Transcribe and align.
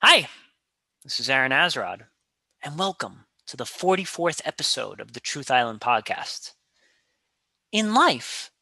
Hi, 0.00 0.28
this 1.02 1.18
is 1.18 1.28
Aaron 1.28 1.50
Azrod, 1.50 2.02
and 2.62 2.78
welcome 2.78 3.26
to 3.48 3.56
the 3.56 3.64
44th 3.64 4.40
episode 4.44 5.00
of 5.00 5.12
the 5.12 5.18
Truth 5.18 5.50
Island 5.50 5.80
podcast. 5.80 6.52
In 7.72 7.94
life, 7.94 8.52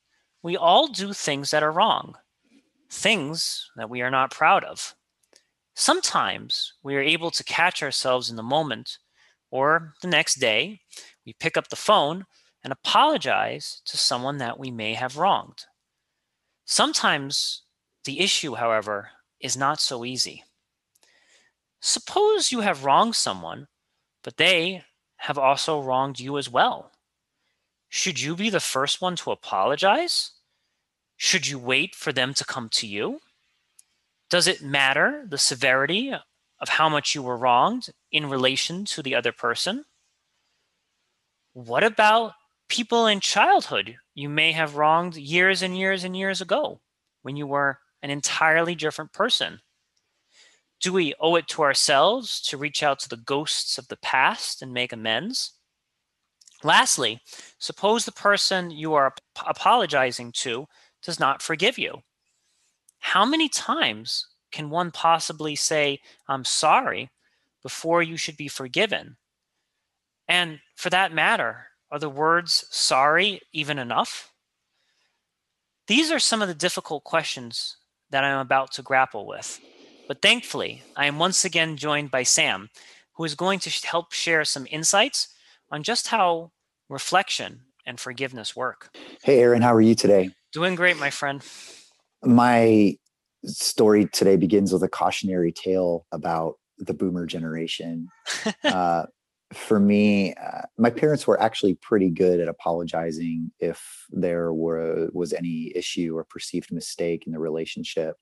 we 0.42 0.56
all 0.56 0.88
do 0.88 1.12
things 1.12 1.50
that 1.50 1.62
are 1.62 1.70
wrong, 1.70 2.14
things 2.90 3.70
that 3.76 3.90
we 3.90 4.00
are 4.00 4.10
not 4.10 4.30
proud 4.30 4.64
of. 4.64 4.94
Sometimes 5.74 6.72
we 6.82 6.96
are 6.96 7.02
able 7.02 7.30
to 7.32 7.44
catch 7.44 7.82
ourselves 7.82 8.30
in 8.30 8.36
the 8.36 8.42
moment, 8.42 8.96
or 9.50 9.92
the 10.00 10.08
next 10.08 10.36
day, 10.36 10.80
we 11.26 11.34
pick 11.38 11.58
up 11.58 11.68
the 11.68 11.76
phone 11.76 12.24
and 12.64 12.72
apologize 12.72 13.82
to 13.84 13.98
someone 13.98 14.38
that 14.38 14.58
we 14.58 14.70
may 14.70 14.94
have 14.94 15.18
wronged. 15.18 15.66
Sometimes 16.64 17.60
the 18.06 18.20
issue, 18.20 18.54
however, 18.54 19.10
is 19.38 19.54
not 19.54 19.80
so 19.80 20.02
easy. 20.02 20.42
Suppose 21.86 22.50
you 22.50 22.62
have 22.62 22.84
wronged 22.84 23.14
someone, 23.14 23.68
but 24.24 24.38
they 24.38 24.82
have 25.18 25.38
also 25.38 25.80
wronged 25.80 26.18
you 26.18 26.36
as 26.36 26.50
well. 26.50 26.90
Should 27.88 28.20
you 28.20 28.34
be 28.34 28.50
the 28.50 28.58
first 28.58 29.00
one 29.00 29.14
to 29.14 29.30
apologize? 29.30 30.32
Should 31.16 31.46
you 31.46 31.60
wait 31.60 31.94
for 31.94 32.12
them 32.12 32.34
to 32.34 32.44
come 32.44 32.68
to 32.70 32.88
you? 32.88 33.20
Does 34.28 34.48
it 34.48 34.62
matter 34.62 35.26
the 35.28 35.38
severity 35.38 36.12
of 36.12 36.68
how 36.70 36.88
much 36.88 37.14
you 37.14 37.22
were 37.22 37.36
wronged 37.36 37.90
in 38.10 38.28
relation 38.28 38.84
to 38.86 39.00
the 39.00 39.14
other 39.14 39.30
person? 39.30 39.84
What 41.52 41.84
about 41.84 42.32
people 42.68 43.06
in 43.06 43.20
childhood 43.20 43.96
you 44.12 44.28
may 44.28 44.50
have 44.50 44.74
wronged 44.74 45.14
years 45.14 45.62
and 45.62 45.78
years 45.78 46.02
and 46.02 46.16
years 46.16 46.40
ago 46.40 46.80
when 47.22 47.36
you 47.36 47.46
were 47.46 47.78
an 48.02 48.10
entirely 48.10 48.74
different 48.74 49.12
person? 49.12 49.60
Do 50.80 50.92
we 50.92 51.14
owe 51.20 51.36
it 51.36 51.48
to 51.48 51.62
ourselves 51.62 52.40
to 52.42 52.56
reach 52.56 52.82
out 52.82 52.98
to 53.00 53.08
the 53.08 53.16
ghosts 53.16 53.78
of 53.78 53.88
the 53.88 53.96
past 53.96 54.62
and 54.62 54.72
make 54.72 54.92
amends? 54.92 55.52
Lastly, 56.62 57.20
suppose 57.58 58.04
the 58.04 58.12
person 58.12 58.70
you 58.70 58.94
are 58.94 59.14
apologizing 59.46 60.32
to 60.32 60.66
does 61.02 61.20
not 61.20 61.42
forgive 61.42 61.78
you. 61.78 62.02
How 62.98 63.24
many 63.24 63.48
times 63.48 64.26
can 64.50 64.70
one 64.70 64.90
possibly 64.90 65.54
say, 65.54 66.00
I'm 66.28 66.44
sorry, 66.44 67.10
before 67.62 68.02
you 68.02 68.16
should 68.16 68.36
be 68.36 68.48
forgiven? 68.48 69.16
And 70.28 70.60
for 70.74 70.90
that 70.90 71.12
matter, 71.12 71.68
are 71.90 71.98
the 71.98 72.08
words 72.08 72.66
sorry 72.70 73.40
even 73.52 73.78
enough? 73.78 74.32
These 75.86 76.10
are 76.10 76.18
some 76.18 76.42
of 76.42 76.48
the 76.48 76.54
difficult 76.54 77.04
questions 77.04 77.76
that 78.10 78.24
I'm 78.24 78.40
about 78.40 78.72
to 78.72 78.82
grapple 78.82 79.26
with. 79.26 79.60
But 80.08 80.22
thankfully, 80.22 80.82
I 80.96 81.06
am 81.06 81.18
once 81.18 81.44
again 81.44 81.76
joined 81.76 82.12
by 82.12 82.22
Sam, 82.22 82.70
who 83.16 83.24
is 83.24 83.34
going 83.34 83.58
to 83.60 83.86
help 83.86 84.12
share 84.12 84.44
some 84.44 84.66
insights 84.70 85.28
on 85.70 85.82
just 85.82 86.08
how 86.08 86.52
reflection 86.88 87.62
and 87.84 87.98
forgiveness 87.98 88.54
work. 88.54 88.96
Hey, 89.24 89.40
Aaron, 89.40 89.62
how 89.62 89.74
are 89.74 89.80
you 89.80 89.96
today? 89.96 90.30
Doing 90.52 90.76
great, 90.76 90.96
my 90.98 91.10
friend. 91.10 91.42
My 92.22 92.96
story 93.44 94.06
today 94.12 94.36
begins 94.36 94.72
with 94.72 94.82
a 94.84 94.88
cautionary 94.88 95.52
tale 95.52 96.06
about 96.12 96.54
the 96.78 96.94
boomer 96.94 97.26
generation. 97.26 98.08
uh, 98.64 99.06
for 99.52 99.80
me, 99.80 100.34
uh, 100.34 100.62
my 100.78 100.90
parents 100.90 101.26
were 101.26 101.40
actually 101.40 101.74
pretty 101.74 102.10
good 102.10 102.40
at 102.40 102.48
apologizing 102.48 103.50
if 103.58 104.06
there 104.10 104.52
were 104.52 105.08
was 105.12 105.32
any 105.32 105.72
issue 105.74 106.16
or 106.16 106.24
perceived 106.24 106.72
mistake 106.72 107.24
in 107.26 107.32
the 107.32 107.38
relationship. 107.38 108.16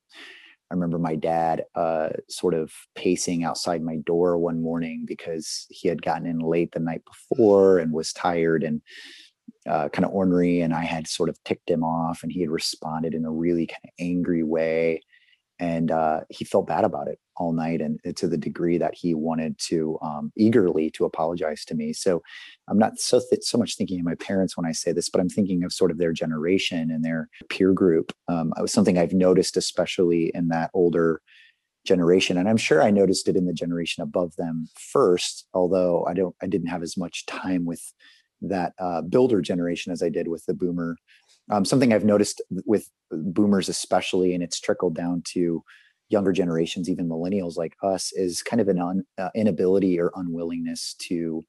I 0.74 0.76
remember 0.76 0.98
my 0.98 1.14
dad 1.14 1.64
uh, 1.76 2.08
sort 2.28 2.52
of 2.52 2.72
pacing 2.96 3.44
outside 3.44 3.80
my 3.80 3.96
door 3.98 4.36
one 4.38 4.60
morning 4.60 5.04
because 5.06 5.66
he 5.70 5.86
had 5.86 6.02
gotten 6.02 6.26
in 6.26 6.40
late 6.40 6.72
the 6.72 6.80
night 6.80 7.02
before 7.04 7.78
and 7.78 7.92
was 7.92 8.12
tired 8.12 8.64
and 8.64 8.82
uh, 9.68 9.88
kind 9.90 10.04
of 10.04 10.12
ornery. 10.12 10.62
And 10.62 10.74
I 10.74 10.82
had 10.82 11.06
sort 11.06 11.28
of 11.28 11.42
ticked 11.44 11.70
him 11.70 11.84
off, 11.84 12.24
and 12.24 12.32
he 12.32 12.40
had 12.40 12.50
responded 12.50 13.14
in 13.14 13.24
a 13.24 13.30
really 13.30 13.66
kind 13.66 13.84
of 13.84 13.90
angry 14.00 14.42
way 14.42 15.00
and 15.58 15.90
uh, 15.90 16.20
he 16.30 16.44
felt 16.44 16.66
bad 16.66 16.84
about 16.84 17.08
it 17.08 17.18
all 17.36 17.52
night 17.52 17.80
and 17.80 18.00
to 18.16 18.28
the 18.28 18.36
degree 18.36 18.78
that 18.78 18.94
he 18.94 19.14
wanted 19.14 19.58
to 19.58 19.98
um, 20.02 20.32
eagerly 20.36 20.90
to 20.90 21.04
apologize 21.04 21.64
to 21.64 21.74
me. 21.74 21.92
So 21.92 22.22
i'm 22.68 22.78
not 22.78 22.98
so 22.98 23.20
th- 23.30 23.42
so 23.42 23.58
much 23.58 23.76
thinking 23.76 24.00
of 24.00 24.06
my 24.06 24.14
parents 24.16 24.56
when 24.56 24.66
i 24.66 24.72
say 24.72 24.92
this 24.92 25.08
but 25.08 25.20
i'm 25.20 25.28
thinking 25.28 25.64
of 25.64 25.72
sort 25.72 25.90
of 25.90 25.98
their 25.98 26.12
generation 26.12 26.90
and 26.90 27.04
their 27.04 27.28
peer 27.48 27.72
group. 27.72 28.12
Um, 28.28 28.52
it 28.56 28.62
was 28.62 28.72
something 28.72 28.98
i've 28.98 29.12
noticed 29.12 29.56
especially 29.56 30.30
in 30.34 30.48
that 30.48 30.70
older 30.74 31.20
generation 31.86 32.38
and 32.38 32.48
i'm 32.48 32.56
sure 32.56 32.82
i 32.82 32.90
noticed 32.90 33.28
it 33.28 33.36
in 33.36 33.46
the 33.46 33.52
generation 33.52 34.02
above 34.02 34.34
them 34.36 34.68
first 34.74 35.46
although 35.52 36.04
i 36.06 36.14
don't 36.14 36.34
i 36.42 36.46
didn't 36.46 36.68
have 36.68 36.82
as 36.82 36.96
much 36.96 37.26
time 37.26 37.66
with 37.66 37.92
that 38.40 38.72
uh, 38.78 39.02
builder 39.02 39.40
generation 39.42 39.92
as 39.92 40.02
i 40.02 40.08
did 40.08 40.28
with 40.28 40.44
the 40.46 40.54
boomer. 40.54 40.96
Um, 41.50 41.64
something 41.64 41.92
I've 41.92 42.06
noticed 42.06 42.40
with 42.64 42.88
boomers, 43.10 43.68
especially, 43.68 44.32
and 44.34 44.42
it's 44.42 44.58
trickled 44.58 44.94
down 44.94 45.22
to 45.32 45.62
younger 46.08 46.32
generations, 46.32 46.88
even 46.88 47.08
millennials 47.08 47.56
like 47.56 47.74
us, 47.82 48.12
is 48.12 48.42
kind 48.42 48.60
of 48.60 48.68
an 48.68 48.78
un, 48.78 49.04
uh, 49.18 49.30
inability 49.34 49.98
or 49.98 50.12
unwillingness 50.14 50.94
to 51.00 51.44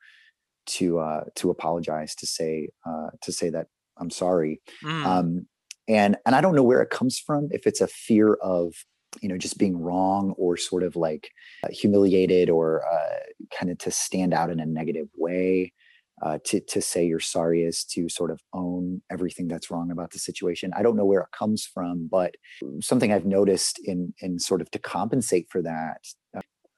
to 0.67 0.99
uh, 0.99 1.23
to 1.35 1.49
apologize, 1.49 2.15
to 2.15 2.25
say 2.25 2.69
uh, 2.85 3.09
to 3.21 3.31
say 3.31 3.49
that 3.49 3.67
I'm 3.97 4.09
sorry. 4.09 4.61
Mm. 4.83 5.05
Um, 5.05 5.47
and 5.87 6.17
and 6.25 6.35
I 6.35 6.41
don't 6.41 6.55
know 6.55 6.63
where 6.63 6.81
it 6.81 6.89
comes 6.89 7.19
from. 7.19 7.49
If 7.51 7.67
it's 7.67 7.81
a 7.81 7.87
fear 7.87 8.35
of 8.35 8.73
you 9.21 9.29
know 9.29 9.37
just 9.37 9.57
being 9.57 9.79
wrong 9.79 10.33
or 10.37 10.57
sort 10.57 10.83
of 10.83 10.95
like 10.95 11.29
uh, 11.63 11.69
humiliated 11.71 12.49
or 12.49 12.83
uh, 12.85 13.19
kind 13.57 13.71
of 13.71 13.77
to 13.79 13.91
stand 13.91 14.33
out 14.33 14.49
in 14.49 14.59
a 14.59 14.65
negative 14.65 15.07
way 15.15 15.73
uh, 16.21 16.39
to 16.45 16.59
to 16.61 16.81
say 16.81 17.05
you're 17.05 17.19
sorry 17.19 17.63
is 17.63 17.83
to 17.83 18.07
sort 18.09 18.31
of 18.31 18.39
own 18.53 19.01
everything 19.11 19.47
that's 19.47 19.69
wrong 19.69 19.91
about 19.91 20.11
the 20.11 20.19
situation. 20.19 20.71
I 20.75 20.81
don't 20.81 20.95
know 20.95 21.05
where 21.05 21.21
it 21.21 21.31
comes 21.37 21.65
from, 21.65 22.07
but 22.09 22.35
something 22.81 23.11
I've 23.11 23.25
noticed 23.25 23.79
in 23.83 24.13
in 24.19 24.39
sort 24.39 24.61
of 24.61 24.71
to 24.71 24.79
compensate 24.79 25.47
for 25.49 25.61
that. 25.61 25.97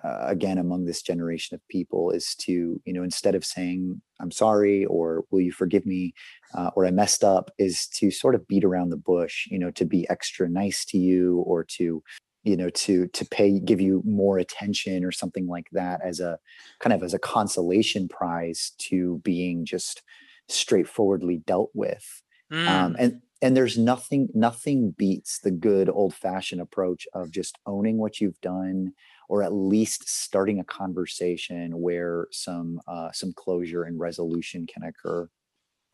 Uh, 0.03 0.25
again 0.28 0.59
among 0.59 0.86
this 0.86 1.02
generation 1.02 1.56
of 1.56 1.68
people 1.70 2.12
is 2.12 2.36
to 2.36 2.80
you 2.86 2.94
know 2.94 3.02
instead 3.02 3.34
of 3.34 3.44
saying 3.44 4.00
i'm 4.22 4.30
sorry 4.30 4.86
or 4.86 5.24
will 5.31 5.42
you 5.42 5.52
forgive 5.52 5.88
me 5.88 6.14
uh, 6.54 6.69
or 6.75 6.86
i 6.86 6.92
messed 6.92 7.24
up 7.24 7.50
is 7.58 7.88
to 7.88 8.12
sort 8.12 8.36
of 8.36 8.48
beat 8.48 8.64
around 8.64 8.90
the 8.90 8.96
bush 8.96 9.48
you 9.50 9.58
know 9.58 9.72
to 9.72 9.86
be 9.86 10.08
extra 10.08 10.48
nice 10.48 10.86
to 10.86 11.00
you 11.00 11.40
or 11.48 11.64
to 11.64 12.04
you 12.47 12.56
know 12.56 12.69
to 12.69 13.08
to 13.08 13.25
pay 13.25 13.59
give 13.59 13.81
you 13.81 14.02
more 14.06 14.38
attention 14.38 15.03
or 15.03 15.12
something 15.12 15.47
like 15.47 15.68
that 15.72 16.00
as 16.02 16.19
a 16.19 16.40
kind 16.80 16.94
of 16.94 17.03
as 17.03 17.13
a 17.13 17.19
consolation 17.19 18.08
prize 18.08 18.72
to 18.78 19.19
being 19.24 19.66
just 19.66 20.02
straightforwardly 20.47 21.38
dealt 21.46 21.69
with 21.74 22.24
um, 22.52 22.57
mm. 22.57 22.68
um, 22.68 22.96
and 22.97 23.22
and 23.41 23.56
there's 23.56 23.78
nothing 23.78 24.30
nothing 24.34 24.91
beats 24.91 25.40
the 25.40 25.52
good 25.52 25.90
old 25.90 26.13
fashioned 26.13 26.62
approach 26.62 27.06
of 27.13 27.31
just 27.31 27.57
owning 27.66 27.97
what 27.97 28.22
you've 28.22 28.40
done 28.41 28.94
or 29.30 29.44
at 29.44 29.52
least 29.52 30.07
starting 30.07 30.57
a 30.57 30.63
conversation 30.63 31.81
where 31.81 32.28
some 32.31 32.80
uh, 32.88 33.12
some 33.12 33.34
closure 33.34 33.84
and 33.84 34.00
resolution 34.00 34.66
can 34.66 34.84
occur 34.84 35.30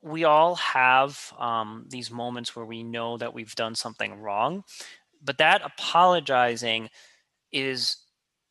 we 0.03 0.25
all 0.25 0.55
have 0.55 1.33
um, 1.39 1.85
these 1.87 2.11
moments 2.11 2.55
where 2.55 2.65
we 2.65 2.83
know 2.83 3.17
that 3.17 3.33
we've 3.33 3.55
done 3.55 3.73
something 3.73 4.13
wrong 4.19 4.63
but 5.23 5.37
that 5.37 5.61
apologizing 5.63 6.89
is 7.51 7.97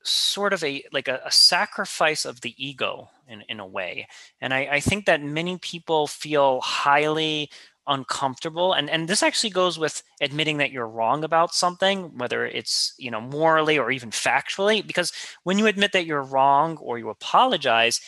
sort 0.04 0.52
of 0.52 0.64
a 0.64 0.82
like 0.92 1.08
a, 1.08 1.20
a, 1.24 1.30
sacrifice 1.30 2.24
of 2.24 2.40
the 2.40 2.54
ego 2.56 3.08
in, 3.28 3.42
in 3.48 3.60
a 3.60 3.66
way. 3.66 4.06
And 4.40 4.52
I, 4.52 4.68
I 4.72 4.80
think 4.80 5.06
that 5.06 5.22
many 5.22 5.58
people 5.58 6.06
feel 6.06 6.60
highly 6.60 7.50
uncomfortable 7.88 8.72
and 8.74 8.88
and 8.88 9.08
this 9.08 9.24
actually 9.24 9.50
goes 9.50 9.76
with 9.76 10.04
admitting 10.20 10.58
that 10.58 10.70
you're 10.70 10.86
wrong 10.86 11.24
about 11.24 11.52
something 11.52 12.16
whether 12.16 12.46
it's 12.46 12.94
you 12.96 13.10
know 13.10 13.20
morally 13.20 13.76
or 13.76 13.90
even 13.90 14.10
factually 14.10 14.86
because 14.86 15.12
when 15.42 15.58
you 15.58 15.66
admit 15.66 15.90
that 15.90 16.06
you're 16.06 16.22
wrong 16.22 16.76
or 16.76 16.96
you 16.96 17.08
apologize 17.08 18.00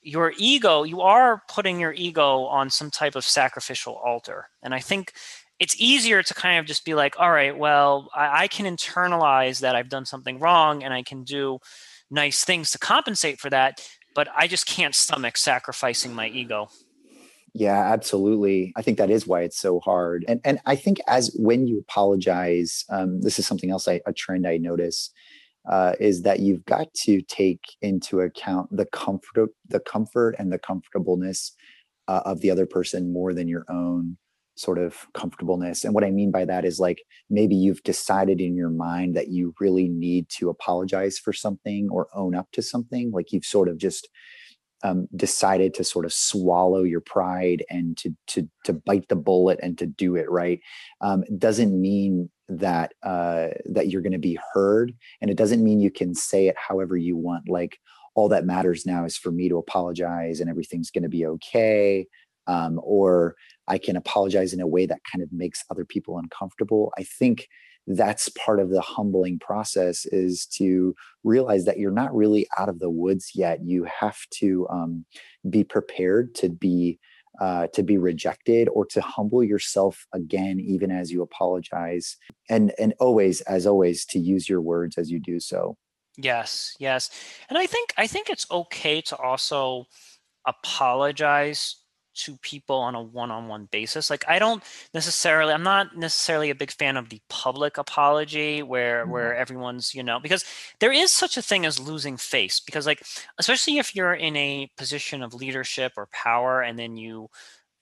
your 0.00 0.32
ego 0.38 0.82
you 0.82 1.02
are 1.02 1.42
putting 1.46 1.78
your 1.78 1.92
ego 1.92 2.44
on 2.44 2.70
some 2.70 2.90
type 2.90 3.14
of 3.14 3.22
sacrificial 3.22 3.96
altar. 3.96 4.48
And 4.62 4.72
i 4.72 4.80
think 4.80 5.12
it's 5.60 5.74
easier 5.80 6.22
to 6.22 6.34
kind 6.34 6.58
of 6.58 6.66
just 6.66 6.84
be 6.84 6.94
like, 6.94 7.18
all 7.18 7.30
right, 7.30 7.56
well, 7.56 8.08
I, 8.14 8.44
I, 8.44 8.48
can 8.48 8.64
internalize 8.64 9.60
that 9.60 9.74
I've 9.74 9.88
done 9.88 10.04
something 10.04 10.38
wrong 10.38 10.84
and 10.84 10.94
I 10.94 11.02
can 11.02 11.24
do 11.24 11.58
nice 12.10 12.44
things 12.44 12.70
to 12.72 12.78
compensate 12.78 13.40
for 13.40 13.50
that, 13.50 13.86
but 14.14 14.28
I 14.34 14.46
just 14.46 14.66
can't 14.66 14.94
stomach 14.94 15.36
sacrificing 15.36 16.14
my 16.14 16.28
ego. 16.28 16.68
Yeah, 17.54 17.92
absolutely. 17.92 18.72
I 18.76 18.82
think 18.82 18.98
that 18.98 19.10
is 19.10 19.26
why 19.26 19.42
it's 19.42 19.58
so 19.58 19.80
hard. 19.80 20.24
And 20.28 20.40
and 20.44 20.60
I 20.66 20.76
think 20.76 20.98
as 21.08 21.34
when 21.36 21.66
you 21.66 21.80
apologize, 21.80 22.84
um, 22.90 23.20
this 23.20 23.38
is 23.38 23.46
something 23.46 23.70
else 23.70 23.88
I, 23.88 24.00
a 24.06 24.12
trend 24.12 24.46
I 24.46 24.58
notice 24.58 25.10
uh, 25.68 25.94
is 25.98 26.22
that 26.22 26.40
you've 26.40 26.64
got 26.66 26.92
to 26.94 27.20
take 27.22 27.62
into 27.82 28.20
account 28.20 28.68
the 28.70 28.86
comfort, 28.86 29.50
the 29.66 29.80
comfort 29.80 30.36
and 30.38 30.52
the 30.52 30.58
comfortableness 30.58 31.52
uh, 32.06 32.22
of 32.24 32.40
the 32.40 32.50
other 32.50 32.66
person 32.66 33.12
more 33.12 33.34
than 33.34 33.48
your 33.48 33.64
own 33.68 34.16
sort 34.58 34.78
of 34.78 35.06
comfortableness. 35.14 35.84
And 35.84 35.94
what 35.94 36.04
I 36.04 36.10
mean 36.10 36.30
by 36.30 36.44
that 36.44 36.64
is 36.64 36.80
like 36.80 37.02
maybe 37.30 37.54
you've 37.54 37.82
decided 37.82 38.40
in 38.40 38.56
your 38.56 38.70
mind 38.70 39.16
that 39.16 39.28
you 39.28 39.54
really 39.60 39.88
need 39.88 40.28
to 40.30 40.50
apologize 40.50 41.18
for 41.18 41.32
something 41.32 41.88
or 41.90 42.08
own 42.14 42.34
up 42.34 42.48
to 42.52 42.62
something. 42.62 43.10
Like 43.12 43.32
you've 43.32 43.44
sort 43.44 43.68
of 43.68 43.78
just 43.78 44.08
um, 44.82 45.08
decided 45.16 45.74
to 45.74 45.84
sort 45.84 46.04
of 46.04 46.12
swallow 46.12 46.84
your 46.84 47.00
pride 47.00 47.64
and 47.68 47.96
to 47.96 48.14
to 48.28 48.48
to 48.64 48.72
bite 48.72 49.08
the 49.08 49.16
bullet 49.16 49.58
and 49.60 49.76
to 49.78 49.86
do 49.86 50.14
it 50.14 50.30
right 50.30 50.60
um, 51.00 51.24
doesn't 51.36 51.80
mean 51.80 52.30
that 52.48 52.94
uh, 53.02 53.48
that 53.66 53.88
you're 53.88 54.02
going 54.02 54.12
to 54.12 54.18
be 54.18 54.38
heard, 54.52 54.94
and 55.20 55.30
it 55.30 55.36
doesn't 55.36 55.62
mean 55.62 55.80
you 55.80 55.90
can 55.90 56.14
say 56.14 56.48
it 56.48 56.56
however 56.56 56.96
you 56.96 57.16
want. 57.16 57.48
Like 57.48 57.78
all 58.14 58.28
that 58.30 58.46
matters 58.46 58.86
now 58.86 59.04
is 59.04 59.16
for 59.16 59.30
me 59.30 59.48
to 59.48 59.58
apologize, 59.58 60.40
and 60.40 60.48
everything's 60.48 60.90
going 60.90 61.02
to 61.02 61.08
be 61.08 61.26
okay. 61.26 62.06
Um, 62.46 62.80
or 62.82 63.34
I 63.68 63.78
can 63.78 63.96
apologize 63.96 64.52
in 64.52 64.60
a 64.60 64.66
way 64.66 64.86
that 64.86 65.00
kind 65.10 65.22
of 65.22 65.32
makes 65.32 65.64
other 65.70 65.84
people 65.84 66.18
uncomfortable. 66.18 66.92
I 66.98 67.04
think 67.04 67.48
that's 67.88 68.28
part 68.30 68.60
of 68.60 68.70
the 68.70 68.82
humbling 68.82 69.38
process 69.38 70.04
is 70.06 70.46
to 70.46 70.94
realize 71.24 71.64
that 71.64 71.78
you're 71.78 71.90
not 71.90 72.14
really 72.14 72.46
out 72.58 72.68
of 72.68 72.78
the 72.78 72.90
woods 72.90 73.32
yet 73.34 73.60
you 73.64 73.84
have 73.84 74.18
to 74.30 74.68
um, 74.68 75.04
be 75.48 75.64
prepared 75.64 76.34
to 76.34 76.48
be 76.50 76.98
uh, 77.40 77.68
to 77.68 77.84
be 77.84 77.96
rejected 77.96 78.68
or 78.70 78.84
to 78.84 79.00
humble 79.00 79.44
yourself 79.44 80.06
again 80.12 80.60
even 80.60 80.90
as 80.90 81.10
you 81.10 81.22
apologize 81.22 82.16
and 82.50 82.72
and 82.78 82.92
always 83.00 83.40
as 83.42 83.66
always 83.66 84.04
to 84.04 84.18
use 84.18 84.48
your 84.48 84.60
words 84.60 84.98
as 84.98 85.10
you 85.10 85.18
do 85.18 85.40
so 85.40 85.76
yes 86.16 86.74
yes 86.78 87.10
and 87.48 87.58
i 87.58 87.64
think 87.64 87.94
i 87.96 88.06
think 88.06 88.28
it's 88.28 88.46
okay 88.50 89.00
to 89.00 89.16
also 89.16 89.86
apologize 90.46 91.76
to 92.18 92.36
people 92.38 92.76
on 92.76 92.94
a 92.94 93.02
one-on-one 93.02 93.68
basis 93.70 94.10
like 94.10 94.24
i 94.28 94.38
don't 94.38 94.62
necessarily 94.92 95.52
i'm 95.52 95.62
not 95.62 95.96
necessarily 95.96 96.50
a 96.50 96.54
big 96.54 96.70
fan 96.72 96.96
of 96.96 97.08
the 97.08 97.20
public 97.28 97.78
apology 97.78 98.62
where 98.62 99.02
mm-hmm. 99.02 99.12
where 99.12 99.36
everyone's 99.36 99.94
you 99.94 100.02
know 100.02 100.18
because 100.20 100.44
there 100.80 100.92
is 100.92 101.10
such 101.10 101.36
a 101.36 101.42
thing 101.42 101.64
as 101.64 101.80
losing 101.80 102.16
face 102.16 102.60
because 102.60 102.86
like 102.86 103.02
especially 103.38 103.78
if 103.78 103.94
you're 103.94 104.14
in 104.14 104.36
a 104.36 104.70
position 104.76 105.22
of 105.22 105.34
leadership 105.34 105.92
or 105.96 106.08
power 106.12 106.62
and 106.62 106.78
then 106.78 106.96
you 106.96 107.28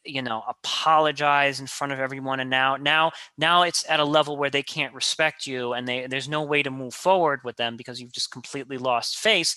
you 0.07 0.23
know 0.23 0.43
apologize 0.49 1.61
in 1.61 1.67
front 1.67 1.93
of 1.93 1.99
everyone 1.99 2.41
and 2.41 2.49
now 2.49 2.77
now 2.77 3.11
now 3.37 3.63
it's 3.63 3.85
at 3.89 4.01
a 4.01 4.05
level 4.05 4.37
where 4.37 4.51
they 4.51 4.63
can't 4.63 4.95
respect 4.95 5.47
you 5.47 5.73
and 5.73 5.87
they 5.87 6.07
there's 6.07 6.29
no 6.29 6.43
way 6.43 6.63
to 6.63 6.71
move 6.71 6.95
forward 6.95 7.41
with 7.45 7.57
them 7.57 7.77
because 7.77 8.01
you've 8.01 8.13
just 8.13 8.31
completely 8.31 8.79
lost 8.79 9.19
face 9.19 9.57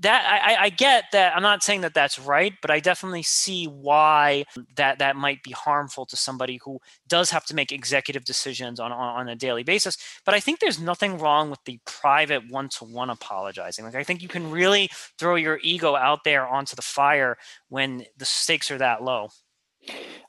that 0.00 0.42
I, 0.44 0.64
I 0.64 0.68
get 0.70 1.04
that 1.12 1.36
i'm 1.36 1.42
not 1.42 1.62
saying 1.62 1.82
that 1.82 1.94
that's 1.94 2.18
right 2.18 2.52
but 2.60 2.70
i 2.70 2.80
definitely 2.80 3.22
see 3.22 3.66
why 3.66 4.44
that 4.76 4.98
that 4.98 5.16
might 5.16 5.42
be 5.42 5.52
harmful 5.52 6.04
to 6.06 6.16
somebody 6.16 6.58
who 6.64 6.80
does 7.08 7.30
have 7.30 7.44
to 7.46 7.54
make 7.54 7.70
executive 7.70 8.24
decisions 8.24 8.80
on, 8.80 8.90
on, 8.92 9.20
on 9.20 9.28
a 9.28 9.36
daily 9.36 9.62
basis. 9.62 9.96
But 10.24 10.34
i 10.34 10.40
think 10.40 10.60
there's 10.60 10.80
nothing 10.80 11.18
wrong 11.18 11.50
with 11.50 11.60
the 11.64 11.78
private 11.86 12.42
one-to-one 12.50 13.10
apologizing. 13.10 13.84
Like 13.84 13.94
i 13.94 14.04
think 14.04 14.22
you 14.22 14.28
can 14.28 14.50
really 14.50 14.90
throw 15.18 15.36
your 15.36 15.60
ego 15.62 15.94
out 15.94 16.24
there 16.24 16.46
onto 16.46 16.74
the 16.74 16.82
fire 16.82 17.36
when 17.68 18.04
the 18.16 18.24
stakes 18.24 18.70
are 18.70 18.78
that 18.78 19.02
low 19.02 19.28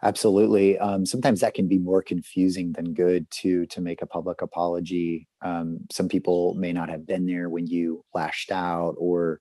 Absolutely. 0.04 0.78
Um, 0.78 1.06
sometimes 1.06 1.42
that 1.42 1.54
can 1.54 1.68
be 1.68 1.80
more 1.80 2.02
confusing 2.02 2.74
than 2.74 2.94
good 2.94 3.30
to 3.42 3.66
to 3.68 3.82
make 3.82 4.02
a 4.02 4.06
public 4.06 4.42
apology. 4.42 5.28
Um, 5.42 5.80
some 5.92 6.08
people 6.10 6.54
may 6.56 6.74
not 6.74 6.90
have 6.90 7.08
been 7.08 7.26
there 7.26 7.50
when 7.50 7.68
you 7.68 8.04
lashed 8.14 8.52
out 8.52 8.96
or 8.98 9.40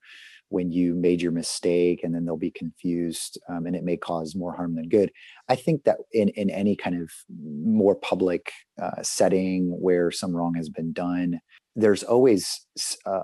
when 0.50 0.70
you 0.70 0.94
made 0.94 1.20
your 1.20 1.32
mistake, 1.32 2.00
and 2.04 2.14
then 2.14 2.24
they'll 2.24 2.36
be 2.36 2.50
confused, 2.50 3.38
um, 3.48 3.66
and 3.66 3.74
it 3.74 3.82
may 3.82 3.96
cause 3.96 4.36
more 4.36 4.54
harm 4.54 4.76
than 4.76 4.88
good. 4.88 5.10
I 5.48 5.56
think 5.56 5.84
that 5.84 5.98
in 6.12 6.28
in 6.30 6.50
any 6.50 6.76
kind 6.76 7.00
of 7.00 7.10
more 7.30 7.96
public 7.96 8.52
uh, 8.80 9.02
setting 9.02 9.68
where 9.80 10.10
some 10.10 10.34
wrong 10.36 10.54
has 10.54 10.68
been 10.68 10.92
done, 10.92 11.40
there's 11.76 12.02
always 12.02 12.66
uh, 13.04 13.22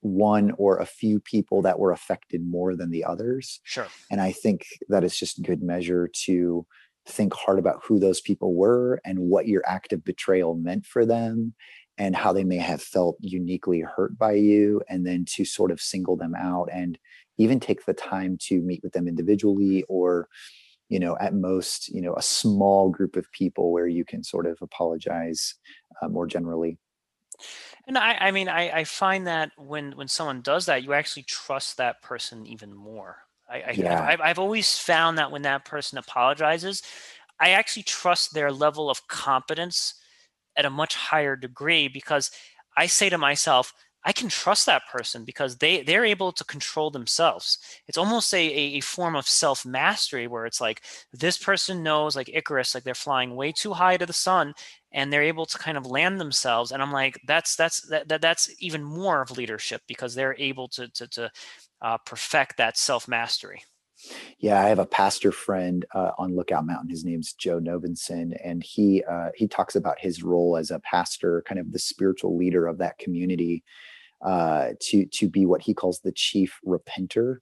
one 0.00 0.52
or 0.58 0.78
a 0.78 0.86
few 0.86 1.20
people 1.20 1.62
that 1.62 1.78
were 1.78 1.92
affected 1.92 2.44
more 2.44 2.74
than 2.74 2.90
the 2.90 3.04
others. 3.04 3.60
Sure. 3.62 3.86
And 4.10 4.20
I 4.20 4.32
think 4.32 4.66
that 4.88 5.04
it's 5.04 5.18
just 5.18 5.42
good 5.42 5.62
measure 5.62 6.10
to 6.24 6.66
think 7.08 7.32
hard 7.34 7.58
about 7.58 7.82
who 7.84 8.00
those 8.00 8.20
people 8.20 8.54
were 8.54 9.00
and 9.04 9.18
what 9.20 9.46
your 9.46 9.62
act 9.66 9.92
of 9.92 10.04
betrayal 10.04 10.56
meant 10.56 10.84
for 10.84 11.06
them 11.06 11.54
and 11.98 12.16
how 12.16 12.32
they 12.32 12.44
may 12.44 12.56
have 12.56 12.82
felt 12.82 13.16
uniquely 13.20 13.80
hurt 13.80 14.18
by 14.18 14.32
you 14.32 14.82
and 14.88 15.06
then 15.06 15.24
to 15.24 15.44
sort 15.44 15.70
of 15.70 15.80
single 15.80 16.16
them 16.16 16.34
out 16.36 16.68
and 16.72 16.98
even 17.38 17.60
take 17.60 17.84
the 17.84 17.94
time 17.94 18.36
to 18.40 18.60
meet 18.60 18.82
with 18.82 18.92
them 18.92 19.06
individually 19.06 19.84
or 19.88 20.28
you 20.88 20.98
know 20.98 21.16
at 21.20 21.34
most 21.34 21.88
you 21.88 22.00
know 22.00 22.14
a 22.14 22.22
small 22.22 22.90
group 22.90 23.16
of 23.16 23.30
people 23.32 23.72
where 23.72 23.86
you 23.86 24.04
can 24.04 24.22
sort 24.22 24.46
of 24.46 24.58
apologize 24.60 25.54
uh, 26.02 26.08
more 26.08 26.26
generally 26.26 26.78
and 27.86 27.96
I, 27.96 28.14
I 28.14 28.30
mean, 28.30 28.48
I, 28.48 28.70
I 28.70 28.84
find 28.84 29.26
that 29.26 29.52
when 29.56 29.92
when 29.92 30.08
someone 30.08 30.40
does 30.40 30.66
that, 30.66 30.82
you 30.82 30.92
actually 30.92 31.24
trust 31.24 31.76
that 31.76 32.02
person 32.02 32.46
even 32.46 32.74
more. 32.74 33.18
I, 33.48 33.56
I 33.56 33.70
yeah. 33.72 34.02
I've, 34.02 34.20
I've 34.20 34.38
always 34.38 34.78
found 34.78 35.18
that 35.18 35.30
when 35.30 35.42
that 35.42 35.64
person 35.64 35.98
apologizes, 35.98 36.82
I 37.40 37.50
actually 37.50 37.84
trust 37.84 38.34
their 38.34 38.50
level 38.50 38.90
of 38.90 39.06
competence 39.08 39.94
at 40.56 40.64
a 40.64 40.70
much 40.70 40.94
higher 40.94 41.36
degree 41.36 41.88
because 41.88 42.30
I 42.76 42.86
say 42.86 43.08
to 43.08 43.18
myself, 43.18 43.72
I 44.06 44.12
can 44.12 44.28
trust 44.28 44.66
that 44.66 44.86
person 44.90 45.24
because 45.24 45.56
they 45.56 45.82
they're 45.82 46.04
able 46.04 46.30
to 46.30 46.44
control 46.44 46.92
themselves. 46.92 47.58
It's 47.88 47.98
almost 47.98 48.32
a, 48.32 48.38
a, 48.38 48.80
form 48.80 49.16
of 49.16 49.28
self 49.28 49.66
mastery 49.66 50.28
where 50.28 50.46
it's 50.46 50.60
like 50.60 50.82
this 51.12 51.36
person 51.36 51.82
knows 51.82 52.14
like 52.14 52.30
Icarus, 52.32 52.72
like 52.72 52.84
they're 52.84 52.94
flying 52.94 53.34
way 53.34 53.50
too 53.50 53.72
high 53.72 53.96
to 53.96 54.06
the 54.06 54.12
sun 54.12 54.54
and 54.92 55.12
they're 55.12 55.22
able 55.22 55.44
to 55.46 55.58
kind 55.58 55.76
of 55.76 55.86
land 55.86 56.20
themselves. 56.20 56.70
And 56.70 56.80
I'm 56.80 56.92
like, 56.92 57.20
that's 57.26 57.56
that's 57.56 57.80
that, 57.88 58.06
that 58.06 58.22
that's 58.22 58.48
even 58.60 58.84
more 58.84 59.22
of 59.22 59.36
leadership 59.36 59.82
because 59.88 60.14
they're 60.14 60.36
able 60.38 60.68
to 60.68 60.86
to, 60.86 61.08
to 61.08 61.30
uh, 61.82 61.98
perfect 61.98 62.58
that 62.58 62.78
self 62.78 63.08
mastery. 63.08 63.64
Yeah, 64.38 64.62
I 64.62 64.68
have 64.68 64.78
a 64.78 64.86
pastor 64.86 65.32
friend 65.32 65.84
uh, 65.94 66.12
on 66.16 66.36
Lookout 66.36 66.64
Mountain. 66.64 66.90
His 66.90 67.04
name's 67.04 67.32
Joe 67.32 67.58
Novenson, 67.58 68.38
and 68.44 68.62
he 68.62 69.02
uh, 69.02 69.30
he 69.34 69.48
talks 69.48 69.74
about 69.74 69.98
his 69.98 70.22
role 70.22 70.56
as 70.56 70.70
a 70.70 70.78
pastor, 70.78 71.42
kind 71.44 71.58
of 71.58 71.72
the 71.72 71.80
spiritual 71.80 72.36
leader 72.36 72.68
of 72.68 72.78
that 72.78 72.98
community 72.98 73.64
uh, 74.24 74.70
to 74.80 75.06
to 75.06 75.28
be 75.28 75.46
what 75.46 75.62
he 75.62 75.74
calls 75.74 76.00
the 76.00 76.12
chief 76.12 76.58
repenter. 76.66 77.38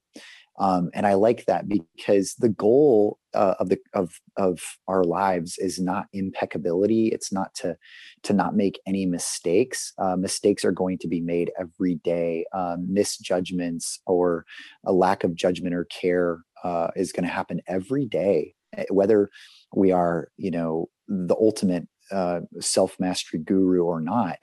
Um, 0.57 0.89
and 0.93 1.05
I 1.05 1.15
like 1.15 1.45
that 1.45 1.65
because 1.67 2.35
the 2.35 2.47
goal 2.47 3.19
uh, 3.33 3.55
of 3.59 3.67
the 3.67 3.77
of 3.93 4.19
of 4.37 4.61
our 4.87 5.03
lives 5.03 5.57
is 5.57 5.79
not 5.79 6.05
impeccability. 6.13 7.09
It's 7.09 7.31
not 7.31 7.53
to 7.55 7.77
to 8.23 8.33
not 8.33 8.55
make 8.55 8.79
any 8.87 9.05
mistakes. 9.05 9.91
Uh, 9.97 10.15
mistakes 10.15 10.63
are 10.63 10.71
going 10.71 10.97
to 10.99 11.07
be 11.09 11.19
made 11.19 11.51
every 11.59 11.95
day. 11.95 12.45
Um, 12.53 12.85
misjudgments 12.91 13.99
or 14.05 14.45
a 14.85 14.93
lack 14.93 15.25
of 15.25 15.35
judgment 15.35 15.75
or 15.75 15.85
care 15.85 16.39
uh, 16.63 16.87
is 16.95 17.11
going 17.11 17.27
to 17.27 17.33
happen 17.33 17.61
every 17.67 18.05
day. 18.05 18.55
Eh, 18.77 18.85
whether 18.89 19.29
we 19.75 19.91
are, 19.91 20.29
you 20.37 20.51
know, 20.51 20.89
the 21.07 21.35
ultimate 21.35 21.87
uh, 22.11 22.41
self 22.59 22.95
mastery 22.99 23.39
guru 23.39 23.83
or 23.83 24.01
not, 24.01 24.39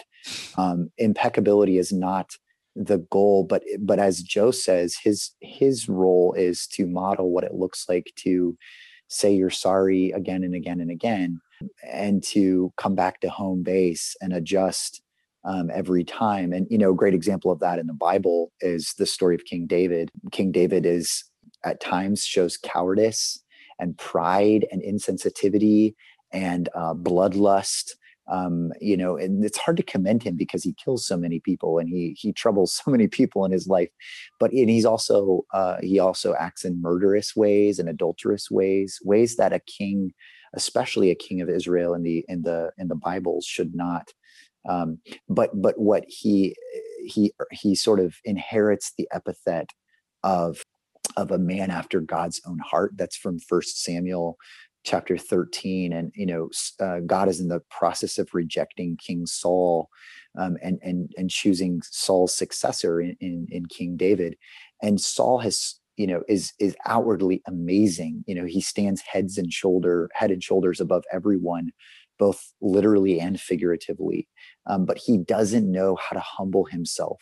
um, 0.56 0.90
impeccability 0.98 1.78
is 1.78 1.92
not 1.92 2.30
the 2.74 2.98
goal 3.10 3.44
but 3.44 3.62
but 3.80 3.98
as 3.98 4.22
joe 4.22 4.50
says 4.50 4.96
his 5.04 5.32
his 5.42 5.90
role 5.90 6.32
is 6.32 6.66
to 6.66 6.86
model 6.86 7.30
what 7.30 7.44
it 7.44 7.52
looks 7.52 7.84
like 7.86 8.10
to 8.16 8.56
say 9.08 9.30
you're 9.30 9.50
sorry 9.50 10.10
again 10.12 10.42
and 10.42 10.54
again 10.54 10.80
and 10.80 10.90
again 10.90 11.38
and 11.86 12.22
to 12.22 12.72
come 12.76 12.94
back 12.94 13.20
to 13.20 13.28
home 13.28 13.62
base 13.62 14.16
and 14.20 14.32
adjust 14.32 15.02
um, 15.44 15.70
every 15.72 16.04
time. 16.04 16.52
And 16.52 16.66
you 16.70 16.78
know 16.78 16.92
a 16.92 16.96
great 16.96 17.14
example 17.14 17.50
of 17.50 17.60
that 17.60 17.78
in 17.78 17.86
the 17.86 17.92
bible 17.92 18.52
is 18.60 18.94
the 18.98 19.06
story 19.06 19.34
of 19.34 19.44
king 19.44 19.66
david. 19.66 20.10
King 20.30 20.52
david 20.52 20.86
is 20.86 21.24
at 21.64 21.80
times 21.80 22.24
shows 22.24 22.56
cowardice 22.56 23.38
and 23.78 23.96
pride 23.98 24.66
and 24.70 24.82
insensitivity 24.82 25.94
and 26.32 26.68
uh, 26.74 26.94
bloodlust 26.94 27.92
um, 28.28 28.72
you 28.80 28.96
know, 28.96 29.16
and 29.16 29.44
it's 29.44 29.58
hard 29.58 29.76
to 29.78 29.82
commend 29.82 30.22
him 30.22 30.36
because 30.36 30.62
he 30.62 30.74
kills 30.74 31.06
so 31.06 31.16
many 31.16 31.40
people 31.40 31.78
and 31.78 31.88
he 31.88 32.16
he 32.18 32.32
troubles 32.32 32.72
so 32.84 32.90
many 32.90 33.08
people 33.08 33.44
in 33.44 33.52
his 33.52 33.66
life. 33.66 33.90
But 34.38 34.52
and 34.52 34.70
he's 34.70 34.84
also 34.84 35.44
uh, 35.52 35.78
he 35.80 35.98
also 35.98 36.34
acts 36.34 36.64
in 36.64 36.80
murderous 36.80 37.34
ways 37.34 37.78
and 37.78 37.88
adulterous 37.88 38.50
ways, 38.50 38.98
ways 39.04 39.36
that 39.36 39.52
a 39.52 39.60
king, 39.60 40.12
especially 40.54 41.10
a 41.10 41.16
king 41.16 41.40
of 41.40 41.48
Israel 41.48 41.94
in 41.94 42.02
the 42.02 42.24
in 42.28 42.42
the 42.42 42.70
in 42.78 42.88
the 42.88 42.94
Bibles, 42.94 43.44
should 43.44 43.74
not. 43.74 44.12
Um, 44.68 45.00
but 45.28 45.50
but 45.60 45.78
what 45.78 46.04
he 46.06 46.54
he 47.04 47.32
he 47.50 47.74
sort 47.74 47.98
of 47.98 48.14
inherits 48.24 48.92
the 48.96 49.08
epithet 49.12 49.70
of 50.22 50.62
of 51.16 51.32
a 51.32 51.38
man 51.38 51.70
after 51.70 52.00
God's 52.00 52.40
own 52.46 52.60
heart. 52.60 52.92
That's 52.96 53.16
from 53.16 53.40
First 53.40 53.82
Samuel 53.82 54.38
chapter 54.84 55.16
13 55.16 55.92
and 55.92 56.12
you 56.14 56.26
know 56.26 56.48
uh, 56.80 57.00
god 57.06 57.28
is 57.28 57.40
in 57.40 57.48
the 57.48 57.60
process 57.70 58.18
of 58.18 58.28
rejecting 58.32 58.96
king 58.96 59.26
saul 59.26 59.88
um, 60.38 60.56
and 60.62 60.78
and 60.82 61.12
and 61.16 61.30
choosing 61.30 61.80
saul's 61.84 62.34
successor 62.34 63.00
in, 63.00 63.16
in, 63.20 63.46
in 63.50 63.66
king 63.66 63.96
david. 63.96 64.36
And 64.82 65.00
saul 65.00 65.38
has 65.38 65.78
you 65.96 66.06
know 66.06 66.22
is 66.28 66.52
is 66.58 66.76
outwardly 66.86 67.42
amazing. 67.46 68.24
You 68.26 68.34
know 68.34 68.44
he 68.44 68.60
stands 68.60 69.02
heads 69.02 69.38
and 69.38 69.52
shoulder 69.52 70.10
head 70.14 70.30
and 70.30 70.42
shoulders 70.42 70.80
above 70.80 71.04
everyone 71.12 71.72
both 72.18 72.52
literally 72.60 73.18
and 73.18 73.40
figuratively. 73.40 74.28
Um, 74.66 74.84
but 74.84 74.96
he 74.96 75.18
doesn't 75.18 75.68
know 75.68 75.96
how 75.96 76.14
to 76.14 76.20
humble 76.20 76.64
himself 76.64 77.20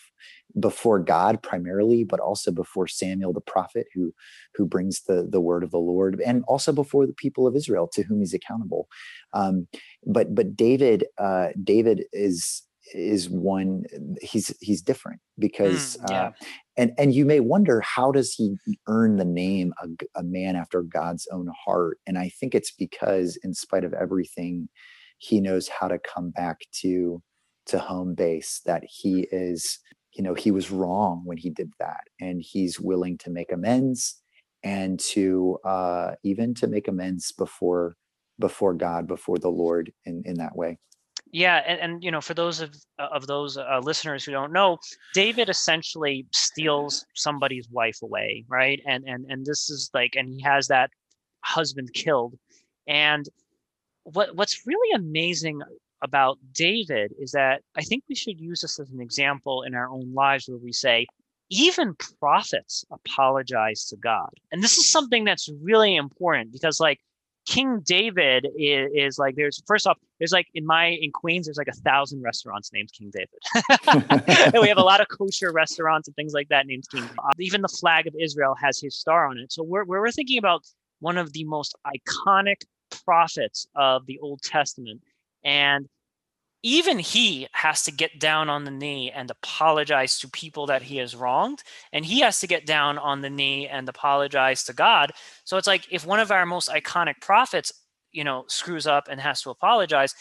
before 0.59 0.99
god 0.99 1.43
primarily 1.43 2.05
but 2.05 2.21
also 2.21 2.51
before 2.51 2.87
samuel 2.87 3.33
the 3.33 3.41
prophet 3.41 3.87
who 3.95 4.13
who 4.55 4.67
brings 4.67 5.03
the 5.03 5.27
the 5.31 5.41
word 5.41 5.63
of 5.63 5.71
the 5.71 5.79
lord 5.79 6.21
and 6.25 6.43
also 6.49 6.73
before 6.73 7.07
the 7.07 7.15
people 7.15 7.47
of 7.47 7.57
israel 7.57 7.89
to 7.93 8.03
whom 8.03 8.21
he's 8.21 8.35
accountable 8.35 8.89
um, 9.33 9.67
but 10.07 10.35
but 10.35 10.57
david 10.57 11.05
uh, 11.19 11.49
david 11.63 12.05
is 12.13 12.63
is 12.95 13.29
one 13.29 13.85
he's 14.21 14.55
he's 14.61 14.83
different 14.83 15.21
because 15.39 15.97
mm, 15.99 16.11
yeah. 16.11 16.23
uh, 16.23 16.31
and 16.77 16.93
and 16.99 17.15
you 17.15 17.25
may 17.25 17.41
wonder 17.41 17.81
how 17.83 18.11
does 18.11 18.33
he 18.33 18.57
earn 18.89 19.17
the 19.17 19.25
name 19.25 19.73
a, 19.83 20.21
a, 20.21 20.23
man 20.23 20.57
after 20.57 20.83
god's 20.83 21.29
own 21.31 21.49
heart 21.65 21.99
and 22.07 22.19
i 22.19 22.29
think 22.29 22.55
it's 22.55 22.73
because 22.73 23.39
in 23.45 23.55
spite 23.55 23.85
of 23.85 23.93
everything 23.93 24.69
he 25.19 25.41
knows 25.41 25.69
how 25.69 25.87
to 25.87 25.99
come 25.99 26.31
back 26.31 26.59
to 26.73 27.23
to 27.67 27.79
home 27.79 28.15
base 28.15 28.61
that 28.65 28.83
he 28.89 29.29
is 29.31 29.79
you 30.15 30.23
know 30.23 30.35
he 30.35 30.51
was 30.51 30.71
wrong 30.71 31.23
when 31.25 31.37
he 31.37 31.51
did 31.51 31.73
that 31.79 32.03
and 32.21 32.43
he's 32.43 32.81
willing 32.81 33.17
to 33.19 33.31
make 33.31 33.53
amends 33.53 34.21
and 34.63 35.01
to 35.01 35.59
uh 35.65 36.13
even 36.23 36.55
to 36.55 36.67
make 36.67 36.89
amends 36.89 37.33
before 37.33 37.97
before 38.39 38.75
god 38.75 39.07
before 39.07 39.39
the 39.39 39.49
lord 39.49 39.93
in 40.05 40.23
in 40.27 40.35
that 40.35 40.57
way 40.57 40.79
yeah, 41.33 41.63
and, 41.67 41.81
and 41.81 42.05
you 42.05 42.11
know, 42.11 42.21
for 42.21 42.35
those 42.35 42.61
of 42.61 42.75
of 42.99 43.27
those 43.27 43.57
uh, 43.57 43.81
listeners 43.83 44.25
who 44.25 44.33
don't 44.33 44.53
know, 44.53 44.79
David 45.15 45.49
essentially 45.49 46.27
steals 46.33 47.07
somebody's 47.15 47.69
wife 47.71 47.99
away, 48.03 48.45
right? 48.49 48.81
And 48.87 49.05
and 49.07 49.27
and 49.29 49.47
this 49.47 49.71
is 49.71 49.91
like, 49.95 50.17
and 50.17 50.29
he 50.29 50.41
has 50.43 50.67
that 50.69 50.91
husband 51.43 51.93
killed. 51.95 52.35
And 52.89 53.29
what 54.05 54.35
what's 54.35 54.67
really 54.67 54.93
amazing 54.95 55.61
about 56.03 56.39
David 56.53 57.15
is 57.19 57.33
that 57.33 57.63
I 57.77 57.83
think 57.83 58.05
we 58.09 58.15
should 58.15 58.41
use 58.41 58.63
this 58.63 58.79
as 58.79 58.91
an 58.91 59.01
example 59.01 59.63
in 59.63 59.75
our 59.75 59.89
own 59.89 60.13
lives, 60.15 60.49
where 60.49 60.59
we 60.59 60.73
say, 60.73 61.07
even 61.51 61.95
prophets 62.21 62.85
apologize 62.91 63.87
to 63.87 63.97
God, 63.97 64.31
and 64.53 64.63
this 64.63 64.79
is 64.79 64.91
something 64.91 65.25
that's 65.25 65.49
really 65.63 65.97
important 65.97 66.53
because, 66.53 66.81
like 66.81 67.01
King 67.47 67.81
David 67.81 68.47
is, 68.57 68.91
is, 68.95 69.19
like 69.19 69.35
there's 69.35 69.63
first 69.67 69.87
off 69.87 69.99
there's 70.19 70.33
like 70.33 70.47
in 70.55 70.65
my 70.65 70.87
in 70.87 71.11
Queens 71.11 71.47
there's 71.47 71.57
like 71.57 71.69
a 71.69 71.73
thousand 71.73 72.23
restaurants 72.23 72.73
named 72.73 72.91
King 72.93 73.11
David. 73.13 74.53
we 74.61 74.69
have 74.69 74.79
a 74.79 74.83
lot 74.83 75.01
of 75.01 75.09
kosher 75.09 75.53
restaurants 75.53 76.07
and 76.07 76.15
things 76.15 76.33
like 76.33 76.49
that 76.49 76.67
named 76.67 76.85
King. 76.93 77.03
Uh, 77.19 77.31
even 77.39 77.63
the 77.63 77.69
flag 77.69 78.07
of 78.07 78.15
Israel 78.21 78.55
has 78.61 78.79
his 78.79 78.97
star 78.97 79.27
on 79.27 79.39
it. 79.39 79.51
So 79.51 79.63
we're 79.63 79.85
we're 79.85 80.11
thinking 80.13 80.39
about 80.39 80.65
one 81.01 81.19
of 81.19 81.33
the 81.33 81.45
most 81.45 81.75
iconic 81.87 82.63
prophets 83.05 83.67
of 83.75 84.07
the 84.07 84.19
Old 84.21 84.43
Testament, 84.43 85.03
and 85.45 85.89
even 86.63 86.99
he 86.99 87.49
has 87.53 87.85
to 87.85 87.91
get 87.91 88.21
down 88.21 88.51
on 88.51 88.65
the 88.65 88.71
knee 88.71 89.11
and 89.11 89.31
apologize 89.31 90.19
to 90.19 90.29
people 90.29 90.67
that 90.67 90.83
he 90.83 90.99
has 90.99 91.17
wronged 91.17 91.63
and 91.93 92.05
he 92.05 92.21
has 92.21 92.39
to 92.41 92.47
get 92.47 92.67
down 92.67 92.99
on 92.99 93.23
the 93.23 93.31
knee 93.31 93.67
and 93.67 93.89
apologize 93.89 94.65
to 94.65 94.73
god. 94.73 95.13
So 95.45 95.57
it's 95.57 95.67
like 95.67 95.87
if 95.91 96.05
one 96.05 96.21
of 96.21 96.31
our 96.31 96.45
most 96.45 96.69
iconic 96.69 97.21
prophets 97.23 97.73
you 98.13 98.25
know 98.25 98.45
screws 98.49 98.87
up 98.87 99.09
and 99.09 99.21
has 99.21 99.41
to 99.43 99.51
apologize 99.51 100.15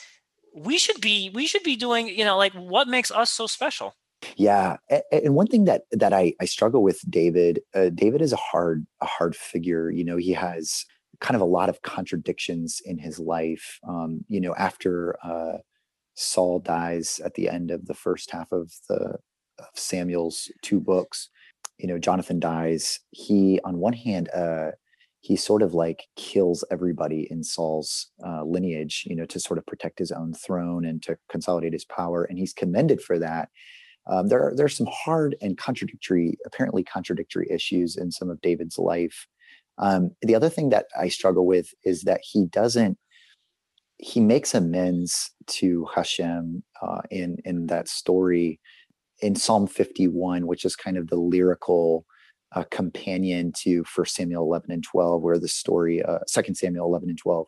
we 0.55 0.77
should 0.77 0.99
be 1.01 1.29
we 1.33 1.45
should 1.45 1.63
be 1.63 1.75
doing 1.75 2.07
you 2.07 2.23
know 2.25 2.37
like 2.37 2.53
what 2.53 2.87
makes 2.87 3.11
us 3.11 3.31
so 3.31 3.47
special. 3.47 3.95
Yeah 4.35 4.77
and 5.11 5.33
one 5.33 5.47
thing 5.47 5.65
that 5.65 5.83
that 5.91 6.11
i 6.11 6.33
i 6.41 6.45
struggle 6.45 6.83
with 6.83 6.99
david 7.09 7.61
uh, 7.73 7.89
david 7.89 8.21
is 8.21 8.33
a 8.33 8.37
hard 8.37 8.85
a 8.99 9.05
hard 9.05 9.33
figure 9.35 9.89
you 9.89 10.03
know 10.03 10.17
he 10.17 10.33
has 10.33 10.85
kind 11.21 11.35
of 11.35 11.41
a 11.41 11.45
lot 11.45 11.69
of 11.69 11.81
contradictions 11.81 12.81
in 12.85 12.97
his 12.97 13.19
life 13.19 13.79
um 13.87 14.23
you 14.27 14.39
know 14.41 14.55
after 14.55 15.17
uh 15.23 15.57
Saul 16.15 16.59
dies 16.59 17.21
at 17.23 17.35
the 17.35 17.47
end 17.47 17.71
of 17.71 17.85
the 17.85 17.93
first 17.93 18.29
half 18.31 18.51
of 18.51 18.73
the 18.89 19.17
of 19.59 19.67
Samuel's 19.73 20.51
two 20.61 20.79
books. 20.79 21.29
You 21.77 21.87
know, 21.87 21.97
Jonathan 21.97 22.39
dies. 22.39 22.99
He, 23.11 23.59
on 23.63 23.77
one 23.77 23.93
hand, 23.93 24.29
uh, 24.29 24.71
he 25.21 25.35
sort 25.35 25.61
of 25.61 25.73
like 25.73 26.07
kills 26.17 26.63
everybody 26.71 27.27
in 27.29 27.43
Saul's 27.43 28.07
uh, 28.25 28.43
lineage, 28.43 29.03
you 29.05 29.15
know, 29.15 29.25
to 29.25 29.39
sort 29.39 29.57
of 29.57 29.65
protect 29.65 29.99
his 29.99 30.11
own 30.11 30.33
throne 30.33 30.85
and 30.85 31.01
to 31.03 31.17
consolidate 31.29 31.73
his 31.73 31.85
power. 31.85 32.23
And 32.23 32.37
he's 32.37 32.53
commended 32.53 33.01
for 33.01 33.19
that. 33.19 33.49
Um, 34.07 34.27
there 34.27 34.41
are 34.47 34.55
there's 34.55 34.75
some 34.75 34.89
hard 34.91 35.35
and 35.41 35.57
contradictory, 35.57 36.37
apparently 36.45 36.83
contradictory 36.83 37.47
issues 37.49 37.95
in 37.95 38.11
some 38.11 38.29
of 38.29 38.41
David's 38.41 38.77
life. 38.77 39.27
Um, 39.79 40.11
the 40.21 40.35
other 40.35 40.49
thing 40.49 40.69
that 40.69 40.87
I 40.99 41.07
struggle 41.07 41.45
with 41.45 41.69
is 41.83 42.03
that 42.03 42.21
he 42.23 42.45
doesn't 42.45 42.97
he 43.99 44.21
makes 44.21 44.55
amends 44.55 45.31
to 45.47 45.85
Hashem 45.93 46.63
uh, 46.81 47.01
in 47.11 47.37
in 47.43 47.67
that 47.67 47.89
story 47.89 48.59
in 49.21 49.35
Psalm 49.35 49.67
51, 49.67 50.47
which 50.47 50.63
is 50.63 50.75
kind 50.75 50.97
of 50.97 51.07
the 51.07 51.17
lyrical 51.17 52.05
uh, 52.55 52.63
companion 52.71 53.51
to 53.63 53.83
First 53.83 54.15
Samuel 54.15 54.43
11 54.43 54.71
and 54.71 54.83
12, 54.83 55.21
where 55.21 55.37
the 55.37 55.47
story, 55.47 56.01
uh, 56.01 56.19
Second 56.25 56.55
Samuel 56.55 56.85
11 56.85 57.09
and 57.09 57.17
12, 57.17 57.47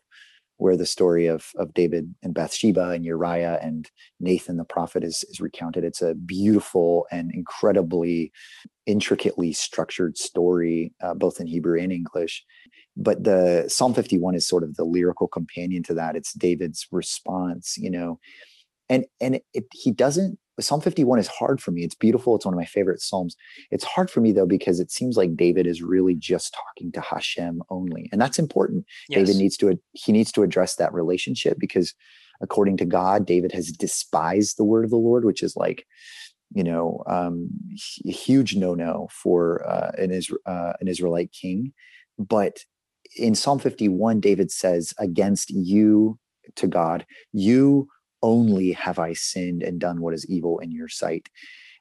where 0.56 0.76
the 0.76 0.86
story 0.86 1.26
of 1.26 1.50
of 1.56 1.74
David 1.74 2.14
and 2.22 2.34
Bathsheba 2.34 2.90
and 2.90 3.04
Uriah 3.04 3.58
and 3.62 3.90
Nathan 4.20 4.56
the 4.56 4.64
prophet 4.64 5.04
is 5.04 5.24
is 5.30 5.40
recounted. 5.40 5.84
It's 5.84 6.02
a 6.02 6.14
beautiful 6.14 7.06
and 7.10 7.30
incredibly 7.32 8.32
intricately 8.86 9.52
structured 9.52 10.18
story, 10.18 10.92
uh, 11.02 11.14
both 11.14 11.40
in 11.40 11.46
Hebrew 11.46 11.80
and 11.80 11.92
English 11.92 12.44
but 12.94 13.24
the 13.24 13.64
psalm 13.68 13.94
51 13.94 14.34
is 14.34 14.46
sort 14.46 14.62
of 14.62 14.76
the 14.76 14.84
lyrical 14.84 15.26
companion 15.26 15.82
to 15.82 15.94
that 15.94 16.14
it's 16.14 16.34
david's 16.34 16.86
response 16.92 17.76
you 17.78 17.90
know 17.90 18.18
and 18.88 19.06
and 19.20 19.40
it, 19.54 19.64
he 19.72 19.90
doesn't 19.90 20.38
psalm 20.60 20.80
51 20.80 21.18
is 21.18 21.28
hard 21.28 21.60
for 21.60 21.70
me. 21.70 21.82
It's 21.82 21.94
beautiful. 21.94 22.36
It's 22.36 22.44
one 22.44 22.54
of 22.54 22.58
my 22.58 22.66
favorite 22.66 23.00
psalms. 23.00 23.36
It's 23.70 23.84
hard 23.84 24.10
for 24.10 24.20
me 24.20 24.32
though 24.32 24.46
because 24.46 24.80
it 24.80 24.90
seems 24.90 25.16
like 25.16 25.36
david 25.36 25.66
is 25.66 25.82
really 25.82 26.14
just 26.14 26.54
talking 26.54 26.92
to 26.92 27.00
hashem 27.00 27.62
only 27.70 28.08
and 28.12 28.20
that's 28.20 28.38
important. 28.38 28.84
Yes. 29.08 29.26
david 29.26 29.40
needs 29.40 29.56
to 29.58 29.78
he 29.92 30.12
needs 30.12 30.32
to 30.32 30.42
address 30.42 30.76
that 30.76 30.92
relationship 30.92 31.58
because 31.58 31.94
according 32.40 32.76
to 32.78 32.84
god 32.84 33.24
david 33.26 33.52
has 33.52 33.70
despised 33.70 34.56
the 34.56 34.64
word 34.64 34.84
of 34.84 34.90
the 34.90 34.96
lord 34.96 35.24
which 35.24 35.42
is 35.42 35.56
like 35.56 35.86
you 36.54 36.64
know 36.64 37.02
um, 37.06 37.48
a 38.06 38.10
huge 38.10 38.56
no-no 38.56 39.08
for 39.10 39.66
uh, 39.68 39.92
an, 39.98 40.10
Isra- 40.10 40.36
uh, 40.46 40.72
an 40.80 40.88
israelite 40.88 41.32
king. 41.32 41.72
But 42.18 42.58
in 43.16 43.34
Psalm 43.34 43.58
51, 43.58 44.20
David 44.20 44.50
says, 44.50 44.94
Against 44.98 45.50
you 45.50 46.18
to 46.56 46.66
God, 46.66 47.06
you 47.32 47.88
only 48.22 48.72
have 48.72 48.98
I 48.98 49.12
sinned 49.12 49.62
and 49.62 49.80
done 49.80 50.00
what 50.00 50.14
is 50.14 50.26
evil 50.26 50.58
in 50.58 50.70
your 50.70 50.88
sight. 50.88 51.28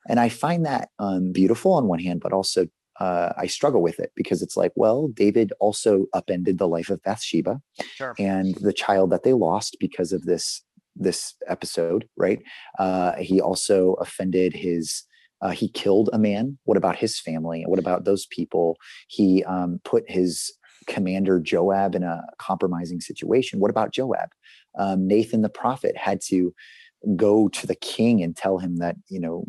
And 0.08 0.20
I 0.20 0.30
find 0.30 0.66
that 0.66 0.90
um, 1.00 1.32
beautiful 1.32 1.74
on 1.74 1.88
one 1.88 2.00
hand, 2.00 2.22
but 2.22 2.34
also 2.34 2.68
uh, 3.00 3.34
I 3.38 3.48
struggle 3.48 3.82
with 3.82 4.00
it 4.00 4.12
because 4.16 4.42
it's 4.42 4.58
like, 4.58 4.72
well, 4.76 5.08
David 5.08 5.54
also 5.60 6.06
upended 6.14 6.58
the 6.58 6.68
life 6.68 6.90
of 6.90 7.02
Bathsheba 7.04 7.62
sure. 7.96 8.16
and 8.20 8.56
the 8.56 8.74
child 8.74 9.10
that 9.12 9.24
they 9.24 9.34
lost 9.34 9.78
because 9.80 10.12
of 10.12 10.24
this 10.26 10.62
this 10.96 11.36
episode, 11.48 12.08
right? 12.18 12.42
Uh, 12.78 13.16
he 13.16 13.42
also 13.42 13.94
offended 13.94 14.54
his. 14.54 15.04
Uh, 15.42 15.50
he 15.50 15.68
killed 15.70 16.08
a 16.14 16.20
man. 16.20 16.60
What 16.66 16.78
about 16.78 16.96
his 16.96 17.20
family? 17.20 17.64
What 17.66 17.80
about 17.80 18.06
those 18.06 18.28
people? 18.28 18.78
He 19.08 19.44
um, 19.46 19.82
put 19.84 20.04
his 20.08 20.54
commander 20.92 21.40
Joab 21.40 21.96
in 21.96 22.04
a 22.04 22.22
compromising 22.38 23.00
situation. 23.02 23.60
What 23.60 23.72
about 23.72 23.92
Joab? 23.92 24.30
Um, 24.78 25.08
Nathan 25.08 25.42
the 25.42 25.50
prophet 25.50 25.96
had 25.98 26.22
to 26.28 26.54
go 27.16 27.48
to 27.48 27.66
the 27.66 27.76
king 27.76 28.22
and 28.22 28.36
tell 28.38 28.60
him 28.60 28.78
that 28.78 28.96
you 29.10 29.20
know 29.20 29.46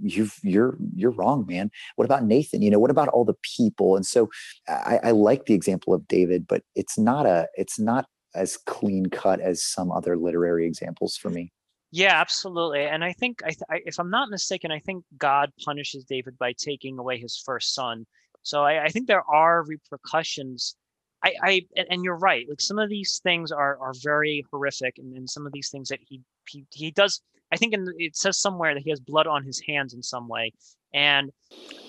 you've 0.00 0.38
you're 0.44 0.78
you're 0.94 1.10
wrong 1.10 1.44
man 1.48 1.68
what 1.96 2.04
about 2.04 2.24
nathan 2.24 2.62
you 2.62 2.70
know 2.70 2.78
what 2.78 2.90
about 2.90 3.08
all 3.08 3.24
the 3.24 3.34
people 3.56 3.96
and 3.96 4.06
so 4.06 4.30
I, 4.68 5.00
I 5.02 5.10
like 5.10 5.46
the 5.46 5.54
example 5.54 5.92
of 5.92 6.06
david 6.06 6.46
but 6.46 6.62
it's 6.76 6.96
not 6.96 7.26
a 7.26 7.48
it's 7.56 7.80
not 7.80 8.06
as 8.36 8.56
clean 8.56 9.06
cut 9.06 9.40
as 9.40 9.60
some 9.60 9.90
other 9.90 10.16
literary 10.16 10.64
examples 10.64 11.16
for 11.16 11.30
me 11.30 11.52
yeah, 11.94 12.18
absolutely. 12.18 12.86
And 12.86 13.04
I 13.04 13.12
think, 13.12 13.42
I 13.44 13.50
I, 13.70 13.80
if 13.84 14.00
I'm 14.00 14.08
not 14.08 14.30
mistaken, 14.30 14.72
I 14.72 14.78
think 14.78 15.04
God 15.18 15.52
punishes 15.62 16.04
David 16.04 16.38
by 16.38 16.54
taking 16.54 16.98
away 16.98 17.18
his 17.18 17.40
first 17.44 17.74
son. 17.74 18.06
So 18.42 18.62
I, 18.62 18.84
I 18.84 18.88
think 18.88 19.06
there 19.06 19.28
are 19.28 19.64
repercussions. 19.64 20.76
I, 21.24 21.34
I 21.42 21.60
and 21.90 22.04
you're 22.04 22.16
right. 22.18 22.46
Like 22.48 22.60
some 22.60 22.78
of 22.78 22.88
these 22.88 23.20
things 23.22 23.52
are 23.52 23.78
are 23.80 23.92
very 24.02 24.44
horrific, 24.50 24.98
and, 24.98 25.16
and 25.16 25.28
some 25.28 25.46
of 25.46 25.52
these 25.52 25.70
things 25.70 25.88
that 25.88 26.00
he 26.08 26.20
he 26.48 26.64
he 26.70 26.90
does. 26.90 27.20
I 27.52 27.56
think 27.56 27.74
in, 27.74 27.86
it 27.98 28.16
says 28.16 28.40
somewhere 28.40 28.74
that 28.74 28.82
he 28.82 28.90
has 28.90 29.00
blood 29.00 29.26
on 29.26 29.44
his 29.44 29.62
hands 29.68 29.92
in 29.94 30.02
some 30.02 30.26
way, 30.26 30.52
And 30.94 31.30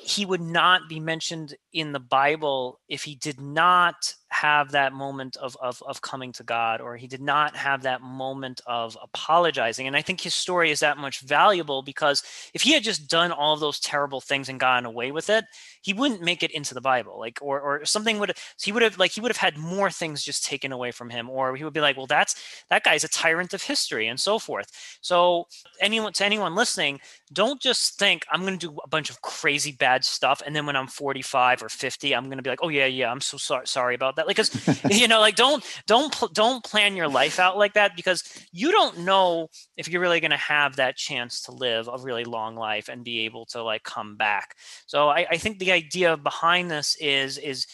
he 0.03 0.25
would 0.25 0.41
not 0.41 0.89
be 0.89 1.00
mentioned 1.00 1.55
in 1.72 1.93
the 1.93 2.00
Bible 2.00 2.79
if 2.89 3.03
he 3.03 3.15
did 3.15 3.39
not 3.39 4.13
have 4.34 4.72
that 4.72 4.94
moment 4.94 5.38
of, 5.38 5.56
of, 5.62 5.82
of 5.88 6.02
coming 6.02 6.32
to 6.34 6.44
God 6.44 6.82
or 6.82 6.98
he 6.98 7.08
did 7.08 7.22
not 7.22 7.56
have 7.56 7.84
that 7.84 8.02
moment 8.02 8.62
of 8.66 8.98
apologizing. 9.02 9.88
And 9.88 9.96
I 9.96 10.02
think 10.02 10.22
his 10.22 10.34
story 10.34 10.72
is 10.72 10.80
that 10.82 10.98
much 10.98 11.22
valuable 11.22 11.82
because 11.82 12.24
if 12.54 12.63
he 12.63 12.74
had 12.74 12.84
just 12.84 13.10
done 13.10 13.32
all 13.32 13.56
those 13.56 13.80
terrible 13.80 14.22
things 14.22 14.50
and 14.50 14.60
gotten 14.60 14.86
away 14.86 15.12
with 15.12 15.30
it, 15.30 15.46
he 15.82 15.94
wouldn't 15.94 16.22
make 16.22 16.44
it 16.44 16.52
into 16.52 16.74
the 16.74 16.82
Bible. 16.82 17.20
Like 17.20 17.40
or 17.42 17.60
or 17.60 17.86
something 17.86 18.20
would 18.20 18.34
he 18.62 18.72
would 18.72 18.82
have 18.82 18.98
like 18.98 19.12
he 19.12 19.22
would 19.22 19.32
have 19.32 19.38
had 19.38 19.58
more 19.58 19.92
things 19.92 20.24
just 20.24 20.46
taken 20.46 20.72
away 20.72 20.92
from 20.92 21.10
him, 21.10 21.30
or 21.30 21.56
he 21.56 21.63
would 21.63 21.74
be 21.74 21.82
like, 21.82 21.98
well, 21.98 22.08
that's 22.08 22.36
that 22.70 22.84
guy's 22.84 23.04
a 23.04 23.10
tyrant 23.10 23.54
of 23.54 23.62
history 23.62 24.08
and 24.08 24.20
so 24.20 24.40
forth. 24.40 24.72
So 25.02 25.48
anyone 25.82 26.13
to 26.13 26.25
anyone 26.25 26.56
listening, 26.56 27.00
don't 27.34 27.62
just 27.62 28.00
think 28.00 28.25
I'm 28.32 28.44
gonna 28.44 28.58
do 28.58 28.78
a 28.84 28.88
bunch 28.88 29.10
of 29.10 29.22
crazy 29.22 29.74
bad 29.74 30.06
stuff 30.06 30.42
and 30.46 30.56
then 30.56 30.66
when 30.66 30.75
I'm 30.75 30.88
45 30.88 31.63
or 31.63 31.70
50, 31.70 32.16
I'm 32.16 32.30
gonna 32.30 32.42
be 32.42 32.50
like, 32.50 32.60
oh 32.63 32.70
yeah, 32.70 32.86
yeah, 32.86 33.12
I'm 33.12 33.22
so 33.22 33.38
sorry 33.38 33.68
sorry 33.68 33.96
about 33.96 34.16
that 34.16 34.23
that 34.24 34.27
like 34.27 34.36
because 34.36 34.84
you 35.00 35.08
know 35.08 35.20
like 35.20 35.36
don't 35.36 35.63
don't 35.88 36.15
don't 36.34 36.63
plan 36.63 36.96
your 36.96 37.08
life 37.08 37.39
out 37.39 37.58
like 37.58 37.74
that 37.74 37.96
because 37.96 38.24
you 38.51 38.72
don't 38.72 39.00
know 39.00 39.50
if 39.77 39.88
you're 39.88 40.01
really 40.01 40.20
going 40.20 40.32
to 40.32 40.38
have 40.38 40.75
that 40.75 40.96
chance 40.96 41.42
to 41.44 41.51
live 41.51 41.88
a 41.88 41.98
really 41.98 42.24
long 42.24 42.56
life 42.56 42.89
and 42.89 43.03
be 43.03 43.22
able 43.22 43.46
to 43.46 43.63
like 43.63 43.84
come 43.84 44.15
back. 44.15 44.56
So 44.86 45.10
I, 45.10 45.25
I 45.32 45.38
think 45.38 45.60
the 45.60 45.72
idea 45.72 46.18
behind 46.18 46.72
this 46.72 46.96
is 47.00 47.38
is 47.38 47.68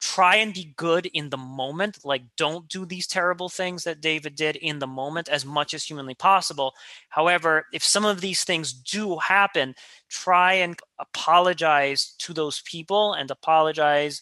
try 0.00 0.34
and 0.34 0.52
be 0.52 0.74
good 0.76 1.06
in 1.06 1.30
the 1.30 1.36
moment. 1.36 1.98
Like 2.04 2.22
don't 2.36 2.68
do 2.68 2.84
these 2.84 3.06
terrible 3.06 3.48
things 3.48 3.84
that 3.84 4.00
david 4.00 4.34
did 4.34 4.56
in 4.56 4.80
the 4.80 4.86
moment 4.86 5.28
as 5.28 5.46
much 5.46 5.74
as 5.74 5.84
humanly 5.84 6.14
possible. 6.14 6.74
However 7.08 7.66
if 7.72 7.84
some 7.84 8.04
of 8.04 8.20
these 8.20 8.42
things 8.44 8.72
do 8.72 9.18
happen 9.18 9.74
try 10.08 10.54
and 10.54 10.76
apologize 10.98 12.14
to 12.18 12.32
those 12.32 12.62
people 12.62 13.14
and 13.14 13.30
apologize 13.30 14.20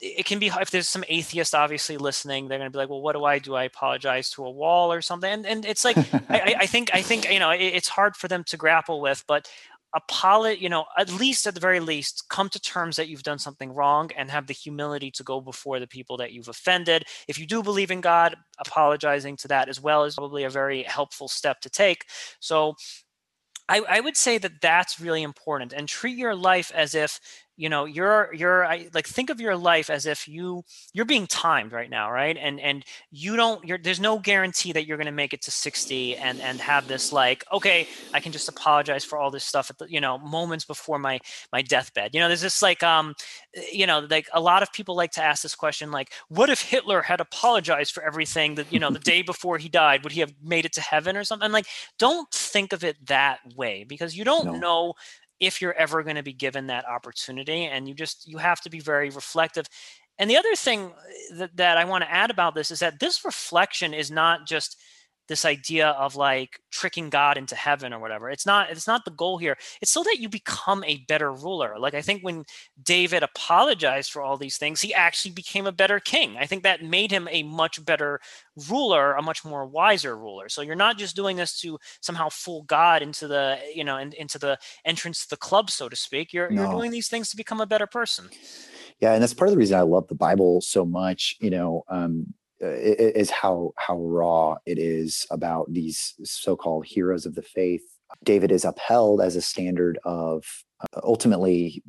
it 0.00 0.24
can 0.24 0.38
be 0.38 0.46
if 0.46 0.70
there's 0.70 0.88
some 0.88 1.04
atheist 1.08 1.54
obviously 1.54 1.96
listening 1.96 2.48
they're 2.48 2.58
going 2.58 2.70
to 2.70 2.72
be 2.72 2.78
like 2.78 2.88
well 2.88 3.02
what 3.02 3.12
do 3.12 3.24
i 3.24 3.38
do? 3.38 3.54
I 3.54 3.64
apologize 3.64 4.30
to 4.30 4.44
a 4.44 4.50
wall 4.50 4.92
or 4.92 5.02
something. 5.02 5.30
And, 5.30 5.46
and 5.46 5.64
it's 5.64 5.84
like 5.84 5.96
I, 6.28 6.56
I, 6.60 6.66
think 6.66 6.90
i 6.94 7.02
think 7.02 7.30
you 7.30 7.38
know 7.38 7.50
it, 7.50 7.60
it's 7.60 7.88
hard 7.88 8.16
for 8.16 8.28
them 8.28 8.44
to 8.44 8.56
grapple 8.56 9.00
with 9.00 9.24
but 9.28 9.48
apologize 9.94 10.60
you 10.60 10.68
know 10.68 10.86
at 10.98 11.12
least 11.12 11.46
at 11.46 11.54
the 11.54 11.60
very 11.60 11.80
least 11.80 12.24
come 12.28 12.48
to 12.48 12.60
terms 12.60 12.96
that 12.96 13.08
you've 13.08 13.22
done 13.22 13.38
something 13.38 13.72
wrong 13.72 14.10
and 14.16 14.30
have 14.30 14.46
the 14.46 14.52
humility 14.52 15.10
to 15.10 15.22
go 15.22 15.40
before 15.40 15.78
the 15.78 15.86
people 15.86 16.16
that 16.16 16.32
you've 16.32 16.48
offended. 16.48 17.04
If 17.28 17.38
you 17.38 17.46
do 17.46 17.62
believe 17.62 17.90
in 17.90 18.00
god 18.00 18.36
apologizing 18.58 19.36
to 19.38 19.48
that 19.48 19.68
as 19.68 19.80
well 19.80 20.04
is 20.04 20.14
probably 20.14 20.44
a 20.44 20.50
very 20.50 20.82
helpful 20.82 21.28
step 21.28 21.60
to 21.60 21.70
take. 21.70 22.06
So 22.40 22.74
I, 23.68 23.82
I, 23.88 24.00
would 24.00 24.16
say 24.16 24.36
that 24.38 24.60
that's 24.60 25.00
really 25.00 25.22
important 25.22 25.72
and 25.72 25.88
treat 25.88 26.18
your 26.18 26.34
life 26.34 26.70
as 26.74 26.94
if 26.94 27.18
you 27.56 27.68
know 27.68 27.84
you're 27.84 28.30
you're 28.34 28.64
I, 28.64 28.88
like 28.94 29.06
think 29.06 29.30
of 29.30 29.40
your 29.40 29.56
life 29.56 29.90
as 29.90 30.06
if 30.06 30.28
you 30.28 30.64
you're 30.92 31.04
being 31.04 31.26
timed 31.26 31.72
right 31.72 31.90
now 31.90 32.10
right? 32.10 32.36
And 32.36 32.60
and 32.60 32.84
you 33.10 33.36
don't 33.36 33.64
you're 33.64 33.78
there's 33.78 34.00
no 34.00 34.18
guarantee 34.18 34.72
that 34.72 34.86
you're 34.86 34.96
going 34.96 35.06
to 35.06 35.12
make 35.12 35.32
it 35.32 35.42
to 35.42 35.50
60 35.50 36.16
and 36.16 36.40
and 36.40 36.60
have 36.60 36.88
this 36.88 37.12
like 37.12 37.44
okay 37.52 37.86
i 38.12 38.20
can 38.20 38.32
just 38.32 38.48
apologize 38.48 39.04
for 39.04 39.18
all 39.18 39.30
this 39.30 39.44
stuff 39.44 39.70
at 39.70 39.78
the 39.78 39.90
you 39.90 40.00
know 40.00 40.18
moments 40.18 40.64
before 40.64 40.98
my 40.98 41.18
my 41.52 41.62
deathbed. 41.62 42.14
You 42.14 42.20
know 42.20 42.28
there's 42.28 42.40
this 42.40 42.62
like 42.62 42.82
um 42.82 43.14
you 43.72 43.86
know 43.86 44.06
like 44.10 44.28
a 44.32 44.40
lot 44.40 44.62
of 44.62 44.72
people 44.72 44.96
like 44.96 45.12
to 45.12 45.22
ask 45.22 45.42
this 45.42 45.54
question 45.54 45.90
like 45.90 46.12
what 46.28 46.50
if 46.50 46.60
hitler 46.60 47.02
had 47.02 47.20
apologized 47.20 47.92
for 47.92 48.02
everything 48.02 48.54
that 48.56 48.72
you 48.72 48.78
know 48.78 48.90
the 48.90 48.98
day 48.98 49.22
before 49.22 49.58
he 49.58 49.68
died 49.68 50.02
would 50.02 50.12
he 50.12 50.20
have 50.20 50.32
made 50.42 50.64
it 50.64 50.72
to 50.72 50.80
heaven 50.80 51.16
or 51.16 51.24
something? 51.24 51.52
Like 51.52 51.66
don't 51.98 52.30
think 52.30 52.72
of 52.72 52.84
it 52.84 52.96
that 53.06 53.40
way 53.56 53.84
because 53.84 54.16
you 54.16 54.24
don't 54.24 54.46
no. 54.46 54.56
know 54.56 54.94
if 55.40 55.60
you're 55.60 55.74
ever 55.74 56.02
going 56.02 56.16
to 56.16 56.22
be 56.22 56.32
given 56.32 56.66
that 56.68 56.88
opportunity 56.88 57.64
and 57.64 57.88
you 57.88 57.94
just 57.94 58.26
you 58.28 58.38
have 58.38 58.60
to 58.62 58.70
be 58.70 58.80
very 58.80 59.10
reflective. 59.10 59.66
And 60.18 60.30
the 60.30 60.36
other 60.36 60.54
thing 60.54 60.86
uh, 60.86 61.36
that, 61.38 61.56
that 61.56 61.76
i 61.76 61.84
want 61.84 62.04
to 62.04 62.12
add 62.12 62.30
about 62.30 62.54
this 62.54 62.70
is 62.70 62.78
that 62.80 63.00
this 63.00 63.24
reflection 63.24 63.92
is 63.92 64.10
not 64.10 64.46
just 64.46 64.80
this 65.28 65.44
idea 65.44 65.88
of 65.88 66.16
like 66.16 66.60
tricking 66.70 67.08
god 67.08 67.38
into 67.38 67.54
heaven 67.54 67.92
or 67.92 67.98
whatever. 67.98 68.30
It's 68.30 68.46
not 68.46 68.70
it's 68.70 68.86
not 68.86 69.04
the 69.04 69.10
goal 69.10 69.38
here. 69.38 69.56
It's 69.80 69.90
so 69.90 70.02
that 70.02 70.18
you 70.18 70.28
become 70.28 70.84
a 70.84 71.04
better 71.08 71.32
ruler. 71.32 71.78
Like 71.78 71.94
i 71.94 72.02
think 72.02 72.22
when 72.22 72.44
david 72.82 73.22
apologized 73.22 74.10
for 74.10 74.22
all 74.22 74.36
these 74.36 74.56
things 74.56 74.80
he 74.80 74.92
actually 74.92 75.32
became 75.32 75.66
a 75.66 75.72
better 75.72 76.00
king. 76.00 76.36
I 76.38 76.46
think 76.46 76.62
that 76.62 76.82
made 76.82 77.10
him 77.10 77.28
a 77.30 77.42
much 77.42 77.84
better 77.84 78.20
ruler 78.68 79.14
a 79.14 79.22
much 79.22 79.44
more 79.44 79.66
wiser 79.66 80.16
ruler. 80.16 80.48
So 80.48 80.62
you're 80.62 80.74
not 80.74 80.98
just 80.98 81.16
doing 81.16 81.36
this 81.36 81.58
to 81.60 81.78
somehow 82.00 82.28
fool 82.28 82.62
god 82.62 83.02
into 83.02 83.26
the 83.28 83.58
you 83.74 83.84
know 83.84 83.96
in, 83.96 84.12
into 84.14 84.38
the 84.38 84.58
entrance 84.84 85.24
to 85.24 85.30
the 85.30 85.36
club 85.36 85.70
so 85.70 85.88
to 85.88 85.96
speak. 85.96 86.32
You're 86.32 86.50
no. 86.50 86.62
you're 86.62 86.72
doing 86.72 86.90
these 86.90 87.08
things 87.08 87.30
to 87.30 87.36
become 87.36 87.60
a 87.60 87.66
better 87.66 87.86
person. 87.86 88.28
Yeah 89.00 89.14
and 89.14 89.22
that's 89.22 89.34
part 89.34 89.48
of 89.48 89.52
the 89.52 89.58
reason 89.58 89.78
i 89.78 89.82
love 89.82 90.06
the 90.08 90.14
bible 90.14 90.60
so 90.60 90.84
much 90.84 91.36
you 91.40 91.50
know 91.50 91.84
um 91.88 92.32
is 92.64 93.30
how 93.30 93.72
how 93.76 93.98
raw 93.98 94.56
it 94.66 94.78
is 94.78 95.26
about 95.30 95.72
these 95.72 96.14
so-called 96.24 96.86
heroes 96.86 97.26
of 97.26 97.34
the 97.34 97.42
faith. 97.42 97.82
David 98.24 98.52
is 98.52 98.64
upheld 98.64 99.20
as 99.20 99.36
a 99.36 99.42
standard 99.42 99.98
of 100.04 100.44
uh, 100.80 101.00
ultimately 101.02 101.82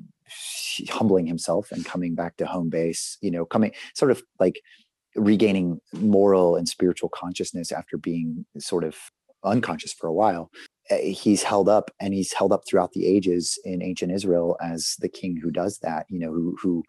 humbling 0.90 1.28
himself 1.28 1.72
and 1.72 1.86
coming 1.86 2.16
back 2.16 2.38
to 2.38 2.46
home 2.46 2.70
base. 2.70 3.18
You 3.22 3.32
know, 3.32 3.46
coming 3.46 3.74
sort 3.94 4.12
of 4.12 4.24
like 4.40 4.62
regaining 5.16 5.80
moral 5.94 6.56
and 6.56 6.68
spiritual 6.68 7.10
consciousness 7.10 7.72
after 7.72 7.98
being 7.98 8.46
sort 8.60 8.84
of 8.84 8.98
unconscious 9.44 9.94
for 9.94 10.08
a 10.08 10.14
while. 10.14 10.50
Uh, 10.92 10.98
he's 10.98 11.42
held 11.42 11.68
up 11.68 11.90
and 12.00 12.14
he's 12.14 12.34
held 12.34 12.52
up 12.52 12.62
throughout 12.68 12.92
the 12.92 13.08
ages 13.08 13.58
in 13.64 13.82
ancient 13.82 14.12
Israel 14.12 14.58
as 14.62 14.96
the 15.00 15.10
king 15.10 15.38
who 15.42 15.50
does 15.50 15.80
that, 15.80 16.06
you 16.10 16.20
know, 16.20 16.32
who 16.32 16.56
who 16.62 16.84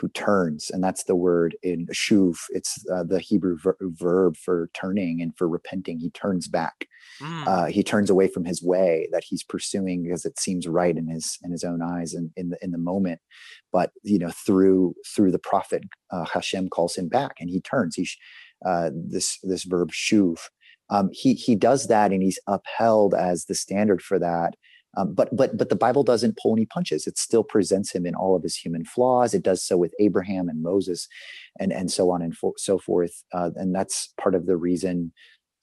who 0.00 0.08
turns 0.08 0.70
and 0.70 0.82
that's 0.82 1.04
the 1.04 1.14
word 1.14 1.56
in 1.62 1.86
shuv. 1.88 2.38
It's 2.50 2.84
uh, 2.92 3.04
the 3.04 3.20
hebrew 3.20 3.58
ver- 3.58 3.76
verb 3.80 4.36
for 4.36 4.70
turning 4.72 5.20
and 5.20 5.36
for 5.36 5.48
repenting. 5.48 5.98
He 5.98 6.10
turns 6.10 6.48
back. 6.48 6.86
Mm. 7.20 7.46
uh, 7.46 7.66
he 7.66 7.82
turns 7.82 8.08
away 8.08 8.28
from 8.28 8.46
his 8.46 8.62
way 8.62 9.06
that 9.12 9.24
he's 9.24 9.42
pursuing 9.42 10.02
because 10.02 10.24
it 10.24 10.38
seems 10.38 10.66
right 10.66 10.96
in 10.96 11.06
his 11.06 11.38
in 11.42 11.50
his 11.50 11.64
own 11.64 11.82
eyes 11.82 12.14
and 12.14 12.30
in 12.36 12.50
the 12.50 12.58
in 12.62 12.70
the 12.70 12.78
moment. 12.78 13.20
But 13.72 13.92
you 14.02 14.18
know 14.18 14.30
through 14.30 14.94
through 15.06 15.32
the 15.32 15.38
prophet 15.38 15.84
uh, 16.10 16.24
hashem 16.24 16.68
calls 16.70 16.96
him 16.96 17.08
back 17.08 17.36
and 17.40 17.50
he 17.50 17.60
turns. 17.60 17.94
He 17.96 18.08
uh, 18.64 18.90
this 18.94 19.38
this 19.42 19.64
verb 19.64 19.90
shuv. 19.90 20.38
Um, 20.88 21.10
he 21.12 21.34
he 21.34 21.54
does 21.54 21.86
that 21.88 22.12
and 22.12 22.22
he's 22.22 22.40
upheld 22.46 23.14
as 23.14 23.44
the 23.44 23.54
standard 23.54 24.02
for 24.02 24.18
that 24.18 24.54
um, 24.96 25.14
but 25.14 25.34
but 25.34 25.56
but 25.56 25.68
the 25.68 25.76
Bible 25.76 26.02
doesn't 26.02 26.38
pull 26.38 26.54
any 26.54 26.66
punches. 26.66 27.06
It 27.06 27.18
still 27.18 27.44
presents 27.44 27.92
him 27.92 28.06
in 28.06 28.14
all 28.14 28.34
of 28.34 28.42
his 28.42 28.56
human 28.56 28.84
flaws. 28.84 29.34
It 29.34 29.42
does 29.42 29.64
so 29.64 29.76
with 29.76 29.94
Abraham 30.00 30.48
and 30.48 30.62
Moses, 30.62 31.06
and 31.58 31.72
and 31.72 31.90
so 31.90 32.10
on 32.10 32.22
and 32.22 32.36
for, 32.36 32.54
so 32.56 32.78
forth. 32.78 33.22
Uh, 33.32 33.50
and 33.56 33.74
that's 33.74 34.12
part 34.20 34.34
of 34.34 34.46
the 34.46 34.56
reason 34.56 35.12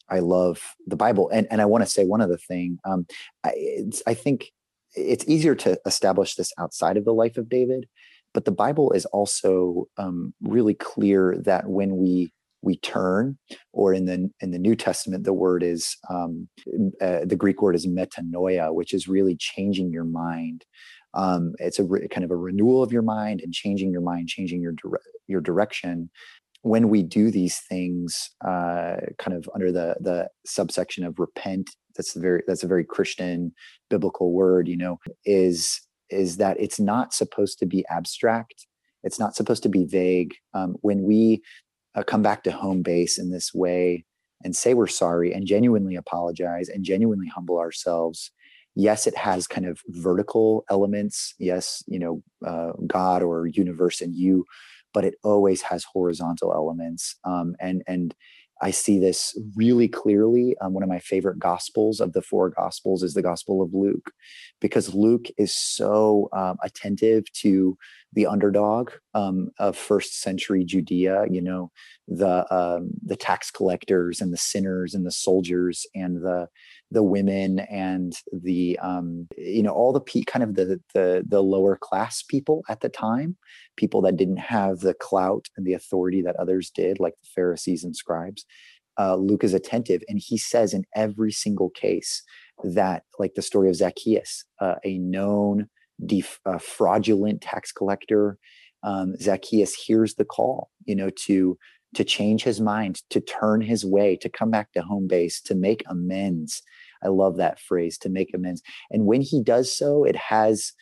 I 0.10 0.20
love 0.20 0.62
the 0.86 0.96
Bible. 0.96 1.30
And 1.30 1.48
and 1.52 1.62
I 1.62 1.66
want 1.66 1.84
to 1.84 1.90
say 1.90 2.06
one 2.06 2.22
other 2.22 2.38
thing. 2.38 2.80
Um, 2.86 3.06
I, 3.44 3.84
I 4.06 4.13
think 4.13 4.52
it's 4.96 5.28
easier 5.28 5.56
to 5.56 5.80
establish 5.86 6.36
this 6.36 6.54
outside 6.58 6.98
of 6.98 7.06
the 7.06 7.13
life 7.13 7.38
of 7.38 7.50
David, 7.50 7.88
but 8.34 8.46
the 8.46 8.52
Bible 8.52 8.92
is 8.94 9.06
also 9.08 9.88
um, 9.98 10.34
really 10.42 10.74
clear 10.74 11.38
that 11.44 11.68
when 11.68 11.98
we 11.98 12.32
we 12.62 12.78
turn 12.78 13.38
or 13.74 13.93
in 13.93 14.06
the 14.06 14.30
in 14.41 14.52
the 14.52 14.60
new 14.60 14.76
testament 14.76 15.24
the 15.24 15.34
word 15.34 15.63
is 15.63 15.96
um, 16.10 16.48
uh, 17.02 17.20
the 17.24 17.36
greek 17.38 17.62
word 17.62 17.76
is 17.76 17.88
metanoia 17.88 18.74
which 18.74 18.93
is 18.93 19.08
really 19.08 19.36
changing 19.36 19.91
your 19.91 20.04
mind. 20.04 20.65
Um, 21.13 21.54
it's 21.60 21.80
a 21.80 21.84
re- 21.84 22.08
kind 22.10 22.24
of 22.24 22.32
a 22.32 22.36
renewal 22.36 22.84
of 22.84 22.91
your 22.91 23.02
mind 23.02 23.41
and 23.41 23.54
changing 23.54 23.91
your 23.91 24.02
mind 24.02 24.28
changing 24.28 24.62
your 24.62 24.74
dire- 24.74 25.02
your 25.28 25.41
direction. 25.41 26.10
When 26.62 26.89
we 26.89 27.04
do 27.04 27.32
these 27.32 27.60
things 27.70 28.30
uh, 28.46 28.98
kind 29.20 29.38
of 29.38 29.50
under 29.54 29.72
the 29.72 29.96
the 30.00 30.30
subsection 30.46 31.04
of 31.04 31.20
repent 31.20 31.70
that's 31.96 32.13
very 32.13 32.43
that's 32.48 32.63
a 32.63 32.67
very 32.67 32.84
christian 32.84 33.52
biblical 33.89 34.32
word 34.32 34.67
you 34.67 34.78
know 34.78 35.00
is 35.26 35.88
is 36.10 36.38
that 36.38 36.60
it's 36.60 36.80
not 36.80 37.13
supposed 37.13 37.60
to 37.60 37.65
be 37.65 37.86
abstract. 37.89 38.67
It's 39.04 39.20
not 39.20 39.36
supposed 39.36 39.63
to 39.63 39.70
be 39.70 39.86
vague. 39.86 40.36
Um, 40.54 40.76
when 40.82 41.04
we 41.04 41.41
uh, 41.98 42.04
come 42.04 42.22
back 42.22 42.44
to 42.44 42.52
home 42.52 42.82
base 42.82 43.18
in 43.18 43.32
this 43.32 43.54
way 43.54 44.06
and 44.44 44.56
say 44.56 44.74
we're 44.74 44.88
sorry 44.88 45.34
and 45.34 45.48
genuinely 45.48 45.96
apologize 45.96 46.70
and 46.70 46.86
genuinely 46.86 47.28
humble 47.28 47.58
ourselves. 47.58 48.32
Yes 48.76 49.08
it 49.08 49.16
has 49.18 49.48
kind 49.48 49.66
of 49.66 49.82
vertical 49.90 50.64
elements. 50.70 51.34
Yes 51.40 51.84
you 51.88 52.00
know 52.00 52.24
uh, 52.46 52.74
god 52.86 53.24
or 53.24 53.48
universe 53.48 54.02
and 54.02 54.16
you 54.16 54.46
but 54.94 55.04
it 55.06 55.16
always 55.24 55.62
has 55.62 55.84
horizontal 55.84 56.54
elements. 56.54 57.16
Um, 57.24 57.56
and 57.60 57.84
and 57.88 58.16
I 58.62 58.72
see 58.72 59.00
this 59.00 59.40
really 59.56 59.88
clearly. 59.88 60.56
Um, 60.62 60.74
one 60.74 60.84
of 60.84 60.90
my 60.90 61.00
favorite 61.00 61.40
gospels 61.40 62.00
of 62.00 62.14
the 62.14 62.22
four 62.22 62.50
gospels 62.50 63.04
is 63.04 63.14
the 63.14 63.22
Gospel 63.22 63.62
of 63.62 63.74
Luke, 63.74 64.12
because 64.60 64.96
Luke 64.96 65.28
is 65.38 65.56
so 65.56 66.30
um, 66.34 66.58
attentive 66.64 67.32
to 67.34 67.78
the 68.13 68.26
underdog 68.26 68.91
um, 69.13 69.50
of 69.60 69.78
first 69.78 70.22
century 70.22 70.63
Judea. 70.63 71.26
You 71.30 71.41
know, 71.41 71.72
the 72.08 72.52
um, 72.54 72.91
the 73.06 73.15
tax 73.15 73.52
collectors 73.52 74.22
and 74.22 74.34
the 74.34 74.38
sinners 74.38 74.93
and 74.93 75.06
the 75.06 75.12
soldiers 75.12 75.86
and 75.96 76.17
the 76.17 76.48
the 76.91 77.04
women 77.04 77.60
and 77.60 78.13
the 78.32 78.80
um, 78.80 79.28
you 79.38 79.62
know 79.62 79.74
all 79.74 79.91
the 79.91 80.02
pe- 80.02 80.22
kind 80.22 80.43
of 80.43 80.56
the, 80.56 80.80
the 80.93 81.24
the 81.28 81.41
lower 81.41 81.78
class 81.78 82.24
people 82.24 82.63
at 82.70 82.82
the 82.82 82.89
time 82.89 83.36
people 83.76 84.02
that 84.02 84.15
didn't 84.15 84.38
have 84.38 84.80
the 84.80 84.93
clout 84.93 85.48
and 85.58 85.65
the 85.65 85.74
authority 85.74 86.22
that 86.22 86.36
others 86.38 86.70
did 86.70 87.00
like 87.00 87.13
the 87.22 87.30
pharisees 87.36 87.84
and 87.84 87.96
scribes 87.96 88.46
uh, 88.98 89.15
luke 89.15 89.43
is 89.43 89.54
attentive 89.54 90.02
and 90.08 90.20
he 90.20 90.38
says 90.38 90.74
in 90.74 90.86
every 90.96 91.32
single 91.32 91.70
case 91.70 92.24
that 92.63 93.04
like 93.20 93.34
the 93.36 93.41
story 93.41 93.70
of 93.70 93.76
zacchaeus 93.76 94.46
uh, 94.62 94.76
a 94.86 94.98
known 94.98 95.67
def- 96.06 96.40
uh, 96.46 96.58
fraudulent 96.58 97.42
tax 97.42 97.72
collector 97.72 98.38
um, 98.84 99.16
zacchaeus 99.18 99.74
hears 99.74 100.16
the 100.16 100.26
call 100.26 100.70
you 100.86 100.96
know 100.96 101.10
to 101.10 101.58
to 101.96 102.04
change 102.04 102.44
his 102.44 102.60
mind, 102.60 103.02
to 103.10 103.20
turn 103.20 103.62
his 103.62 103.86
way, 103.86 104.16
to 104.18 104.30
come 104.30 104.52
back 104.52 104.72
to 104.74 104.82
home 104.82 105.08
base, 105.08 105.42
to 105.42 105.56
make 105.56 105.84
amends. 105.88 106.62
I 107.04 107.08
love 107.08 107.38
that 107.38 107.60
phrase, 107.60 107.98
to 108.00 108.10
make 108.10 108.34
amends. 108.34 108.62
And 108.92 109.06
when 109.06 109.22
he 109.22 109.42
does 109.42 109.76
so, 109.76 110.04
it 110.04 110.16
has 110.16 110.74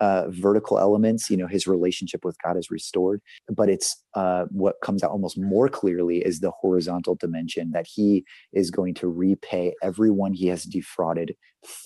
uh, 0.00 0.26
vertical 0.28 0.78
elements. 0.78 1.28
You 1.30 1.36
know, 1.36 1.46
his 1.46 1.66
relationship 1.66 2.24
with 2.24 2.36
God 2.44 2.56
is 2.56 2.70
restored, 2.70 3.20
but 3.48 3.68
it's 3.68 3.96
uh, 4.14 4.44
what 4.50 4.76
comes 4.82 5.02
out 5.02 5.10
almost 5.10 5.38
more 5.38 5.68
clearly 5.68 6.18
is 6.18 6.40
the 6.40 6.52
horizontal 6.52 7.16
dimension 7.16 7.72
that 7.72 7.86
he 7.86 8.24
is 8.52 8.70
going 8.70 8.94
to 8.94 9.08
repay 9.08 9.74
everyone 9.82 10.32
he 10.32 10.46
has 10.48 10.64
defrauded 10.64 11.34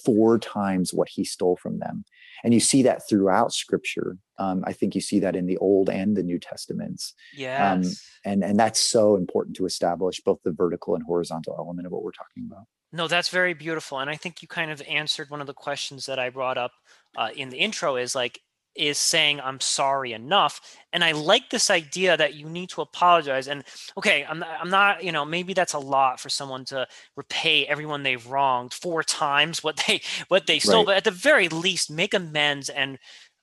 four 0.05 0.39
times 0.39 0.93
what 0.93 1.09
he 1.09 1.25
stole 1.25 1.57
from 1.57 1.79
them. 1.79 2.05
And 2.45 2.53
you 2.53 2.61
see 2.61 2.83
that 2.83 3.09
throughout 3.09 3.53
Scripture. 3.53 4.19
Um, 4.39 4.65
I 4.67 4.73
think 4.73 4.95
you 4.95 5.01
see 5.01 5.21
that 5.21 5.37
in 5.37 5.47
the 5.47 5.59
Old 5.59 5.89
and 5.89 6.17
the 6.17 6.23
New 6.23 6.39
Testaments. 6.39 7.15
Yeah. 7.35 7.73
Um, 7.73 7.85
and 8.25 8.43
and 8.43 8.59
that's 8.59 8.81
so 8.81 9.17
important 9.17 9.57
to 9.57 9.67
establish 9.67 10.21
both 10.21 10.41
the 10.45 10.53
vertical 10.53 10.95
and 10.95 11.05
horizontal 11.05 11.55
element 11.59 11.87
of 11.87 11.93
what 11.93 12.03
we're 12.03 12.13
talking 12.13 12.49
about. 12.51 12.65
No, 12.93 13.09
that's 13.09 13.31
very 13.31 13.55
beautiful, 13.55 14.01
and 14.01 14.11
I 14.11 14.17
think 14.17 14.43
you 14.43 14.49
kind 14.49 14.71
of 14.71 14.83
answered 14.83 15.31
one 15.31 15.41
of 15.41 15.47
the 15.47 15.55
questions 15.55 16.07
that 16.07 16.19
I 16.19 16.29
brought 16.29 16.59
up 16.59 16.73
uh, 17.17 17.31
in 17.35 17.49
the 17.49 17.57
intro. 17.57 17.97
Is 17.97 18.15
like, 18.15 18.41
is 18.75 18.99
saying 18.99 19.41
I'm 19.41 19.61
sorry 19.61 20.13
enough? 20.13 20.79
And 20.93 21.05
I 21.05 21.13
like 21.13 21.51
this 21.51 21.71
idea 21.71 22.17
that 22.17 22.35
you 22.35 22.49
need 22.49 22.71
to 22.71 22.81
apologize. 22.81 23.49
And 23.49 23.65
okay, 23.97 24.25
I'm 24.29 24.39
not, 24.39 24.49
I'm 24.61 24.71
not, 24.71 25.05
you 25.05 25.13
know, 25.13 25.25
maybe 25.25 25.55
that's 25.55 25.75
a 25.75 25.79
lot 25.79 26.21
for 26.21 26.29
someone 26.29 26.65
to 26.67 26.87
repay 27.17 27.67
everyone 27.67 28.03
they've 28.03 28.27
wronged 28.27 28.73
four 28.73 29.03
times 29.03 29.63
what 29.63 29.83
they 29.87 30.01
what 30.29 30.47
they 30.47 30.59
stole, 30.59 30.79
right. 30.79 30.87
but 30.87 30.97
at 30.97 31.05
the 31.05 31.11
very 31.11 31.49
least, 31.49 31.91
make 31.91 32.15
amends 32.15 32.69
and 32.69 32.99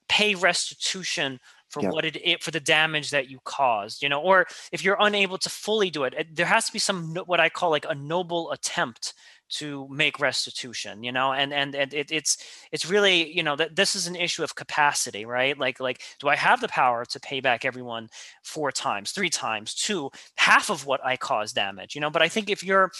pay 0.08 0.34
restitution 0.34 1.38
for 1.68 1.82
yep. 1.82 1.92
what 1.92 2.04
it, 2.04 2.16
it, 2.24 2.42
for 2.42 2.50
the 2.50 2.60
damage 2.60 3.10
that 3.10 3.30
you 3.30 3.38
caused 3.44 4.02
you 4.02 4.08
know 4.08 4.20
or 4.20 4.44
if 4.72 4.84
you're 4.84 4.96
unable 4.98 5.38
to 5.38 5.48
fully 5.48 5.88
do 5.88 6.02
it, 6.02 6.12
it 6.18 6.34
there 6.34 6.46
has 6.46 6.66
to 6.66 6.72
be 6.72 6.80
some 6.80 7.14
what 7.26 7.38
i 7.38 7.48
call 7.48 7.70
like 7.70 7.86
a 7.88 7.94
noble 7.94 8.50
attempt 8.50 9.14
to 9.50 9.86
make 9.90 10.20
restitution 10.20 11.02
you 11.02 11.12
know 11.12 11.32
and 11.32 11.52
and, 11.52 11.74
and 11.74 11.92
it, 11.94 12.10
it's 12.10 12.38
it's 12.72 12.88
really 12.88 13.30
you 13.30 13.42
know 13.42 13.56
that 13.56 13.76
this 13.76 13.94
is 13.94 14.06
an 14.06 14.16
issue 14.16 14.42
of 14.42 14.54
capacity 14.54 15.24
right? 15.24 15.58
Like 15.58 15.80
like 15.80 16.02
do 16.18 16.28
i 16.28 16.36
have 16.36 16.60
the 16.60 16.68
power 16.68 17.04
to 17.04 17.20
pay 17.20 17.40
back 17.40 17.64
everyone 17.64 18.08
four 18.42 18.72
times 18.72 19.12
three 19.12 19.30
times 19.30 19.74
two 19.74 20.10
half 20.36 20.70
of 20.70 20.86
what 20.86 21.04
i 21.04 21.16
caused 21.16 21.54
damage 21.54 21.94
you 21.94 22.00
know? 22.00 22.10
But 22.10 22.22
i 22.22 22.28
think 22.28 22.50
if 22.50 22.62
you're 22.62 22.90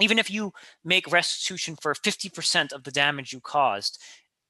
even 0.00 0.18
if 0.18 0.30
you 0.30 0.52
make 0.84 1.10
restitution 1.10 1.74
for 1.80 1.92
50% 1.92 2.72
of 2.72 2.84
the 2.84 2.92
damage 2.92 3.32
you 3.32 3.40
caused 3.40 3.98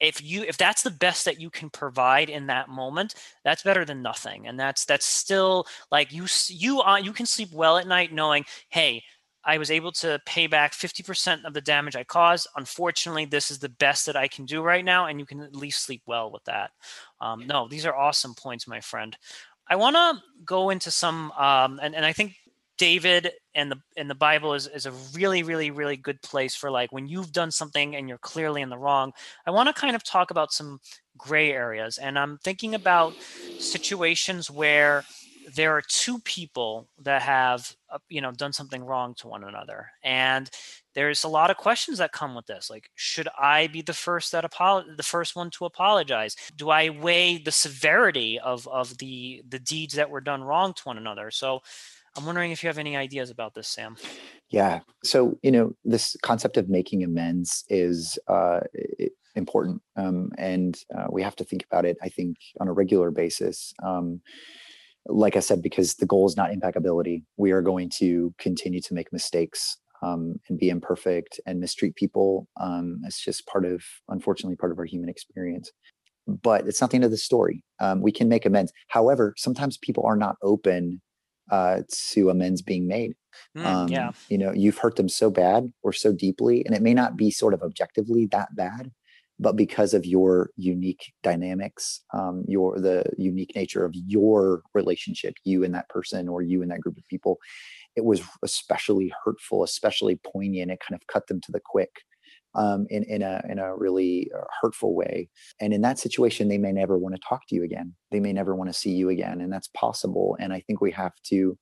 if 0.01 0.23
you 0.23 0.43
if 0.45 0.57
that's 0.57 0.83
the 0.83 0.91
best 0.91 1.25
that 1.25 1.41
you 1.41 1.51
can 1.51 1.71
provide 1.71 2.31
in 2.31 2.47
that 2.47 2.69
moment 2.69 3.15
that's 3.45 3.63
better 3.63 3.85
than 3.85 4.03
nothing. 4.03 4.47
And 4.47 4.59
that's 4.59 4.85
that's 4.85 5.07
still 5.07 5.67
like 5.91 6.13
you 6.13 6.27
you 6.49 6.81
uh, 6.83 6.97
you 6.97 7.13
can 7.13 7.27
sleep 7.27 7.53
well 7.53 7.79
at 7.79 7.87
night 7.87 8.13
knowing 8.13 8.45
hey 8.69 9.03
I 9.45 9.59
was 9.59 9.71
able 9.71 9.93
to 9.93 10.21
pay 10.27 10.47
back 10.47 10.73
50% 10.73 11.45
of 11.45 11.55
the 11.55 11.61
damage 11.61 11.97
I 11.97 12.05
caused. 12.05 12.49
Unfortunately, 12.57 13.25
this 13.25 13.51
is 13.51 13.59
the 13.59 13.69
best 13.69 14.07
that 14.07 14.17
I 14.17 14.29
can 14.29 14.45
do 14.45 14.63
right 14.63 14.85
now, 14.85 15.07
and 15.07 15.19
you 15.19 15.27
can 15.27 15.41
at 15.41 15.57
least 15.57 15.85
sleep 15.85 16.03
well 16.07 16.31
with 16.31 16.45
that. 16.45 16.71
Um, 17.21 17.47
no, 17.47 17.69
these 17.69 17.87
are 17.87 17.95
awesome 17.95 18.35
points, 18.35 18.69
my 18.69 18.81
friend. 18.81 19.17
I 19.69 19.77
want 19.77 19.97
to 19.97 20.23
go 20.45 20.71
into 20.71 20.91
some, 20.91 21.31
um, 21.33 21.79
and, 21.83 21.95
and 21.95 22.05
I 22.05 22.13
think 22.13 22.37
David 22.79 23.33
and 23.55 23.73
the 23.73 23.77
and 23.97 24.09
the 24.09 24.15
Bible 24.15 24.55
is, 24.55 24.69
is 24.69 24.87
a 24.87 24.93
really, 25.13 25.43
really, 25.43 25.71
really 25.71 25.97
good 25.97 26.23
place 26.23 26.55
for 26.55 26.71
like 26.71 26.93
when 26.93 27.09
you've 27.09 27.33
done 27.33 27.51
something 27.51 27.97
and 27.97 28.09
you're 28.09 28.19
clearly 28.19 28.63
in 28.63 28.71
the 28.71 28.79
wrong. 28.79 29.13
I 29.47 29.51
want 29.51 29.67
to 29.69 29.79
kind 29.79 29.97
of 29.97 30.05
talk 30.05 30.31
about 30.31 30.53
some 30.53 30.81
gray 31.17 31.53
areas, 31.53 31.99
and 31.99 32.19
I'm 32.19 32.39
thinking 32.39 32.75
about 32.75 33.15
situations 33.59 34.51
where 34.51 35.05
there 35.55 35.77
are 35.77 35.83
two 35.83 36.19
people 36.21 36.89
that 36.99 37.23
have 37.23 37.75
uh, 37.91 37.99
you 38.09 38.21
know 38.21 38.33
done 38.33 38.53
something 38.53 38.85
wrong 38.85 39.15
to 39.15 39.29
one 39.29 39.45
another 39.45 39.91
and 40.03 40.51
there's 40.95 41.25
a 41.25 41.29
lot 41.29 41.51
of 41.51 41.57
questions 41.57 41.99
that 41.99 42.13
come 42.13 42.35
with 42.35 42.47
this 42.47 42.71
like 42.71 42.91
should 42.95 43.29
i 43.39 43.67
be 43.69 43.83
the 43.83 43.93
first 43.93 44.33
that 44.33 44.45
apolo- 44.45 44.97
the 44.97 45.03
first 45.03 45.37
one 45.37 45.51
to 45.51 45.65
apologize? 45.65 46.37
Do 46.57 46.71
i 46.71 46.89
weigh 46.89 47.39
the 47.39 47.53
severity 47.53 48.39
of 48.41 48.67
of 48.69 48.97
the 48.99 49.43
the 49.49 49.59
deeds 49.59 49.95
that 49.95 50.11
were 50.11 50.21
done 50.21 50.43
wrong 50.43 50.75
to 50.75 50.83
one 50.85 50.99
another? 50.99 51.31
So 51.31 51.63
i'm 52.17 52.27
wondering 52.27 52.51
if 52.51 52.63
you 52.63 52.69
have 52.69 52.79
any 52.79 52.97
ideas 52.97 53.31
about 53.31 53.55
this 53.55 53.69
sam. 53.69 53.97
Yeah 54.49 54.81
so 55.05 55.39
you 55.43 55.53
know 55.53 55.73
this 55.85 56.17
concept 56.23 56.57
of 56.57 56.69
making 56.69 57.05
amends 57.05 57.65
is 57.69 58.19
uh, 58.29 58.61
important 59.35 59.81
um, 59.97 60.31
and 60.37 60.83
uh, 60.97 61.07
we 61.11 61.23
have 61.23 61.37
to 61.37 61.45
think 61.45 61.65
about 61.71 61.85
it 61.85 61.97
i 62.03 62.09
think 62.09 62.37
on 62.61 62.69
a 62.69 62.73
regular 62.73 63.11
basis 63.11 63.73
um, 63.83 64.21
like 65.09 65.37
I 65.37 65.41
said, 65.41 65.63
because 65.63 65.95
the 65.95 66.07
goal 66.07 66.27
is 66.27 66.37
not 66.37 66.53
impeccability, 66.53 67.25
we 67.37 67.51
are 67.51 67.63
going 67.63 67.91
to 67.99 68.33
continue 68.39 68.81
to 68.83 68.95
make 68.95 69.13
mistakes 69.13 69.79
um, 70.03 70.37
and 70.49 70.59
be 70.59 70.69
imperfect 70.69 71.41
and 71.47 71.61
mistreat 71.61 71.95
people. 71.97 72.47
Um, 72.61 73.01
it's 73.05 73.23
just 73.23 73.47
part 73.47 73.65
of, 73.65 73.83
unfortunately, 74.09 74.57
part 74.57 74.73
of 74.73 74.79
our 74.79 74.85
human 74.85 75.09
experience. 75.09 75.73
But 76.27 76.67
it's 76.67 76.81
not 76.81 76.91
the 76.91 76.97
end 76.97 77.05
of 77.05 77.11
the 77.11 77.17
story. 77.17 77.65
Um, 77.81 78.03
we 78.03 78.13
can 78.13 78.29
make 78.29 78.45
amends. 78.45 78.71
However, 78.89 79.35
sometimes 79.39 79.79
people 79.79 80.05
are 80.05 80.17
not 80.17 80.37
open 80.43 81.01
uh, 81.51 81.81
to 82.13 82.29
amends 82.29 82.61
being 82.61 82.87
made. 82.87 83.15
Mm, 83.57 83.91
yeah. 83.91 84.11
You 84.29 84.37
know, 84.37 84.53
you've 84.53 84.79
hurt 84.79 84.97
them 84.97 85.09
so 85.09 85.31
bad 85.31 85.73
or 85.83 85.93
so 85.93 86.13
deeply, 86.13 86.65
and 86.67 86.75
it 86.75 86.83
may 86.83 86.93
not 86.93 87.17
be 87.17 87.31
sort 87.31 87.55
of 87.55 87.63
objectively 87.63 88.27
that 88.27 88.55
bad, 88.55 88.91
but 89.39 89.57
because 89.57 89.95
of 89.95 90.05
your 90.05 90.51
unique 90.57 91.13
dynamics 91.23 92.03
um, 92.15 92.45
your 92.49 92.79
the 92.81 93.05
unique 93.17 93.53
nature 93.55 93.85
of 93.85 93.93
your 94.07 94.63
relationship 94.75 95.35
you 95.45 95.65
and 95.65 95.75
that 95.75 95.89
person 95.89 96.29
or 96.29 96.43
you 96.43 96.63
and 96.63 96.71
that 96.71 96.81
group 96.81 96.97
of 96.97 97.07
people 97.09 97.39
it 97.97 98.05
was 98.05 98.23
especially 98.43 99.13
hurtful 99.25 99.63
especially 99.63 100.19
poignant 100.33 100.71
it 100.71 100.81
kind 100.81 101.01
of 101.01 101.07
cut 101.07 101.27
them 101.27 101.41
to 101.41 101.53
the 101.53 101.61
quick 101.65 101.91
um, 102.55 102.87
in, 102.91 103.05
in 103.05 103.23
a 103.23 103.43
in 103.49 103.59
a 103.59 103.77
really 103.77 104.31
uh, 104.37 104.45
hurtful 104.61 104.95
way. 104.95 105.29
And 105.61 105.73
in 105.73 105.83
that 105.83 105.99
situation 105.99 106.49
they 106.49 106.59
may 106.59 106.73
never 106.73 106.97
want 106.99 107.15
to 107.15 107.21
talk 107.21 107.43
to 107.49 107.55
you 107.55 107.63
again. 107.63 107.95
They 108.11 108.21
may 108.21 108.33
never 108.33 108.55
want 108.55 108.71
to 108.71 108.79
see 108.79 108.91
you 108.91 109.11
again 109.11 109.41
and 109.41 109.53
that's 109.53 109.69
possible. 109.69 110.37
And 110.41 110.53
i 110.53 110.61
think 110.61 110.81
we 110.81 110.91
have 110.93 111.13
to 111.25 111.57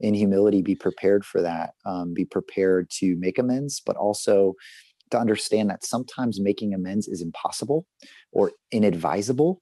in 0.00 0.14
humility 0.14 0.62
be 0.62 0.74
prepared 0.74 1.24
for 1.24 1.42
that 1.42 1.70
um, 1.84 2.14
be 2.14 2.24
prepared 2.24 2.88
to 2.90 3.16
make 3.16 3.38
amends 3.38 3.82
but 3.84 3.96
also 3.96 4.54
to 5.10 5.18
understand 5.18 5.70
that 5.70 5.84
sometimes 5.84 6.40
making 6.40 6.74
amends 6.74 7.08
is 7.08 7.22
impossible 7.22 7.86
or 8.32 8.52
inadvisable. 8.72 9.60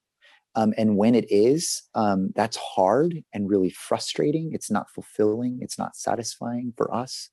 Um, 0.55 0.75
and 0.77 0.97
when 0.97 1.15
it 1.15 1.27
is, 1.31 1.83
um, 1.95 2.31
that's 2.35 2.57
hard 2.57 3.23
and 3.33 3.49
really 3.49 3.71
frustrating. 3.71 4.51
It's 4.53 4.71
not 4.71 4.91
fulfilling. 4.91 5.59
It's 5.61 5.79
not 5.79 5.97
satisfying 5.97 6.73
for 6.77 6.93
us. 6.93 7.31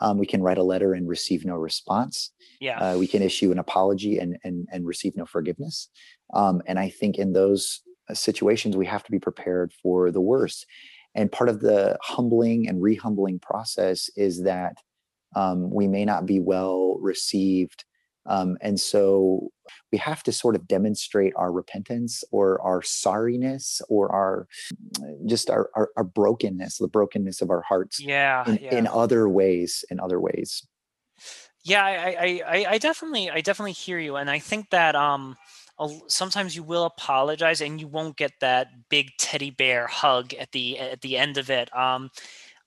Um, 0.00 0.18
we 0.18 0.26
can 0.26 0.42
write 0.42 0.58
a 0.58 0.62
letter 0.62 0.92
and 0.92 1.08
receive 1.08 1.44
no 1.44 1.54
response. 1.54 2.32
Yeah. 2.60 2.78
Uh, 2.78 2.98
we 2.98 3.06
can 3.06 3.22
issue 3.22 3.50
an 3.52 3.58
apology 3.58 4.18
and 4.18 4.36
and 4.44 4.66
and 4.70 4.86
receive 4.86 5.16
no 5.16 5.24
forgiveness. 5.24 5.88
Um, 6.34 6.62
and 6.66 6.78
I 6.78 6.90
think 6.90 7.16
in 7.16 7.32
those 7.32 7.80
uh, 8.08 8.14
situations, 8.14 8.76
we 8.76 8.86
have 8.86 9.04
to 9.04 9.12
be 9.12 9.18
prepared 9.18 9.72
for 9.82 10.10
the 10.10 10.20
worst. 10.20 10.66
And 11.14 11.32
part 11.32 11.48
of 11.48 11.60
the 11.60 11.96
humbling 12.02 12.68
and 12.68 12.82
rehumbling 12.82 13.40
process 13.40 14.10
is 14.16 14.42
that 14.42 14.76
um, 15.36 15.70
we 15.70 15.86
may 15.86 16.04
not 16.04 16.26
be 16.26 16.40
well 16.40 16.96
received. 16.98 17.84
Um, 18.24 18.58
and 18.60 18.80
so 18.80 19.50
we 19.92 19.98
have 19.98 20.24
to 20.24 20.32
sort 20.32 20.56
of 20.56 20.66
demonstrate 20.66 21.32
our 21.36 21.52
repentance 21.52 22.24
or 22.32 22.60
our 22.60 22.80
sorriness 22.80 23.80
or 23.88 24.10
our 24.10 24.48
just 25.26 25.48
our, 25.48 25.70
our, 25.76 25.90
our 25.96 26.02
brokenness, 26.02 26.78
the 26.78 26.88
brokenness 26.88 27.40
of 27.40 27.50
our 27.50 27.62
hearts. 27.62 28.00
Yeah 28.00 28.48
in, 28.48 28.58
yeah. 28.60 28.74
in 28.74 28.86
other 28.88 29.28
ways, 29.28 29.84
in 29.90 30.00
other 30.00 30.18
ways. 30.18 30.66
Yeah, 31.62 31.84
I, 31.84 32.42
I, 32.46 32.66
I 32.70 32.78
definitely, 32.78 33.30
I 33.30 33.40
definitely 33.42 33.72
hear 33.72 33.98
you. 33.98 34.16
And 34.16 34.30
I 34.30 34.38
think 34.38 34.70
that, 34.70 34.96
um, 34.96 35.36
sometimes 36.08 36.56
you 36.56 36.62
will 36.62 36.84
apologize 36.84 37.60
and 37.60 37.80
you 37.80 37.86
won't 37.86 38.16
get 38.16 38.32
that 38.40 38.68
big 38.88 39.10
teddy 39.18 39.50
bear 39.50 39.86
hug 39.86 40.32
at 40.34 40.50
the 40.52 40.78
at 40.78 41.02
the 41.02 41.18
end 41.18 41.36
of 41.36 41.50
it 41.50 41.74
um 41.76 42.08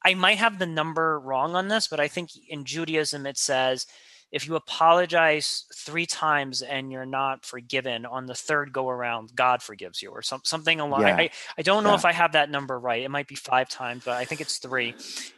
I 0.04 0.14
might 0.14 0.38
have 0.38 0.60
the 0.60 0.66
number 0.66 1.20
wrong 1.20 1.56
on 1.56 1.68
this, 1.68 1.88
but 1.88 2.00
I 2.00 2.08
think 2.08 2.32
in 2.48 2.66
Judaism 2.66 3.26
it 3.26 3.38
says 3.38 3.86
if 4.32 4.48
you 4.48 4.56
apologize 4.56 5.66
three 5.74 6.06
times 6.06 6.62
and 6.62 6.92
you're 6.92 7.06
not 7.06 7.46
forgiven 7.46 8.06
on 8.06 8.28
the 8.28 8.36
third 8.36 8.72
go 8.72 8.88
around, 8.88 9.32
God 9.36 9.64
forgives 9.64 10.02
you 10.02 10.12
or 10.12 10.22
some, 10.22 10.42
something 10.44 10.80
along. 10.80 11.02
Yeah. 11.02 11.16
I, 11.16 11.30
I 11.58 11.62
don't 11.64 11.84
know 11.84 11.90
yeah. 11.90 11.96
if 11.96 12.06
I 12.06 12.12
have 12.12 12.34
that 12.34 12.52
number 12.52 12.80
right. 12.80 13.02
It 13.02 13.10
might 13.10 13.28
be 13.28 13.36
five 13.36 13.70
times, 13.70 14.04
but 14.06 14.18
I 14.18 14.26
think 14.26 14.40
it's 14.40 14.58
three. 14.58 14.94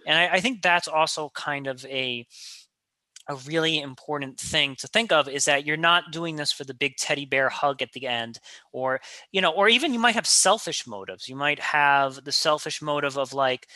And 0.06 0.18
I, 0.18 0.36
I 0.36 0.40
think 0.42 0.62
that's 0.62 0.88
also 0.88 1.32
kind 1.34 1.68
of 1.68 1.86
a 1.86 2.28
a 3.28 3.36
really 3.48 3.80
important 3.80 4.40
thing 4.40 4.76
to 4.76 4.88
think 4.88 5.12
of 5.12 5.30
is 5.30 5.46
that 5.46 5.64
you're 5.66 5.78
not 5.78 6.12
doing 6.12 6.36
this 6.36 6.52
for 6.52 6.64
the 6.64 6.74
big 6.74 6.98
teddy 6.98 7.24
bear 7.24 7.50
hug 7.50 7.82
at 7.82 7.92
the 7.94 8.08
end 8.08 8.40
or 8.72 9.00
you 9.32 9.40
know 9.40 9.52
or 9.52 9.70
even 9.70 9.94
you 9.94 10.00
might 10.00 10.16
have 10.16 10.26
selfish 10.26 10.88
motives 10.88 11.30
you 11.30 11.36
might 11.36 11.60
have 11.60 12.24
the 12.26 12.32
selfish 12.32 12.82
motive 12.82 13.20
of 13.20 13.32
like 13.32 13.68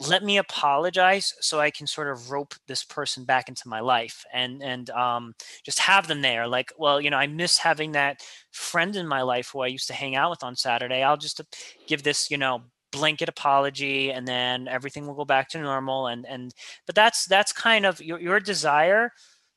let 0.00 0.24
me 0.24 0.38
apologize 0.38 1.32
so 1.40 1.60
i 1.60 1.70
can 1.70 1.86
sort 1.86 2.08
of 2.08 2.30
rope 2.30 2.54
this 2.66 2.82
person 2.84 3.24
back 3.24 3.48
into 3.48 3.68
my 3.68 3.80
life 3.80 4.24
and 4.32 4.62
and 4.62 4.90
um, 4.90 5.34
just 5.64 5.78
have 5.78 6.08
them 6.08 6.20
there 6.22 6.48
like 6.48 6.72
well 6.78 7.00
you 7.00 7.10
know 7.10 7.16
i 7.16 7.26
miss 7.26 7.58
having 7.58 7.92
that 7.92 8.20
friend 8.50 8.96
in 8.96 9.06
my 9.06 9.22
life 9.22 9.50
who 9.52 9.60
i 9.60 9.66
used 9.66 9.86
to 9.86 9.94
hang 9.94 10.16
out 10.16 10.30
with 10.30 10.42
on 10.42 10.56
saturday. 10.56 11.02
I'll 11.02 11.16
just 11.16 11.40
give 11.86 12.02
this 12.02 12.30
you 12.30 12.38
know 12.38 12.62
blanket 12.92 13.28
apology 13.28 14.12
and 14.12 14.26
then 14.26 14.68
everything 14.68 15.06
will 15.06 15.14
go 15.14 15.24
back 15.24 15.48
to 15.48 15.60
normal 15.60 16.06
and 16.06 16.24
and 16.26 16.54
but 16.86 16.94
that's 16.94 17.26
that's 17.26 17.52
kind 17.52 17.84
of 17.84 18.00
your, 18.00 18.20
your 18.20 18.40
desire 18.40 19.10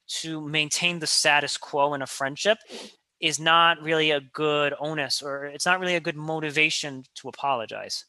to 0.07 0.41
maintain 0.47 0.99
the 0.99 1.07
status 1.07 1.57
quo 1.57 1.93
in 1.93 2.01
a 2.01 2.07
friendship 2.07 2.57
is 3.19 3.39
not 3.39 3.81
really 3.81 4.11
a 4.11 4.21
good 4.33 4.73
onus 4.79 5.21
or 5.21 5.45
it's 5.45 5.65
not 5.65 5.79
really 5.79 5.95
a 5.95 5.99
good 5.99 6.15
motivation 6.15 7.03
to 7.15 7.27
apologize 7.27 8.05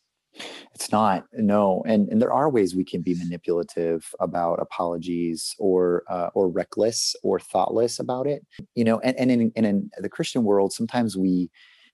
it's 0.75 0.91
not 0.93 1.25
no 1.33 1.83
and 1.87 2.09
and 2.09 2.21
there 2.21 2.33
are 2.33 2.51
ways 2.51 2.75
we 2.75 2.85
can 2.85 3.03
be 3.03 3.15
manipulative 3.15 4.05
about 4.21 4.61
apologies 4.61 5.55
or 5.59 6.05
uh, 6.09 6.31
or 6.35 6.49
reckless 6.49 7.15
or 7.23 7.39
thoughtless 7.39 7.99
about 7.99 8.27
it 8.27 8.45
you 8.75 8.85
know 8.85 8.99
and, 9.01 9.17
and 9.19 9.31
in, 9.31 9.53
and 9.57 9.67
in 9.67 9.91
the 9.99 10.09
christian 10.09 10.45
world 10.45 10.73
sometimes 10.73 11.17
we 11.17 11.51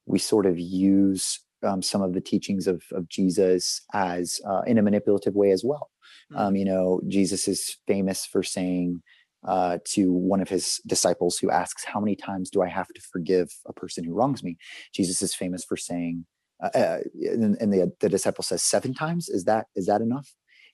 we 0.07 0.19
sort 0.19 0.47
of 0.47 0.59
use 0.59 1.41
um, 1.65 1.83
some 1.83 2.03
of 2.03 2.13
the 2.13 2.21
teachings 2.21 2.67
of, 2.67 2.83
of 2.93 3.09
Jesus 3.09 3.81
as 3.93 4.41
uh, 4.49 4.63
in 4.67 4.79
a 4.79 4.83
manipulative 4.83 5.35
way 5.35 5.51
as 5.51 5.65
well. 5.65 5.91
Um, 6.35 6.57
you 6.57 6.65
know, 6.65 7.01
Jesus 7.09 7.49
is 7.49 7.77
famous 7.87 8.27
for 8.27 8.43
saying 8.43 9.03
uh, 9.47 9.79
to 9.85 10.13
one 10.13 10.41
of 10.41 10.49
his 10.49 10.81
disciples 10.87 11.39
who 11.39 11.51
asks, 11.51 11.85
"How 11.85 12.01
many 12.01 12.17
times 12.17 12.51
do 12.51 12.63
I 12.63 12.69
have 12.69 12.89
to 12.89 13.01
forgive 13.01 13.51
a 13.67 13.73
person 13.73 14.05
who 14.05 14.15
wrongs 14.15 14.43
me?" 14.43 14.57
Jesus 14.93 15.23
is 15.23 15.35
famous 15.35 15.65
for 15.65 15.77
saying, 15.77 16.25
uh, 16.65 16.79
uh 16.79 16.99
and, 17.23 17.57
and 17.61 17.73
the 17.73 17.93
the 18.01 18.09
disciple 18.09 18.45
says, 18.45 18.63
seven 18.63 18.95
times. 18.95 19.29
Is 19.29 19.45
that 19.45 19.67
is 19.77 19.87
that 19.87 20.01
enough?" 20.01 20.29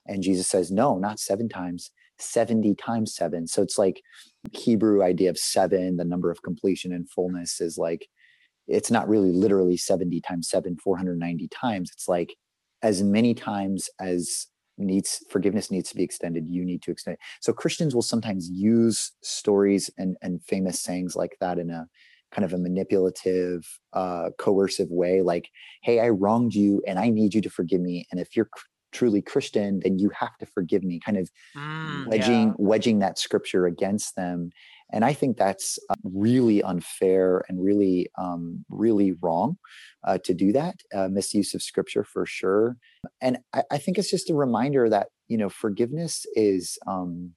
And 0.07 0.22
Jesus 0.22 0.46
says, 0.46 0.70
"No, 0.70 0.98
not 0.98 1.20
seven 1.20 1.48
times." 1.48 1.90
70 2.22 2.74
times 2.74 3.14
seven. 3.14 3.46
So 3.46 3.62
it's 3.62 3.79
like 3.79 4.03
Hebrew 4.53 5.03
idea 5.03 5.31
of 5.31 5.38
seven, 5.38 5.96
the 5.96 6.05
number 6.05 6.31
of 6.31 6.42
completion 6.42 6.92
and 6.92 7.09
fullness 7.09 7.62
is 7.62 7.79
like 7.79 8.09
it's 8.70 8.90
not 8.90 9.09
really 9.09 9.33
literally 9.33 9.76
70 9.76 10.20
times 10.20 10.48
7 10.48 10.76
490 10.83 11.48
times 11.48 11.90
it's 11.92 12.09
like 12.09 12.37
as 12.83 13.03
many 13.03 13.35
times 13.35 13.90
as 14.00 14.46
needs 14.79 15.22
forgiveness 15.29 15.70
needs 15.70 15.90
to 15.90 15.96
be 15.96 16.03
extended 16.03 16.48
you 16.48 16.64
need 16.64 16.83
to 16.83 16.90
extend 16.90 17.14
it. 17.14 17.20
so 17.40 17.53
christians 17.53 17.94
will 17.94 18.03
sometimes 18.03 18.48
use 18.48 19.12
stories 19.22 19.90
and 19.98 20.16
and 20.22 20.42
famous 20.44 20.81
sayings 20.81 21.16
like 21.16 21.37
that 21.40 21.59
in 21.59 21.70
a 21.70 21.87
kind 22.32 22.44
of 22.44 22.52
a 22.52 22.58
manipulative 22.58 23.66
uh 23.92 24.30
coercive 24.38 24.90
way 24.90 25.22
like 25.22 25.48
hey 25.82 26.00
i 26.00 26.08
wronged 26.08 26.54
you 26.54 26.82
and 26.86 26.98
i 26.98 27.08
need 27.08 27.34
you 27.34 27.40
to 27.40 27.50
forgive 27.50 27.80
me 27.80 28.06
and 28.10 28.20
if 28.20 28.36
you're 28.36 28.46
cr- 28.46 28.66
truly 28.92 29.22
christian 29.22 29.80
then 29.84 29.98
you 29.98 30.10
have 30.10 30.36
to 30.38 30.46
forgive 30.46 30.82
me 30.82 31.00
kind 31.04 31.16
of 31.16 31.30
mm, 31.56 32.06
wedging 32.06 32.48
yeah. 32.48 32.54
wedging 32.58 32.98
that 32.98 33.18
scripture 33.18 33.66
against 33.66 34.16
them 34.16 34.50
and 34.92 35.04
I 35.04 35.12
think 35.12 35.36
that's 35.36 35.78
uh, 35.88 35.94
really 36.02 36.62
unfair 36.62 37.44
and 37.48 37.62
really, 37.62 38.10
um, 38.18 38.64
really 38.68 39.12
wrong 39.22 39.56
uh, 40.04 40.18
to 40.24 40.34
do 40.34 40.52
that. 40.52 40.76
Uh, 40.94 41.08
misuse 41.08 41.54
of 41.54 41.62
scripture 41.62 42.04
for 42.04 42.26
sure. 42.26 42.76
And 43.20 43.38
I, 43.52 43.62
I, 43.70 43.78
think 43.78 43.98
it's 43.98 44.10
just 44.10 44.30
a 44.30 44.34
reminder 44.34 44.88
that, 44.88 45.08
you 45.28 45.38
know, 45.38 45.48
forgiveness 45.48 46.26
is 46.34 46.76
um, 46.86 47.32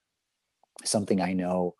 something 0.84 1.20
I 1.20 1.32
know 1.32 1.74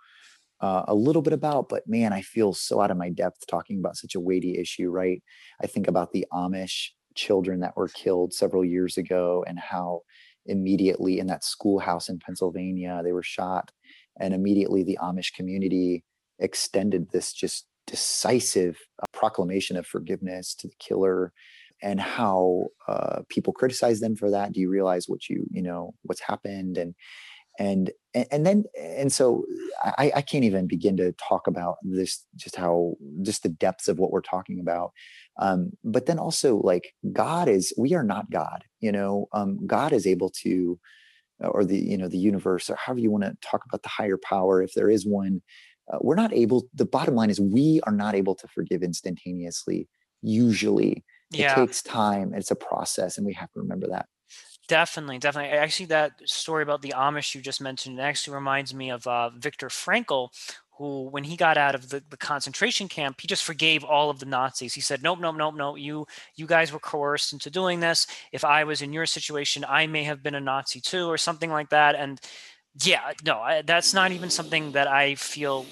uh, 0.64 0.83
a 0.88 0.94
little 0.94 1.20
bit 1.20 1.35
about, 1.35 1.68
but 1.68 1.83
man, 1.87 2.14
I 2.14 2.22
feel 2.22 2.55
so 2.55 2.81
out 2.81 2.90
of 2.90 2.96
my 2.96 3.11
depth 3.11 3.46
talking 3.46 3.79
about 3.79 3.96
such 3.96 4.14
a 4.14 4.20
weighty 4.20 4.57
issue, 4.59 4.88
right? 4.88 5.22
I 5.62 5.66
think 5.66 5.88
about 5.88 6.12
the 6.12 6.24
Amish 6.33 6.88
children 7.14 7.61
that 7.61 7.77
were 7.77 7.88
killed 7.88 8.33
several 8.33 8.64
years 8.64 8.96
ago 8.96 9.44
and 9.46 9.59
how 9.59 10.00
immediately 10.46 11.18
in 11.18 11.27
that 11.27 11.44
schoolhouse 11.44 12.09
in 12.09 12.18
Pennsylvania, 12.18 13.03
they 13.05 13.12
were 13.12 13.22
shot 13.22 13.72
and 14.18 14.33
immediately 14.33 14.83
the 14.83 14.98
Amish 15.03 15.35
community 15.35 16.03
extended 16.38 17.11
this 17.12 17.35
just 17.35 17.66
decisive 17.87 18.79
uh, 19.03 19.07
proclamation 19.12 19.77
of 19.77 19.87
forgiveness 19.87 20.55
to 20.55 20.66
the 20.66 20.74
killer 20.79 21.31
and 21.83 22.00
how 22.00 22.68
uh, 22.88 23.20
people 23.29 23.53
criticize 23.53 24.00
them 24.00 24.16
for 24.16 24.31
that 24.31 24.53
do 24.53 24.61
you 24.61 24.70
realize 24.70 25.05
what 25.07 25.29
you 25.29 25.44
you 25.50 25.61
know 25.61 25.92
what's 26.03 26.22
happened 26.22 26.79
and 26.79 26.94
and 27.59 27.90
and 28.14 28.47
then 28.47 28.64
and 28.81 29.12
so 29.12 29.45
I, 29.83 30.12
I 30.17 30.23
can't 30.23 30.45
even 30.45 30.67
begin 30.67 30.97
to 30.99 31.12
talk 31.12 31.47
about 31.47 31.77
this 31.83 32.25
just 32.37 32.57
how 32.57 32.95
just 33.23 33.43
the 33.43 33.49
depths 33.49 33.88
of 33.88 33.99
what 33.99 34.11
we're 34.11 34.21
talking 34.21 34.61
about. 34.61 34.93
Um, 35.38 35.73
but 35.83 36.07
then 36.07 36.19
also 36.19 36.57
like 36.57 36.93
god 37.12 37.49
is 37.49 37.73
we 37.77 37.95
are 37.95 38.05
not 38.05 38.31
god 38.31 38.64
you 38.81 38.93
know? 38.93 39.29
Um, 39.33 39.67
god 39.67 39.93
is 39.93 40.07
able 40.07 40.31
to 40.43 40.79
or 41.40 41.64
the 41.64 41.79
you 41.79 41.97
know 41.97 42.09
the 42.09 42.19
universe 42.19 42.71
or 42.71 42.77
however 42.77 43.01
you 43.01 43.11
want 43.11 43.25
to 43.25 43.37
talk 43.40 43.62
about 43.67 43.83
the 43.83 43.88
higher 43.88 44.19
power 44.19 44.62
if 44.62 44.75
there 44.75 44.90
is 44.90 45.07
one 45.07 45.43
uh, 45.93 45.99
we're 46.01 46.14
not 46.14 46.33
able 46.33 46.69
the 46.75 46.85
bottom 46.85 47.14
line 47.14 47.31
is 47.31 47.40
we 47.40 47.81
are 47.87 47.93
not 47.93 48.14
able 48.14 48.35
to 48.35 48.49
forgive 48.49 48.83
instantaneously 48.83 49.88
usually. 50.23 51.05
Yeah. 51.31 51.53
it 51.53 51.55
takes 51.57 51.83
time 51.83 52.33
it's 52.35 52.51
a 52.51 52.57
process 52.57 53.17
and 53.17 53.27
we 53.27 53.33
have 53.33 53.51
to 53.53 53.61
remember 53.61 53.88
that 53.88 54.07
definitely 54.68 55.18
definitely 55.18 55.57
I 55.57 55.62
actually 55.62 55.87
that 55.87 56.12
story 56.24 56.62
about 56.62 56.83
the 56.83 56.94
amish 56.96 57.35
you 57.35 57.40
just 57.40 57.61
mentioned 57.61 58.00
actually 58.00 58.35
reminds 58.35 58.74
me 58.74 58.90
of 58.90 59.07
uh, 59.07 59.31
viktor 59.31 59.68
frankl 59.68 60.31
who, 60.79 61.09
when 61.11 61.24
he 61.24 61.37
got 61.37 61.57
out 61.57 61.74
of 61.74 61.88
the, 61.90 62.03
the 62.11 62.16
concentration 62.16 62.88
camp, 62.88 63.20
he 63.20 63.29
just 63.29 63.44
forgave 63.44 63.85
all 63.85 64.11
of 64.11 64.18
the 64.18 64.27
Nazis. 64.27 64.74
He 64.74 64.81
said, 64.81 65.03
"Nope, 65.03 65.20
nope, 65.20 65.37
nope, 65.37 65.55
nope. 65.55 65.79
You, 65.79 66.07
you 66.35 66.46
guys 66.46 66.72
were 66.72 66.81
coerced 66.81 67.33
into 67.33 67.50
doing 67.50 67.81
this. 67.81 68.07
If 68.33 68.44
I 68.44 68.64
was 68.64 68.83
in 68.83 68.92
your 68.92 69.07
situation, 69.07 69.64
I 69.68 69.87
may 69.87 70.05
have 70.05 70.22
been 70.22 70.35
a 70.35 70.40
Nazi 70.40 70.81
too, 70.81 71.07
or 71.07 71.16
something 71.16 71.50
like 71.50 71.70
that." 71.70 71.94
And 71.94 72.20
yeah, 72.83 73.12
no, 73.24 73.38
I, 73.38 73.62
that's 73.62 73.94
not 73.94 74.12
even 74.12 74.31
something 74.31 74.72
that 74.72 74.88
I 74.88 75.14
feel 75.14 75.66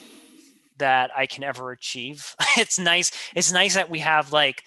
that 0.79 1.11
I 1.17 1.27
can 1.27 1.43
ever 1.43 1.73
achieve. 1.73 2.37
it's 2.57 2.79
nice. 2.79 3.11
It's 3.35 3.53
nice 3.53 3.75
that 3.75 3.91
we 3.91 3.99
have 4.01 4.33
like 4.33 4.63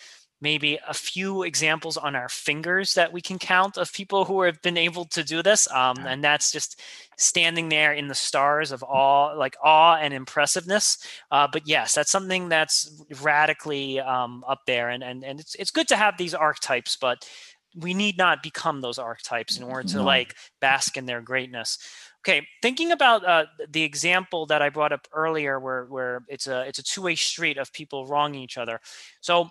maybe 0.46 0.78
a 0.88 0.94
few 0.94 1.42
examples 1.42 1.98
on 1.98 2.16
our 2.16 2.30
fingers 2.30 2.94
that 2.94 3.12
we 3.12 3.20
can 3.20 3.40
count 3.40 3.78
of 3.78 3.92
people 3.92 4.26
who 4.26 4.44
have 4.44 4.62
been 4.62 4.78
able 4.78 5.04
to 5.06 5.24
do 5.24 5.42
this 5.42 5.68
um, 5.72 5.98
and 6.06 6.24
that's 6.24 6.52
just 6.52 6.80
standing 7.18 7.68
there 7.70 7.94
in 7.94 8.08
the 8.08 8.14
stars 8.14 8.72
of 8.72 8.84
awe 8.84 9.34
like 9.36 9.56
awe 9.64 9.96
and 9.96 10.14
impressiveness. 10.14 11.00
Uh, 11.32 11.48
but 11.52 11.64
yes 11.66 11.96
that's 11.96 12.12
something 12.12 12.48
that's 12.48 12.78
radically 13.24 14.00
um, 14.00 14.44
up 14.48 14.62
there 14.68 14.90
and, 14.90 15.04
and 15.04 15.24
and 15.24 15.40
it's, 15.40 15.56
it's 15.56 15.72
good 15.72 15.88
to 15.88 15.96
have 15.96 16.16
these 16.16 16.36
archetypes 16.36 16.96
but 16.96 17.28
we 17.76 17.94
need 17.94 18.16
not 18.18 18.44
become 18.44 18.82
those 18.82 19.00
archetypes 19.00 19.58
in 19.58 19.64
order 19.64 19.88
to 19.90 19.98
no. 19.98 20.04
like 20.04 20.36
bask 20.62 20.96
in 20.96 21.06
their 21.08 21.22
greatness. 21.22 21.80
Okay 22.22 22.46
thinking 22.62 22.92
about 22.92 23.26
uh, 23.26 23.46
the 23.70 23.84
example 23.84 24.46
that 24.46 24.62
i 24.62 24.70
brought 24.70 24.94
up 24.94 25.08
earlier 25.12 25.60
where 25.60 25.86
where 25.86 26.22
it's 26.28 26.48
a 26.48 26.62
it's 26.70 26.80
a 26.80 26.84
two-way 26.84 27.16
street 27.16 27.58
of 27.58 27.74
people 27.74 28.06
wronging 28.06 28.42
each 28.42 28.58
other. 28.58 28.80
So 29.22 29.50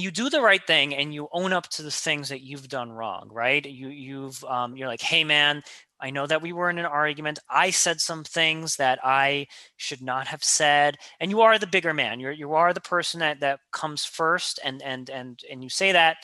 you 0.00 0.10
do 0.10 0.30
the 0.30 0.40
right 0.40 0.64
thing 0.66 0.94
and 0.94 1.14
you 1.14 1.28
own 1.32 1.52
up 1.52 1.68
to 1.70 1.82
the 1.82 1.90
things 1.90 2.28
that 2.28 2.42
you've 2.42 2.68
done 2.68 2.92
wrong 2.92 3.28
right? 3.32 3.64
You 3.64 3.88
you've 3.88 4.42
um, 4.44 4.76
you're 4.76 4.88
like 4.88 5.00
hey 5.02 5.24
man 5.24 5.62
i 6.00 6.10
know 6.10 6.26
that 6.26 6.42
we 6.42 6.52
were 6.52 6.70
in 6.70 6.78
an 6.78 6.84
argument. 6.86 7.38
I 7.50 7.70
said 7.70 8.00
some 8.00 8.24
things 8.24 8.76
that 8.76 8.98
i 9.04 9.46
should 9.76 10.02
not 10.02 10.26
have 10.28 10.44
said. 10.44 10.96
And 11.20 11.30
you 11.30 11.40
are 11.42 11.58
the 11.58 11.66
bigger 11.66 11.92
man. 11.94 12.20
You're 12.20 12.32
you 12.32 12.54
are 12.54 12.72
the 12.72 12.80
person 12.80 13.20
that 13.20 13.40
that 13.40 13.60
comes 13.72 14.04
first 14.04 14.60
and 14.64 14.82
and 14.82 15.10
and 15.10 15.40
and 15.50 15.62
you 15.62 15.68
say 15.70 15.92
that 15.92 16.18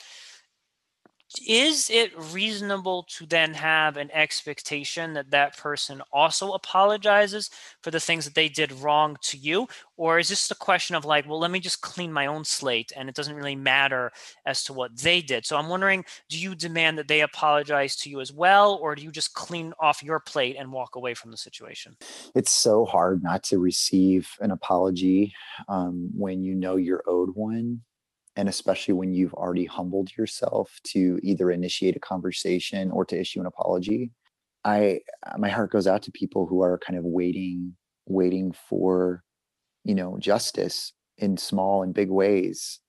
is 1.47 1.89
it 1.89 2.11
reasonable 2.31 3.03
to 3.09 3.25
then 3.25 3.53
have 3.53 3.97
an 3.97 4.11
expectation 4.11 5.13
that 5.13 5.31
that 5.31 5.57
person 5.57 6.01
also 6.13 6.53
apologizes 6.53 7.49
for 7.81 7.91
the 7.91 7.99
things 7.99 8.25
that 8.25 8.35
they 8.35 8.47
did 8.47 8.71
wrong 8.73 9.17
to 9.21 9.37
you? 9.37 9.67
Or 9.97 10.19
is 10.19 10.29
this 10.29 10.49
a 10.51 10.55
question 10.55 10.95
of 10.95 11.03
like 11.03 11.27
well 11.27 11.39
let 11.39 11.51
me 11.51 11.59
just 11.59 11.81
clean 11.81 12.13
my 12.13 12.27
own 12.27 12.43
slate 12.45 12.91
and 12.95 13.09
it 13.09 13.15
doesn't 13.15 13.35
really 13.35 13.55
matter 13.55 14.11
as 14.45 14.63
to 14.65 14.73
what 14.73 14.97
they 14.97 15.21
did. 15.21 15.45
So 15.45 15.57
i'm 15.57 15.69
wondering 15.69 16.05
do 16.29 16.37
you 16.37 16.53
demand 16.55 16.97
that 16.97 17.07
they 17.07 17.21
apologize 17.21 17.95
to 17.97 18.09
you 18.09 18.21
as 18.21 18.31
well 18.31 18.75
or 18.81 18.95
do 18.95 19.01
you 19.01 19.11
just 19.11 19.33
clean 19.33 19.73
off 19.79 20.03
your 20.03 20.19
plate 20.19 20.55
and 20.57 20.71
walk 20.71 20.95
away 20.95 21.13
from 21.13 21.31
the 21.31 21.37
situation? 21.37 21.95
It's 22.35 22.53
so 22.53 22.85
hard 22.85 23.23
not 23.23 23.43
to 23.45 23.57
receive 23.57 24.29
an 24.39 24.51
apology 24.51 25.33
um, 25.67 26.09
when 26.15 26.43
you 26.43 26.53
know 26.53 26.75
you're 26.75 27.03
owed 27.07 27.29
one 27.33 27.81
and 28.35 28.49
especially 28.49 28.93
when 28.93 29.13
you've 29.13 29.33
already 29.33 29.65
humbled 29.65 30.09
yourself 30.17 30.79
to 30.83 31.19
either 31.23 31.51
initiate 31.51 31.95
a 31.95 31.99
conversation 31.99 32.91
or 32.91 33.05
to 33.05 33.19
issue 33.19 33.39
an 33.39 33.45
apology 33.45 34.11
i 34.63 34.99
my 35.37 35.49
heart 35.49 35.71
goes 35.71 35.87
out 35.87 36.01
to 36.01 36.11
people 36.11 36.45
who 36.47 36.61
are 36.61 36.79
kind 36.79 36.97
of 36.97 37.05
waiting 37.05 37.75
waiting 38.07 38.53
for 38.69 39.23
you 39.83 39.95
know 39.95 40.17
justice 40.19 40.93
in 41.17 41.37
small 41.37 41.83
and 41.83 41.93
big 41.93 42.09
ways 42.09 42.79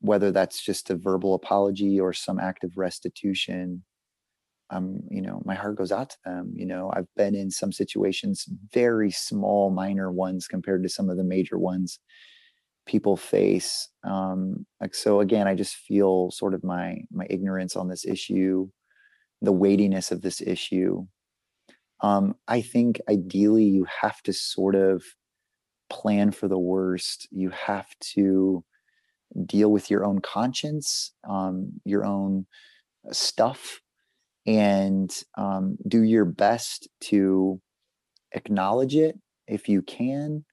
whether 0.00 0.32
that's 0.32 0.60
just 0.62 0.90
a 0.90 0.96
verbal 0.96 1.34
apology 1.34 2.00
or 2.00 2.12
some 2.12 2.40
act 2.40 2.64
of 2.64 2.76
restitution 2.76 3.82
um, 4.72 5.00
you 5.10 5.20
know, 5.20 5.42
my 5.44 5.54
heart 5.54 5.76
goes 5.76 5.92
out 5.92 6.10
to 6.10 6.16
them. 6.24 6.52
You 6.56 6.64
know, 6.64 6.90
I've 6.94 7.06
been 7.14 7.34
in 7.34 7.50
some 7.50 7.72
situations, 7.72 8.46
very 8.72 9.10
small, 9.10 9.70
minor 9.70 10.10
ones 10.10 10.48
compared 10.48 10.82
to 10.82 10.88
some 10.88 11.10
of 11.10 11.18
the 11.18 11.24
major 11.24 11.58
ones 11.58 11.98
people 12.86 13.16
face. 13.16 13.88
Um, 14.04 14.66
like 14.80 14.94
so, 14.94 15.20
again, 15.20 15.46
I 15.46 15.54
just 15.54 15.76
feel 15.76 16.30
sort 16.30 16.54
of 16.54 16.64
my 16.64 16.98
my 17.10 17.26
ignorance 17.30 17.76
on 17.76 17.88
this 17.88 18.04
issue, 18.04 18.68
the 19.40 19.52
weightiness 19.52 20.10
of 20.10 20.22
this 20.22 20.40
issue. 20.40 21.06
Um, 22.00 22.34
I 22.48 22.60
think 22.60 23.00
ideally 23.08 23.64
you 23.64 23.86
have 24.00 24.20
to 24.22 24.32
sort 24.32 24.74
of 24.74 25.04
plan 25.88 26.32
for 26.32 26.48
the 26.48 26.58
worst. 26.58 27.28
You 27.30 27.50
have 27.50 27.86
to 28.14 28.64
deal 29.46 29.70
with 29.70 29.90
your 29.90 30.04
own 30.04 30.20
conscience, 30.20 31.12
um, 31.28 31.80
your 31.84 32.04
own 32.04 32.46
stuff, 33.12 33.80
and 34.46 35.10
um, 35.38 35.78
do 35.86 36.02
your 36.02 36.24
best 36.24 36.88
to 37.00 37.60
acknowledge 38.32 38.96
it 38.96 39.18
if 39.46 39.68
you 39.68 39.82
can, 39.82 40.44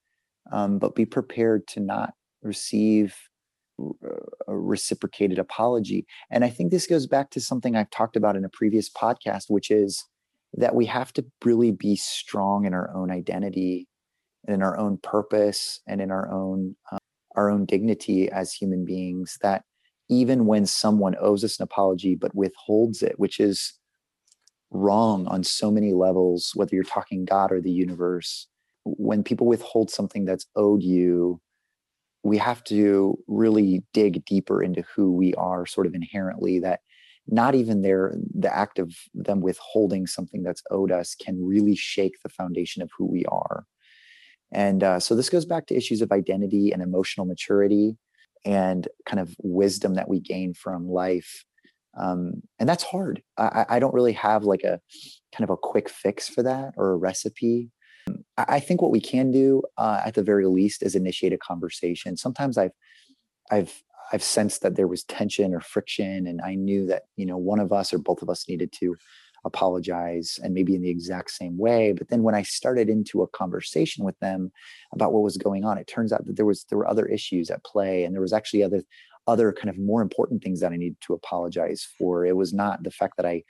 um, 0.52 0.78
but 0.78 0.94
be 0.94 1.04
prepared 1.04 1.66
to 1.68 1.80
not 1.80 2.14
receive 2.42 3.16
a 4.46 4.56
reciprocated 4.56 5.38
apology. 5.38 6.06
And 6.30 6.44
I 6.44 6.50
think 6.50 6.70
this 6.70 6.86
goes 6.86 7.06
back 7.06 7.30
to 7.30 7.40
something 7.40 7.76
I've 7.76 7.90
talked 7.90 8.16
about 8.16 8.36
in 8.36 8.44
a 8.44 8.48
previous 8.50 8.90
podcast, 8.90 9.44
which 9.48 9.70
is 9.70 10.04
that 10.54 10.74
we 10.74 10.86
have 10.86 11.12
to 11.14 11.24
really 11.44 11.70
be 11.70 11.96
strong 11.96 12.64
in 12.64 12.74
our 12.74 12.94
own 12.94 13.10
identity 13.10 13.86
and 14.46 14.54
in 14.54 14.62
our 14.62 14.78
own 14.78 14.98
purpose 14.98 15.80
and 15.86 16.00
in 16.00 16.10
our 16.10 16.30
own 16.30 16.76
um, 16.92 16.98
our 17.36 17.50
own 17.50 17.64
dignity 17.64 18.28
as 18.30 18.52
human 18.52 18.84
beings 18.84 19.38
that 19.42 19.62
even 20.08 20.46
when 20.46 20.66
someone 20.66 21.14
owes 21.20 21.44
us 21.44 21.60
an 21.60 21.62
apology 21.62 22.16
but 22.16 22.34
withholds 22.34 23.02
it 23.02 23.18
which 23.18 23.38
is 23.38 23.74
wrong 24.70 25.26
on 25.28 25.44
so 25.44 25.70
many 25.70 25.92
levels 25.92 26.52
whether 26.54 26.74
you're 26.74 26.84
talking 26.84 27.24
god 27.24 27.52
or 27.52 27.60
the 27.60 27.70
universe 27.70 28.48
when 28.84 29.22
people 29.22 29.46
withhold 29.46 29.90
something 29.90 30.24
that's 30.24 30.46
owed 30.56 30.82
you 30.82 31.40
we 32.22 32.38
have 32.38 32.62
to 32.64 33.18
really 33.26 33.82
dig 33.92 34.24
deeper 34.24 34.62
into 34.62 34.84
who 34.94 35.12
we 35.12 35.34
are 35.34 35.66
sort 35.66 35.86
of 35.86 35.94
inherently 35.94 36.58
that 36.60 36.80
not 37.26 37.54
even 37.54 37.82
their 37.82 38.14
the 38.34 38.54
act 38.54 38.78
of 38.78 38.92
them 39.14 39.40
withholding 39.40 40.06
something 40.06 40.42
that's 40.42 40.62
owed 40.70 40.90
us 40.90 41.14
can 41.14 41.42
really 41.44 41.76
shake 41.76 42.14
the 42.22 42.28
foundation 42.28 42.82
of 42.82 42.90
who 42.96 43.06
we 43.06 43.24
are 43.26 43.64
and 44.52 44.82
uh, 44.82 45.00
so 45.00 45.14
this 45.14 45.30
goes 45.30 45.44
back 45.44 45.66
to 45.66 45.76
issues 45.76 46.02
of 46.02 46.12
identity 46.12 46.72
and 46.72 46.82
emotional 46.82 47.26
maturity 47.26 47.96
and 48.44 48.88
kind 49.06 49.20
of 49.20 49.34
wisdom 49.42 49.94
that 49.94 50.08
we 50.08 50.20
gain 50.20 50.54
from 50.54 50.88
life. 50.88 51.44
Um, 51.98 52.42
and 52.58 52.68
that's 52.68 52.84
hard. 52.84 53.22
I, 53.36 53.66
I, 53.68 53.78
don't 53.80 53.94
really 53.94 54.12
have 54.12 54.44
like 54.44 54.62
a 54.62 54.80
kind 55.34 55.42
of 55.42 55.50
a 55.50 55.56
quick 55.56 55.88
fix 55.88 56.28
for 56.28 56.42
that 56.44 56.74
or 56.76 56.92
a 56.92 56.96
recipe. 56.96 57.70
I, 58.36 58.60
think 58.60 58.82
what 58.82 58.90
we 58.90 59.00
can 59.00 59.30
do 59.30 59.62
uh, 59.76 60.02
at 60.04 60.14
the 60.14 60.22
very 60.22 60.46
least 60.46 60.82
is 60.82 60.94
initiate 60.94 61.32
a 61.32 61.38
conversation. 61.38 62.16
Sometimes 62.16 62.58
I've, 62.58 62.72
I've, 63.50 63.82
I've 64.12 64.22
sensed 64.22 64.62
that 64.62 64.76
there 64.76 64.88
was 64.88 65.04
tension 65.04 65.54
or 65.54 65.60
friction, 65.60 66.26
and 66.26 66.40
I 66.40 66.54
knew 66.54 66.86
that 66.86 67.04
you 67.16 67.26
know 67.26 67.36
one 67.36 67.60
of 67.60 67.72
us 67.72 67.92
or 67.92 67.98
both 67.98 68.22
of 68.22 68.30
us 68.30 68.48
needed 68.48 68.72
to 68.80 68.96
apologize 69.44 70.38
and 70.42 70.52
maybe 70.52 70.74
in 70.74 70.82
the 70.82 70.90
exact 70.90 71.30
same 71.30 71.56
way. 71.56 71.92
But 71.92 72.08
then 72.08 72.22
when 72.22 72.34
i 72.34 72.42
started 72.42 72.88
into 72.88 73.22
a 73.22 73.28
conversation 73.28 74.04
with 74.04 74.18
them 74.18 74.52
about 74.92 75.12
what 75.12 75.22
was 75.22 75.36
going 75.36 75.64
on 75.64 75.78
it 75.78 75.86
turns 75.86 76.12
out 76.12 76.26
that 76.26 76.36
there 76.36 76.44
was 76.44 76.64
there 76.64 76.78
were 76.78 76.88
other 76.88 77.06
issues 77.06 77.50
at 77.50 77.64
play 77.64 78.04
and 78.04 78.14
there 78.14 78.20
was 78.20 78.32
actually 78.32 78.62
other 78.62 78.82
other 79.26 79.52
kind 79.52 79.70
of 79.70 79.78
more 79.78 80.02
important 80.02 80.42
things 80.42 80.60
that 80.60 80.72
i 80.72 80.76
needed 80.76 81.00
to 81.00 81.14
apologize 81.14 81.86
for. 81.98 82.26
It 82.26 82.36
was 82.36 82.52
not 82.52 82.82
the 82.82 82.90
fact 82.90 83.16
that 83.16 83.26
i 83.26 83.42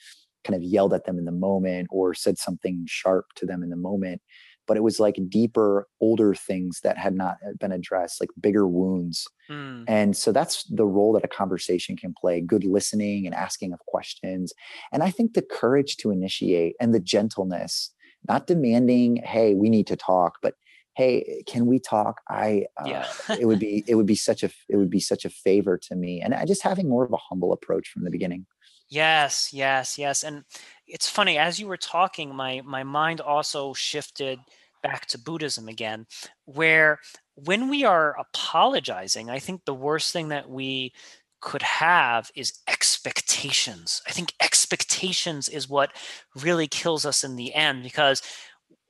kind 0.44 0.56
of 0.56 0.62
yelled 0.62 0.94
at 0.94 1.04
them 1.04 1.18
in 1.18 1.24
the 1.24 1.32
moment 1.32 1.88
or 1.90 2.14
said 2.14 2.38
something 2.38 2.84
sharp 2.88 3.26
to 3.36 3.46
them 3.46 3.62
in 3.62 3.70
the 3.70 3.76
moment 3.76 4.22
but 4.70 4.76
it 4.76 4.84
was 4.84 5.00
like 5.00 5.16
deeper 5.28 5.88
older 6.00 6.32
things 6.32 6.78
that 6.84 6.96
had 6.96 7.12
not 7.12 7.38
uh, 7.44 7.54
been 7.58 7.72
addressed 7.72 8.20
like 8.20 8.30
bigger 8.40 8.68
wounds. 8.68 9.26
Mm. 9.50 9.82
and 9.88 10.16
so 10.16 10.30
that's 10.30 10.62
the 10.70 10.86
role 10.86 11.12
that 11.14 11.24
a 11.24 11.28
conversation 11.28 11.96
can 11.96 12.14
play 12.16 12.40
good 12.40 12.62
listening 12.62 13.26
and 13.26 13.34
asking 13.34 13.72
of 13.72 13.80
questions. 13.80 14.52
And 14.92 15.02
i 15.02 15.10
think 15.10 15.34
the 15.34 15.42
courage 15.42 15.96
to 15.96 16.12
initiate 16.12 16.76
and 16.80 16.94
the 16.94 17.00
gentleness 17.00 17.92
not 18.28 18.46
demanding 18.46 19.16
hey 19.16 19.54
we 19.54 19.68
need 19.70 19.88
to 19.88 19.96
talk 19.96 20.34
but 20.40 20.54
hey 21.00 21.42
can 21.46 21.66
we 21.66 21.78
talk? 21.78 22.20
I 22.28 22.66
uh, 22.76 22.84
yeah. 22.86 23.06
it 23.40 23.46
would 23.46 23.58
be 23.66 23.84
it 23.86 23.94
would 23.94 24.06
be 24.06 24.14
such 24.14 24.42
a 24.42 24.50
it 24.68 24.76
would 24.76 24.90
be 24.90 25.00
such 25.00 25.24
a 25.24 25.30
favor 25.30 25.78
to 25.88 25.96
me. 25.96 26.20
And 26.20 26.34
I 26.34 26.44
just 26.44 26.62
having 26.62 26.88
more 26.88 27.04
of 27.04 27.12
a 27.12 27.16
humble 27.16 27.52
approach 27.52 27.88
from 27.88 28.04
the 28.04 28.10
beginning. 28.10 28.46
Yes 28.88 29.50
yes 29.52 29.98
yes. 29.98 30.22
And 30.22 30.44
it's 30.90 31.08
funny 31.08 31.38
as 31.38 31.58
you 31.58 31.66
were 31.66 31.76
talking 31.76 32.34
my 32.34 32.62
my 32.64 32.82
mind 32.82 33.20
also 33.20 33.72
shifted 33.74 34.38
back 34.82 35.06
to 35.06 35.18
Buddhism 35.18 35.68
again, 35.68 36.06
where 36.44 36.98
when 37.34 37.68
we 37.68 37.84
are 37.84 38.16
apologizing, 38.18 39.30
I 39.30 39.38
think 39.38 39.64
the 39.64 39.74
worst 39.74 40.12
thing 40.12 40.28
that 40.28 40.48
we 40.48 40.92
could 41.40 41.62
have 41.62 42.30
is 42.34 42.60
expectations. 42.68 44.02
I 44.06 44.12
think 44.12 44.34
expectations 44.42 45.48
is 45.48 45.68
what 45.68 45.92
really 46.36 46.66
kills 46.66 47.06
us 47.06 47.24
in 47.24 47.36
the 47.36 47.54
end 47.54 47.82
because 47.82 48.22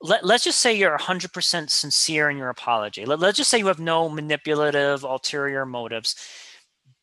let, 0.03 0.25
let's 0.25 0.45
just 0.45 0.61
say 0.61 0.75
you're 0.75 0.97
100% 0.97 1.71
sincere 1.71 2.31
in 2.31 2.39
your 2.39 2.49
apology. 2.49 3.05
Let, 3.05 3.21
let's 3.21 3.37
just 3.37 3.51
say 3.51 3.59
you 3.59 3.67
have 3.67 3.79
no 3.79 4.09
manipulative, 4.09 5.05
ulterior 5.05 5.67
motives, 5.67 6.17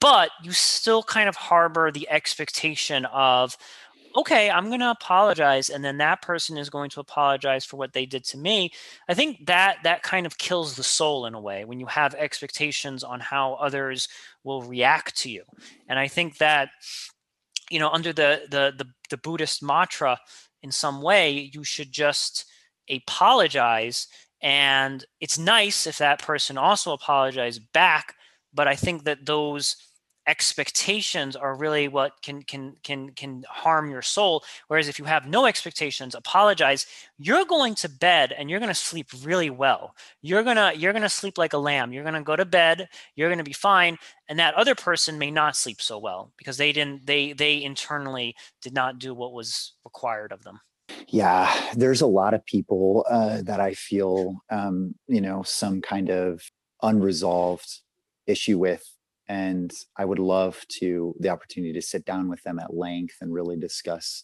but 0.01 0.31
you 0.43 0.51
still 0.51 1.03
kind 1.03 1.29
of 1.29 1.35
harbor 1.35 1.91
the 1.91 2.09
expectation 2.09 3.05
of, 3.05 3.55
okay, 4.17 4.49
I'm 4.49 4.67
going 4.67 4.79
to 4.79 4.89
apologize 4.89 5.69
and 5.69 5.85
then 5.85 5.97
that 5.99 6.21
person 6.21 6.57
is 6.57 6.69
going 6.69 6.89
to 6.89 6.99
apologize 6.99 7.63
for 7.63 7.77
what 7.77 7.93
they 7.93 8.05
did 8.05 8.23
to 8.25 8.37
me. 8.37 8.71
I 9.07 9.13
think 9.13 9.45
that 9.45 9.77
that 9.83 10.01
kind 10.01 10.25
of 10.25 10.37
kills 10.37 10.75
the 10.75 10.83
soul 10.83 11.27
in 11.27 11.35
a 11.35 11.41
way 11.41 11.65
when 11.65 11.79
you 11.79 11.85
have 11.85 12.15
expectations 12.15 13.03
on 13.03 13.19
how 13.19 13.53
others 13.53 14.07
will 14.43 14.63
react 14.63 15.15
to 15.19 15.29
you. 15.29 15.43
And 15.87 15.99
I 15.99 16.07
think 16.07 16.37
that 16.39 16.69
you 17.69 17.79
know 17.79 17.89
under 17.89 18.13
the 18.13 18.43
the 18.49 18.73
the, 18.75 18.87
the 19.09 19.17
Buddhist 19.17 19.61
mantra 19.61 20.19
in 20.63 20.71
some 20.71 21.01
way 21.01 21.51
you 21.53 21.63
should 21.63 21.91
just 21.91 22.45
apologize 22.89 24.07
and 24.41 25.05
it's 25.19 25.37
nice 25.37 25.87
if 25.87 25.97
that 25.97 26.21
person 26.21 26.57
also 26.57 26.93
apologizes 26.93 27.59
back 27.73 28.15
but 28.53 28.67
i 28.67 28.75
think 28.75 29.03
that 29.03 29.25
those 29.25 29.75
expectations 30.27 31.35
are 31.35 31.55
really 31.55 31.87
what 31.87 32.21
can 32.21 32.41
can 32.41 32.75
can 32.83 33.09
can 33.11 33.43
harm 33.49 33.89
your 33.89 34.01
soul. 34.01 34.43
Whereas 34.67 34.87
if 34.87 34.99
you 34.99 35.05
have 35.05 35.25
no 35.25 35.45
expectations 35.45 36.15
apologize 36.15 36.85
you're 37.17 37.45
going 37.45 37.75
to 37.75 37.89
bed 37.89 38.33
and 38.37 38.49
you're 38.49 38.59
going 38.59 38.69
to 38.69 38.75
sleep 38.75 39.07
really 39.23 39.49
well. 39.49 39.95
You're 40.21 40.43
going 40.43 40.57
to 40.57 40.73
you're 40.77 40.93
going 40.93 41.03
to 41.03 41.09
sleep 41.09 41.37
like 41.37 41.53
a 41.53 41.57
lamb. 41.57 41.93
You're 41.93 42.03
going 42.03 42.13
to 42.13 42.21
go 42.21 42.35
to 42.35 42.45
bed 42.45 42.89
you're 43.15 43.29
going 43.29 43.37
to 43.37 43.43
be 43.43 43.53
fine 43.53 43.97
and 44.27 44.37
that 44.39 44.53
other 44.55 44.75
person 44.75 45.17
may 45.17 45.31
not 45.31 45.55
sleep 45.55 45.81
so 45.81 45.97
well 45.97 46.31
because 46.37 46.57
they 46.57 46.71
didn't 46.71 47.05
they 47.05 47.33
they 47.33 47.63
internally 47.63 48.35
did 48.61 48.73
not 48.73 48.99
do 48.99 49.13
what 49.13 49.33
was 49.33 49.73
required 49.85 50.31
of 50.31 50.43
them. 50.43 50.59
Yeah 51.07 51.73
there's 51.75 52.01
a 52.01 52.07
lot 52.07 52.33
of 52.33 52.45
people 52.45 53.05
uh, 53.09 53.41
that 53.43 53.59
i 53.59 53.73
feel 53.73 54.41
um, 54.49 54.95
you 55.07 55.21
know 55.21 55.43
some 55.43 55.81
kind 55.81 56.09
of 56.09 56.41
unresolved 56.81 57.81
issue 58.25 58.57
with 58.57 58.83
and 59.29 59.71
i 59.97 60.05
would 60.05 60.19
love 60.19 60.65
to 60.67 61.15
the 61.19 61.29
opportunity 61.29 61.73
to 61.73 61.81
sit 61.81 62.05
down 62.05 62.29
with 62.29 62.41
them 62.43 62.59
at 62.59 62.75
length 62.75 63.15
and 63.21 63.33
really 63.33 63.57
discuss 63.57 64.23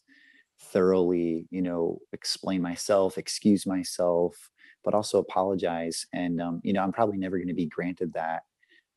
thoroughly 0.60 1.46
you 1.52 1.62
know 1.62 2.00
explain 2.14 2.62
myself 2.62 3.18
excuse 3.18 3.66
myself 3.66 4.50
but 4.84 4.94
also 4.94 5.18
apologize. 5.18 6.06
And 6.14 6.42
um, 6.42 6.60
you 6.64 6.74
know 6.74 6.84
i'm 6.84 6.92
probably 6.92 7.18
never 7.18 7.38
going 7.38 7.48
to 7.48 7.54
be 7.54 7.66
granted 7.66 8.14
that. 8.14 8.44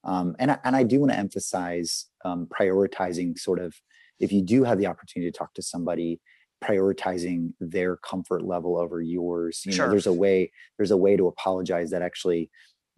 Um, 0.04 0.36
and, 0.38 0.52
I, 0.52 0.58
and 0.64 0.76
i 0.76 0.82
do 0.82 1.00
want 1.00 1.12
to 1.12 1.18
emphasize 1.18 2.06
um, 2.24 2.46
prioritizing 2.46 3.38
sort 3.38 3.58
of 3.58 3.74
if 4.20 4.32
you 4.32 4.42
do 4.42 4.64
have 4.64 4.78
the 4.78 4.86
opportunity 4.86 5.30
to 5.30 5.36
talk 5.36 5.54
to 5.54 5.62
somebody 5.62 6.20
prioritizing 6.64 7.52
their 7.60 7.98
comfort 7.98 8.42
level 8.42 8.78
over 8.78 9.02
yours. 9.02 9.62
You 9.66 9.72
sure. 9.72 9.86
know 9.86 9.90
there's 9.90 10.06
a 10.06 10.12
way 10.12 10.52
there's 10.78 10.90
a 10.90 10.96
way 10.96 11.16
to 11.16 11.26
apologize 11.26 11.90
that 11.90 12.02
actually 12.02 12.50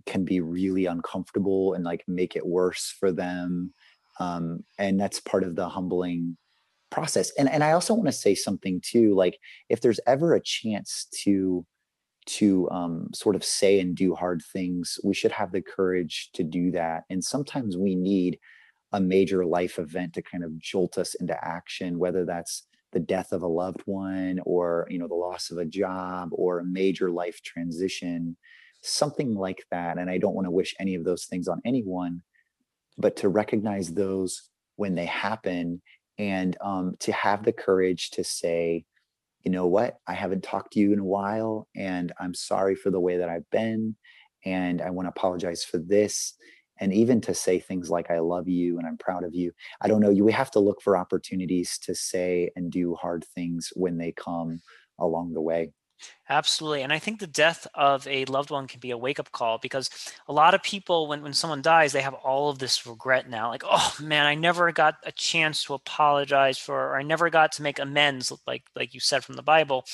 can 0.09 0.25
be 0.25 0.41
really 0.41 0.87
uncomfortable 0.87 1.75
and 1.75 1.85
like 1.85 2.03
make 2.09 2.35
it 2.35 2.47
worse 2.47 2.95
for 2.99 3.13
them 3.13 3.73
um, 4.21 4.65
and 4.79 4.99
that's 4.99 5.21
part 5.21 5.45
of 5.45 5.55
the 5.55 5.69
humbling 5.69 6.37
process. 6.91 7.31
And 7.39 7.49
and 7.51 7.63
i 7.63 7.73
also 7.73 7.95
want 7.95 8.07
to 8.07 8.13
say 8.13 8.35
something 8.35 8.81
too 8.83 9.15
like 9.15 9.39
if 9.69 9.81
there's 9.81 10.01
ever 10.07 10.35
a 10.35 10.43
chance 10.43 11.07
to 11.23 11.65
to 12.27 12.69
um, 12.71 13.09
sort 13.15 13.37
of 13.37 13.43
say 13.43 13.81
and 13.81 13.97
do 13.97 14.15
hard 14.15 14.43
things 14.53 14.99
we 15.03 15.15
should 15.15 15.33
have 15.33 15.51
the 15.51 15.63
courage 15.63 16.29
to 16.35 16.45
do 16.45 16.71
that. 16.73 17.05
And 17.09 17.25
sometimes 17.25 17.79
we 17.79 17.95
need 17.95 18.39
a 18.93 19.01
major 19.01 19.47
life 19.47 19.79
event 19.79 20.13
to 20.15 20.23
kind 20.23 20.45
of 20.45 20.59
jolt 20.59 20.99
us 20.99 21.15
into 21.15 21.37
action 21.43 21.99
whether 21.99 22.25
that's 22.25 22.67
the 22.93 23.01
death 23.01 23.33
of 23.33 23.43
a 23.43 23.47
loved 23.47 23.83
one 23.85 24.41
or 24.45 24.87
you 24.89 24.99
know 24.99 25.09
the 25.09 25.15
loss 25.15 25.51
of 25.51 25.59
a 25.59 25.65
job 25.65 26.31
or 26.33 26.59
a 26.59 26.65
major 26.65 27.11
life 27.11 27.43
transition 27.43 28.37
something 28.83 29.35
like 29.35 29.65
that. 29.71 29.99
And 29.99 30.11
I 30.11 30.19
don't 30.19 30.35
want 30.35 30.47
to 30.47 30.51
wish 30.51 30.75
any 30.79 30.95
of 30.95 31.05
those 31.05 31.27
things 31.27 31.49
on 31.49 31.61
anyone, 31.65 32.23
but 32.97 33.17
to 33.17 33.29
recognize 33.29 33.93
those 33.93 34.51
when 34.77 34.95
they 34.95 35.07
happen 35.07 35.83
and 36.19 36.57
um, 36.61 36.97
to 37.01 37.13
have 37.13 37.45
the 37.45 37.53
courage 37.53 38.11
to 38.11 38.25
say 38.25 38.85
you 39.45 39.51
know 39.51 39.67
what 39.67 39.99
i 40.07 40.15
haven't 40.15 40.43
talked 40.43 40.73
to 40.73 40.81
you 40.81 40.93
in 40.93 40.99
a 40.99 41.05
while 41.05 41.69
and 41.77 42.13
i'm 42.21 42.35
sorry 42.35 42.75
for 42.75 42.91
the 42.91 43.01
way 43.01 43.17
that 43.17 43.29
i've 43.29 43.49
been 43.51 43.95
and 44.45 44.83
i 44.83 44.91
want 44.91 45.07
to 45.07 45.11
apologize 45.11 45.65
for 45.65 45.79
this 45.79 46.35
and 46.81 46.93
even 46.93 47.21
to 47.21 47.35
say 47.35 47.59
things 47.59 47.89
like 47.89 48.11
i 48.11 48.19
love 48.19 48.49
you 48.49 48.79
and 48.79 48.87
i'm 48.87 48.99
proud 48.99 49.25
of 49.25 49.35
you 49.35 49.53
i 49.81 49.89
don't 49.89 50.01
know 50.01 50.11
you 50.11 50.25
we 50.25 50.33
have 50.33 50.51
to 50.51 50.61
look 50.61 50.83
for 50.83 50.97
opportunities 50.97 51.79
to 51.79 51.95
say 51.95 52.51
and 52.57 52.71
do 52.71 52.95
hard 52.95 53.25
things 53.35 53.73
when 53.75 53.97
they 53.97 54.13
come 54.13 54.61
along 54.99 55.33
the 55.33 55.41
way 55.41 55.71
Absolutely. 56.29 56.83
And 56.83 56.93
I 56.93 56.99
think 56.99 57.21
the 57.21 57.27
death 57.27 57.67
of 57.75 58.07
a 58.07 58.25
loved 58.27 58.51
one 58.51 58.67
can 58.67 58.81
be 58.81 58.91
a 58.91 58.99
wake 58.99 59.19
up 59.19 59.33
call 59.33 59.59
because 59.59 59.89
a 60.29 60.33
lot 60.33 60.55
of 60.55 60.63
people, 60.63 61.09
when, 61.09 61.23
when 61.23 61.33
someone 61.33 61.63
dies, 61.63 61.93
they 61.93 62.03
have 62.03 62.15
all 62.15 62.51
of 62.51 62.59
this 62.59 62.87
regret 62.87 63.29
now. 63.29 63.49
Like, 63.49 63.65
oh 63.65 63.95
man, 64.03 64.27
I 64.27 64.35
never 64.35 64.71
got 64.73 64.97
a 65.05 65.13
chance 65.13 65.65
to 65.65 65.75
apologize 65.75 66.59
for, 66.59 66.91
or 66.91 66.97
I 66.99 67.03
never 67.03 67.31
got 67.31 67.53
to 67.53 67.63
make 67.63 67.79
amends, 67.79 68.33
like 68.47 68.65
like 68.77 68.95
you 68.95 69.01
said 69.01 69.25
from 69.25 69.37
the 69.37 69.43
Bible, 69.43 69.85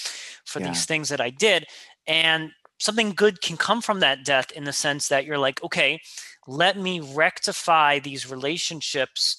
for 0.45 0.61
yeah. 0.61 0.69
these 0.69 0.87
things 0.87 1.09
that 1.11 1.21
I 1.21 1.31
did. 1.31 1.67
And 2.07 2.51
something 2.79 3.13
good 3.13 3.41
can 3.41 3.57
come 3.57 3.81
from 3.81 4.01
that 4.01 4.25
death 4.25 4.51
in 4.53 4.65
the 4.65 4.73
sense 4.73 5.09
that 5.09 5.25
you're 5.25 5.39
like, 5.39 5.63
okay, 5.63 6.01
let 6.47 6.77
me 6.79 7.01
rectify 7.01 7.99
these 7.99 8.31
relationships 8.31 9.39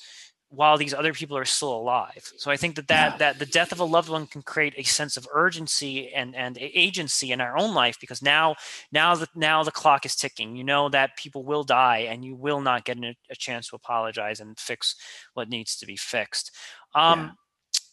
while 0.50 0.78
these 0.78 0.94
other 0.94 1.14
people 1.14 1.38
are 1.38 1.46
still 1.46 1.76
alive. 1.76 2.32
So 2.38 2.52
I 2.52 2.58
think 2.58 2.76
that 2.76 2.88
that, 2.88 3.14
yeah. 3.14 3.18
that 3.18 3.40
the 3.40 3.46
death 3.46 3.72
of 3.72 3.80
a 3.80 3.86
loved 3.86 4.10
one 4.10 4.28
can 4.28 4.42
create 4.42 4.74
a 4.78 4.84
sense 4.84 5.18
of 5.18 5.28
urgency 5.34 6.14
and 6.14 6.36
and 6.36 6.58
agency 6.60 7.32
in 7.32 7.42
our 7.42 7.58
own 7.58 7.74
life 7.74 7.98
because 8.00 8.22
now 8.22 8.56
now 8.92 9.16
the 9.16 9.28
now 9.36 9.64
the 9.64 9.72
clock 9.72 10.06
is 10.06 10.16
ticking. 10.16 10.56
You 10.56 10.64
know 10.64 10.90
that 10.90 11.18
people 11.18 11.44
will 11.44 11.64
die 11.64 12.00
and 12.10 12.24
you 12.24 12.36
will 12.36 12.62
not 12.62 12.86
get 12.86 12.98
a, 12.98 13.16
a 13.30 13.36
chance 13.36 13.70
to 13.70 13.76
apologize 13.76 14.40
and 14.40 14.58
fix 14.60 14.96
what 15.34 15.50
needs 15.50 15.76
to 15.78 15.86
be 15.86 15.96
fixed. 15.96 16.52
Um, 16.94 17.20
yeah. 17.20 17.32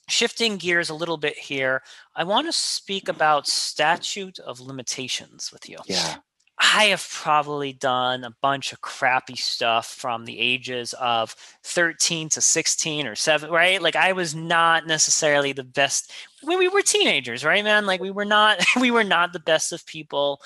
Shifting 0.09 0.57
gears 0.57 0.90
a 0.90 0.94
little 0.94 1.16
bit 1.16 1.38
here, 1.38 1.82
I 2.14 2.24
want 2.24 2.46
to 2.46 2.53
speak 2.53 3.09
about 3.09 3.46
statute 3.46 4.38
of 4.40 4.61
limitations 4.61 5.50
with 5.53 5.68
you. 5.68 5.78
Yeah. 5.86 6.16
I 6.59 6.84
have 6.86 7.07
probably 7.11 7.72
done 7.72 8.24
a 8.24 8.34
bunch 8.42 8.72
of 8.72 8.80
crappy 8.80 9.36
stuff 9.36 9.86
from 9.86 10.24
the 10.24 10.38
ages 10.38 10.94
of 10.94 11.34
13 11.64 12.28
to 12.30 12.40
16 12.40 13.07
or 13.07 13.14
7, 13.14 13.50
right? 13.50 13.80
Like 13.80 13.96
I 13.96 14.12
was 14.12 14.34
not 14.34 14.86
necessarily 14.86 15.53
the 15.53 15.64
best 15.64 16.12
when 16.42 16.59
we 16.59 16.68
were 16.68 16.82
teenagers, 16.82 17.44
right, 17.44 17.64
man? 17.64 17.86
Like 17.86 18.00
we 18.00 18.11
were 18.11 18.24
not 18.24 18.64
we 18.80 18.90
were 18.90 19.05
not 19.05 19.32
the 19.32 19.40
best 19.40 19.72
of 19.72 19.86
people. 19.86 20.40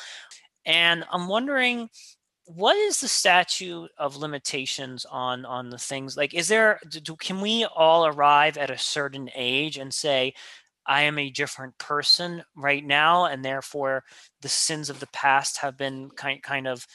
And 0.64 1.04
I'm 1.12 1.28
wondering 1.28 1.90
what 2.46 2.76
is 2.76 3.00
the 3.00 3.08
statute 3.08 3.90
of 3.98 4.16
limitations 4.16 5.04
on 5.06 5.44
on 5.44 5.68
the 5.70 5.78
things 5.78 6.16
like 6.16 6.32
is 6.32 6.46
there 6.46 6.78
do, 6.88 7.16
can 7.16 7.40
we 7.40 7.64
all 7.64 8.06
arrive 8.06 8.56
at 8.56 8.70
a 8.70 8.78
certain 8.78 9.28
age 9.34 9.78
and 9.78 9.92
say 9.92 10.32
I 10.88 11.02
am 11.02 11.18
a 11.18 11.30
different 11.30 11.76
person 11.78 12.42
right 12.56 12.84
now, 12.84 13.26
and 13.26 13.44
therefore 13.44 14.04
the 14.40 14.48
sins 14.48 14.90
of 14.90 15.00
the 15.00 15.08
past 15.08 15.58
have 15.58 15.76
been 15.76 16.10
kind 16.10 16.42
kind 16.42 16.66
of 16.66 16.86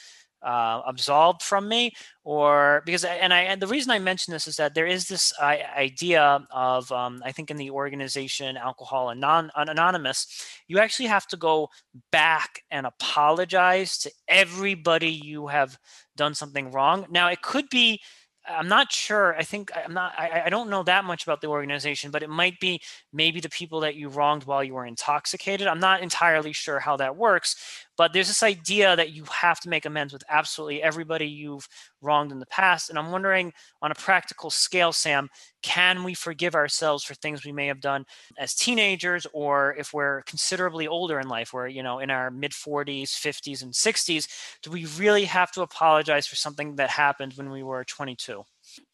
uh, 0.42 0.82
absolved 0.86 1.42
from 1.42 1.68
me, 1.68 1.92
or 2.24 2.82
because 2.84 3.04
and 3.04 3.32
I 3.32 3.42
and 3.42 3.62
the 3.62 3.66
reason 3.66 3.92
I 3.92 3.98
mention 3.98 4.32
this 4.32 4.48
is 4.48 4.56
that 4.56 4.74
there 4.74 4.86
is 4.86 5.06
this 5.06 5.32
idea 5.40 6.44
of 6.50 6.90
um, 6.90 7.22
I 7.24 7.32
think 7.32 7.50
in 7.50 7.56
the 7.56 7.70
organization 7.70 8.56
Alcohol 8.56 9.10
Anon- 9.10 9.52
Anonymous, 9.54 10.26
you 10.66 10.78
actually 10.78 11.06
have 11.06 11.26
to 11.28 11.36
go 11.36 11.68
back 12.10 12.62
and 12.70 12.86
apologize 12.86 13.98
to 13.98 14.10
everybody 14.26 15.10
you 15.10 15.46
have 15.46 15.78
done 16.16 16.34
something 16.34 16.70
wrong. 16.72 17.06
Now 17.10 17.28
it 17.28 17.42
could 17.42 17.68
be 17.70 18.00
I'm 18.48 18.68
not 18.68 18.90
sure. 18.92 19.36
I 19.36 19.44
think 19.44 19.70
I'm 19.74 19.94
not. 19.94 20.14
I, 20.18 20.42
I 20.46 20.48
don't 20.48 20.68
know 20.68 20.82
that 20.82 21.04
much 21.04 21.22
about 21.22 21.40
the 21.40 21.46
organization, 21.46 22.10
but 22.10 22.22
it 22.22 22.30
might 22.30 22.58
be 22.58 22.80
maybe 23.12 23.40
the 23.40 23.48
people 23.48 23.80
that 23.80 23.94
you 23.94 24.08
wronged 24.08 24.44
while 24.44 24.64
you 24.64 24.74
were 24.74 24.86
intoxicated. 24.86 25.66
I'm 25.68 25.78
not 25.80 26.02
entirely 26.02 26.52
sure 26.52 26.80
how 26.80 26.96
that 26.96 27.16
works, 27.16 27.56
but 27.96 28.12
there's 28.12 28.28
this 28.28 28.42
idea 28.42 28.96
that 28.96 29.12
you 29.12 29.24
have 29.24 29.60
to 29.60 29.68
make 29.68 29.84
amends 29.84 30.12
with 30.12 30.22
absolutely 30.28 30.82
everybody 30.82 31.26
you've 31.26 31.68
wronged 32.00 32.32
in 32.32 32.38
the 32.38 32.46
past. 32.46 32.90
And 32.90 32.98
I'm 32.98 33.10
wondering, 33.10 33.52
on 33.80 33.90
a 33.90 33.94
practical 33.94 34.50
scale, 34.50 34.92
Sam, 34.92 35.28
can 35.62 36.02
we 36.04 36.14
forgive 36.14 36.54
ourselves 36.54 37.04
for 37.04 37.14
things 37.14 37.44
we 37.44 37.52
may 37.52 37.66
have 37.66 37.80
done 37.80 38.04
as 38.38 38.54
teenagers, 38.54 39.26
or 39.32 39.74
if 39.78 39.92
we're 39.92 40.22
considerably 40.22 40.88
older 40.88 41.20
in 41.20 41.28
life, 41.28 41.52
where 41.52 41.68
you 41.68 41.82
know 41.82 41.98
in 41.98 42.10
our 42.10 42.30
mid 42.30 42.52
40s, 42.52 43.10
50s, 43.10 43.62
and 43.62 43.72
60s, 43.72 44.28
do 44.62 44.70
we 44.70 44.86
really 44.98 45.24
have 45.24 45.52
to 45.52 45.62
apologize 45.62 46.26
for 46.26 46.36
something 46.36 46.76
that 46.76 46.90
happened 46.90 47.34
when 47.34 47.50
we 47.50 47.62
were 47.62 47.84
22? 47.84 48.42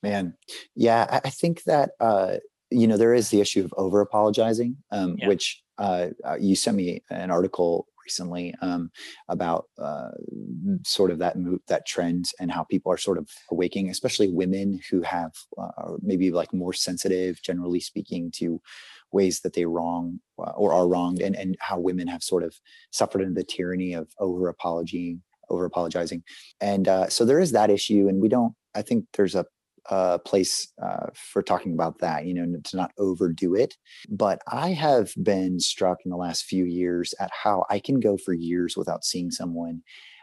Man, 0.03 0.35
yeah, 0.75 1.21
I 1.25 1.31
think 1.31 1.65
that. 1.65 1.91
Uh 2.01 2.37
you 2.71 2.87
know 2.87 2.99
there 2.99 3.15
is 3.15 3.31
the 3.31 3.41
issue 3.41 3.65
of 3.65 3.73
over 3.79 4.03
apologizing 4.03 4.77
um, 4.91 5.17
yeah. 5.19 5.27
which 5.27 5.63
uh, 5.79 6.09
uh, 6.23 6.37
you 6.39 6.55
sent 6.55 6.77
me 6.77 7.03
an 7.11 7.31
article 7.31 7.87
recently 8.09 8.55
um, 8.63 8.91
about 9.29 9.67
uh, 9.79 10.11
sort 10.85 11.11
of 11.11 11.19
that 11.19 11.37
move, 11.37 11.61
that 11.69 11.87
trend 11.87 12.25
and 12.41 12.51
how 12.51 12.65
people 12.65 12.91
are 12.91 12.97
sort 12.97 13.19
of 13.19 13.29
awaking, 13.51 13.91
especially 13.91 14.33
women 14.33 14.81
who 14.91 15.03
have 15.03 15.33
uh, 15.59 15.93
maybe 16.01 16.31
like 16.31 16.53
more 16.55 16.73
sensitive, 16.73 17.41
generally 17.43 17.81
speaking, 17.81 18.31
to 18.33 18.61
ways 19.13 19.41
that 19.41 19.53
they 19.53 19.67
wrong 19.67 20.21
uh, 20.39 20.53
or 20.57 20.73
are 20.73 20.89
wronged, 20.89 21.21
and 21.21 21.37
and 21.37 21.57
how 21.61 21.79
women 21.79 22.09
have 22.09 22.23
sort 22.23 22.43
of 22.43 22.55
suffered 22.91 23.21
under 23.21 23.35
the 23.35 23.45
tyranny 23.45 23.93
of 23.93 24.09
over 24.19 24.49
apologizing, 24.49 25.23
over 25.51 25.67
apologizing, 25.67 26.23
and 26.61 26.89
uh, 26.89 27.09
so 27.09 27.25
there 27.25 27.41
is 27.41 27.53
that 27.53 27.71
issue, 27.71 28.09
and 28.09 28.23
we 28.23 28.29
don't. 28.29 28.55
I 28.75 28.83
think 28.83 29.05
there's 29.17 29.35
a 29.35 29.45
uh, 29.91 30.19
place 30.19 30.73
uh, 30.83 31.07
for 31.15 31.43
talking 31.43 31.73
about 31.73 31.99
that, 32.01 32.27
you 32.27 32.35
know, 32.35 32.59
to 32.63 32.77
not 32.77 32.93
overdo 32.99 33.55
it. 33.55 33.77
But 34.09 34.41
I 34.51 34.71
have 34.71 35.13
been 35.23 35.61
struck 35.61 35.99
in 36.05 36.11
the 36.11 36.17
last 36.17 36.45
few 36.45 36.65
years 36.65 37.15
at 37.21 37.31
how 37.33 37.65
I 37.71 37.79
can 37.79 38.01
go 38.01 38.17
for 38.17 38.33
years 38.33 38.77
without 38.77 39.05
seeing 39.05 39.31
someone 39.31 39.83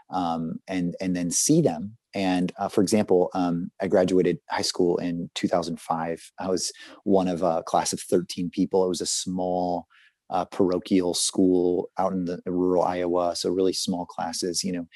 um, 0.09 0.59
and 0.67 0.95
and 1.01 1.15
then 1.15 1.31
see 1.31 1.61
them. 1.61 1.97
And 2.13 2.53
uh, 2.57 2.69
for 2.69 2.81
example, 2.81 3.29
um, 3.33 3.71
I 3.81 3.87
graduated 3.87 4.37
high 4.49 4.61
school 4.61 4.97
in 4.97 5.29
2005. 5.35 6.31
I 6.39 6.47
was 6.47 6.71
one 7.03 7.27
of 7.27 7.43
a 7.43 7.63
class 7.63 7.91
of 7.91 7.99
13 7.99 8.49
people. 8.49 8.85
It 8.85 8.89
was 8.89 9.01
a 9.01 9.05
small 9.05 9.87
uh, 10.29 10.45
parochial 10.45 11.13
school 11.13 11.89
out 11.97 12.13
in 12.13 12.25
the 12.25 12.39
rural 12.45 12.83
Iowa, 12.83 13.35
so 13.35 13.49
really 13.49 13.73
small 13.73 14.05
classes, 14.05 14.63
you 14.63 14.71
know 14.71 14.87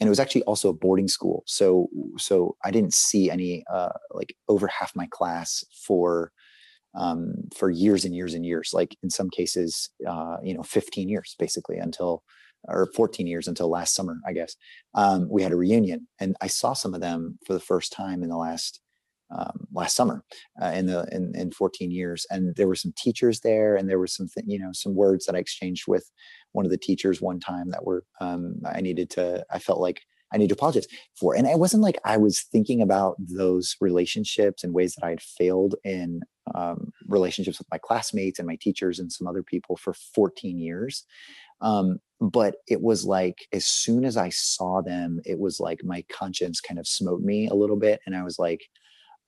and 0.00 0.06
it 0.06 0.10
was 0.10 0.20
actually 0.20 0.42
also 0.42 0.68
a 0.68 0.74
boarding 0.74 1.08
school. 1.08 1.42
So 1.46 1.88
so 2.18 2.56
i 2.64 2.70
didn't 2.70 2.94
see 2.94 3.30
any 3.30 3.64
uh, 3.72 3.90
like 4.12 4.34
over 4.48 4.66
half 4.68 4.92
my 4.94 5.06
class 5.10 5.64
for 5.86 6.32
um, 6.94 7.34
for 7.56 7.70
years 7.70 8.04
and 8.04 8.14
years 8.14 8.34
and 8.34 8.44
years 8.44 8.70
like 8.72 8.96
in 9.02 9.10
some 9.10 9.30
cases 9.30 9.90
uh, 10.08 10.36
you 10.42 10.54
know 10.54 10.62
15 10.62 11.08
years 11.08 11.36
basically 11.38 11.78
until 11.78 12.22
or 12.64 12.88
14 12.94 13.26
years 13.26 13.46
until 13.46 13.70
last 13.70 13.94
summer 13.94 14.16
i 14.26 14.32
guess. 14.32 14.56
Um, 14.94 15.28
we 15.30 15.42
had 15.42 15.52
a 15.52 15.56
reunion 15.56 16.08
and 16.20 16.36
i 16.40 16.46
saw 16.48 16.72
some 16.72 16.94
of 16.94 17.00
them 17.00 17.38
for 17.46 17.52
the 17.52 17.60
first 17.60 17.92
time 17.92 18.22
in 18.22 18.28
the 18.28 18.36
last 18.36 18.80
um, 19.30 19.66
last 19.72 19.94
summer 19.94 20.24
uh, 20.62 20.72
in 20.74 20.86
the 20.86 21.06
in, 21.12 21.32
in 21.34 21.50
14 21.52 21.90
years. 21.90 22.26
And 22.30 22.54
there 22.56 22.66
were 22.66 22.74
some 22.74 22.94
teachers 22.96 23.40
there 23.40 23.76
and 23.76 23.88
there 23.88 23.98
were 23.98 24.06
some 24.06 24.26
th- 24.34 24.46
you 24.48 24.58
know 24.58 24.70
some 24.72 24.94
words 24.94 25.26
that 25.26 25.34
i 25.34 25.38
exchanged 25.38 25.84
with 25.86 26.10
one 26.52 26.64
of 26.64 26.70
the 26.70 26.78
teachers 26.78 27.20
one 27.20 27.40
time 27.40 27.70
that 27.70 27.84
were 27.84 28.04
um, 28.20 28.56
i 28.66 28.80
needed 28.80 29.10
to 29.10 29.44
i 29.50 29.58
felt 29.58 29.80
like 29.80 30.00
i 30.32 30.36
need 30.36 30.48
to 30.48 30.54
apologize 30.54 30.86
for. 31.18 31.34
And 31.34 31.46
it 31.46 31.58
wasn't 31.58 31.82
like 31.82 31.98
i 32.04 32.16
was 32.16 32.42
thinking 32.42 32.82
about 32.82 33.16
those 33.18 33.76
relationships 33.80 34.64
and 34.64 34.74
ways 34.74 34.94
that 34.94 35.06
i 35.06 35.10
had 35.10 35.22
failed 35.22 35.74
in 35.84 36.20
um, 36.54 36.92
relationships 37.06 37.58
with 37.58 37.70
my 37.70 37.78
classmates 37.78 38.38
and 38.38 38.48
my 38.48 38.56
teachers 38.60 38.98
and 38.98 39.12
some 39.12 39.26
other 39.26 39.42
people 39.42 39.76
for 39.76 39.92
14 40.14 40.58
years. 40.58 41.04
Um, 41.60 41.98
but 42.20 42.54
it 42.66 42.80
was 42.80 43.04
like 43.04 43.46
as 43.52 43.66
soon 43.66 44.04
as 44.04 44.16
i 44.16 44.28
saw 44.28 44.80
them 44.80 45.20
it 45.24 45.38
was 45.38 45.60
like 45.60 45.80
my 45.84 46.04
conscience 46.10 46.60
kind 46.60 46.78
of 46.80 46.86
smote 46.86 47.20
me 47.20 47.48
a 47.48 47.54
little 47.54 47.76
bit 47.76 48.00
and 48.06 48.16
i 48.16 48.24
was 48.24 48.38
like 48.38 48.60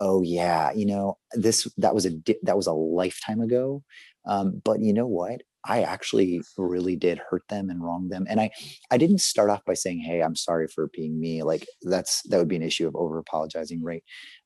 oh 0.00 0.22
yeah 0.22 0.72
you 0.72 0.86
know 0.86 1.16
this 1.32 1.68
that 1.76 1.94
was 1.94 2.06
a 2.06 2.10
that 2.42 2.56
was 2.56 2.66
a 2.66 2.72
lifetime 2.72 3.40
ago. 3.40 3.82
Um, 4.26 4.60
but 4.64 4.80
you 4.80 4.92
know 4.92 5.06
what 5.06 5.42
i 5.64 5.82
actually 5.82 6.40
really 6.56 6.96
did 6.96 7.20
hurt 7.30 7.42
them 7.48 7.70
and 7.70 7.82
wrong 7.82 8.08
them 8.08 8.26
and 8.28 8.40
i 8.40 8.50
i 8.90 8.96
didn't 8.96 9.20
start 9.20 9.50
off 9.50 9.64
by 9.64 9.74
saying 9.74 10.00
hey 10.00 10.22
i'm 10.22 10.36
sorry 10.36 10.66
for 10.68 10.88
being 10.94 11.20
me 11.20 11.42
like 11.42 11.66
that's 11.82 12.22
that 12.28 12.38
would 12.38 12.48
be 12.48 12.56
an 12.56 12.62
issue 12.62 12.86
of 12.86 12.96
over 12.96 13.18
apologizing 13.18 13.82
right? 13.82 14.02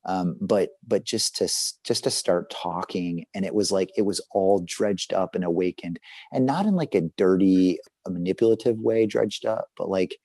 Um, 0.07 0.37
but 0.41 0.71
but 0.87 1.05
just 1.05 1.37
to 1.37 1.45
just 1.85 2.05
to 2.05 2.11
start 2.11 2.51
talking 2.51 3.25
and 3.35 3.45
it 3.45 3.55
was 3.55 3.73
like 3.73 3.91
it 3.97 4.03
was 4.03 4.21
all 4.33 4.63
dredged 4.67 5.13
up 5.15 5.35
and 5.35 5.45
awakened 5.45 5.99
and 6.33 6.45
not 6.45 6.67
in 6.67 6.75
like 6.75 6.95
a 6.95 7.09
dirty 7.17 7.79
manipulative 8.07 8.79
way 8.79 9.07
dredged 9.07 9.47
up 9.47 9.69
but 9.79 9.89
like 9.89 10.17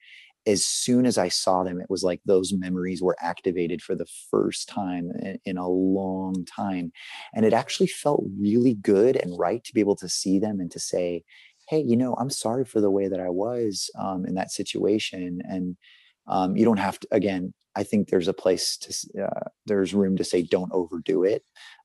as 0.46 0.64
soon 0.64 1.06
as 1.06 1.18
I 1.18 1.28
saw 1.28 1.62
them, 1.62 1.80
it 1.80 1.90
was 1.90 2.02
like 2.02 2.20
those 2.24 2.52
memories 2.52 3.02
were 3.02 3.16
activated 3.20 3.82
for 3.82 3.94
the 3.94 4.06
first 4.30 4.68
time 4.68 5.10
in, 5.20 5.38
in, 5.44 5.58
a 5.58 5.68
long 5.68 6.44
time. 6.46 6.92
And 7.34 7.44
it 7.44 7.52
actually 7.52 7.88
felt 7.88 8.24
really 8.38 8.74
good 8.74 9.16
and 9.16 9.38
right 9.38 9.62
to 9.64 9.74
be 9.74 9.80
able 9.80 9.96
to 9.96 10.08
see 10.08 10.38
them 10.38 10.60
and 10.60 10.70
to 10.70 10.80
say, 10.80 11.24
hey, 11.68 11.80
you 11.80 11.96
know, 11.96 12.14
I'm 12.18 12.30
sorry 12.30 12.64
for 12.64 12.80
the 12.80 12.90
way 12.90 13.08
that 13.08 13.20
I 13.20 13.28
was 13.28 13.90
um, 13.98 14.24
in 14.26 14.34
that 14.34 14.50
situation. 14.50 15.40
And 15.48 15.76
Um, 16.26 16.56
you 16.56 16.64
don't 16.64 16.78
have 16.78 16.98
to. 17.00 17.08
Again, 17.10 17.52
I 17.76 17.82
think 17.84 18.08
there's 18.08 18.28
a 18.28 18.32
place 18.32 18.76
to 18.78 19.24
uh, 19.24 19.48
there's 19.66 19.94
room 19.94 20.16
to 20.16 20.24
say 20.24 20.42
don't 20.42 20.72
overdo 20.72 21.24
it. 21.24 21.42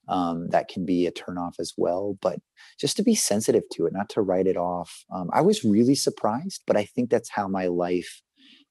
Um, 0.08 0.48
that 0.50 0.68
can 0.68 0.84
be 0.86 1.06
a 1.06 1.12
turnoff 1.12 1.54
as 1.58 1.72
well, 1.76 2.16
but 2.20 2.38
just 2.78 2.96
to 2.96 3.02
be 3.02 3.14
sensitive 3.16 3.64
to 3.72 3.86
it, 3.86 3.92
not 3.92 4.08
to 4.10 4.22
write 4.22 4.46
it 4.46 4.56
off. 4.56 5.04
Um, 5.10 5.28
I 5.32 5.42
was 5.42 5.64
really 5.64 5.96
surprised, 5.96 6.62
but 6.66 6.76
I 6.76 6.84
think 6.84 7.10
that's 7.10 7.30
how 7.30 7.48
my 7.48 7.66
life 7.66 8.22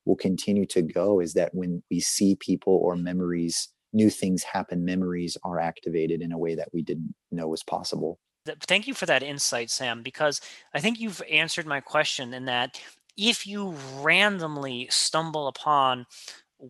will 0.05 0.15
continue 0.15 0.65
to 0.67 0.81
go. 0.81 1.19
Is 1.19 1.33
that 1.33 1.53
when 1.53 1.83
we 1.89 1.99
see 1.99 2.35
people 2.35 2.73
or 2.73 2.95
memories, 2.95 3.69
new 3.93 4.09
things 4.09 4.43
happen, 4.43 4.85
memories 4.85 5.37
are 5.43 5.59
activated 5.59 6.21
in 6.21 6.31
a 6.31 6.37
way 6.37 6.55
that 6.55 6.69
we 6.73 6.81
didn't 6.81 7.13
know 7.31 7.47
was 7.47 7.63
possible. 7.63 8.19
Thank 8.67 8.87
you 8.87 8.93
for 8.93 9.07
that 9.07 9.23
insight, 9.23 9.71
Sam, 9.71 10.03
because 10.03 10.39
I 10.73 10.79
think 10.79 10.99
you've 10.99 11.21
answered 11.31 11.65
my 11.65 11.79
question 11.79 12.33
in 12.33 12.45
that 12.45 12.79
if 13.17 13.47
you 13.47 13.75
randomly 14.01 14.87
stumble 14.91 15.47
upon 15.47 16.05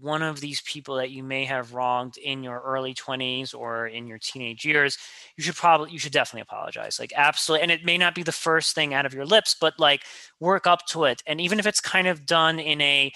one 0.02 0.22
of 0.22 0.40
these 0.40 0.62
people 0.62 0.96
that 0.96 1.12
you 1.12 1.24
may 1.24 1.46
have 1.46 1.74
wronged 1.74 2.18
in 2.18 2.44
your 2.44 2.60
early 2.62 2.94
20s 2.94 3.54
or 3.54 3.88
in 3.88 4.08
your 4.08 4.18
teenage 4.18 4.66
years 4.66 4.98
you 5.38 5.44
should 5.44 5.56
probably 5.56 5.92
you 5.92 6.00
should 6.00 6.12
definitely 6.12 6.42
apologize 6.42 7.00
like 7.00 7.14
absolutely 7.16 7.62
and 7.64 7.72
it 7.72 7.86
may 7.86 7.98
not 7.98 8.16
be 8.16 8.24
the 8.24 8.32
first 8.32 8.76
thing 8.76 8.94
out 8.94 9.06
of 9.06 9.14
your 9.14 9.26
lips 9.26 9.56
but 9.60 9.74
like 9.80 10.04
work 10.40 10.68
up 10.68 10.86
to 10.86 11.06
it 11.06 11.22
and 11.28 11.40
even 11.40 11.60
if 11.60 11.66
it's 11.66 11.80
kind 11.80 12.08
of 12.08 12.26
done 12.26 12.60
in 12.60 12.82
a 12.82 13.12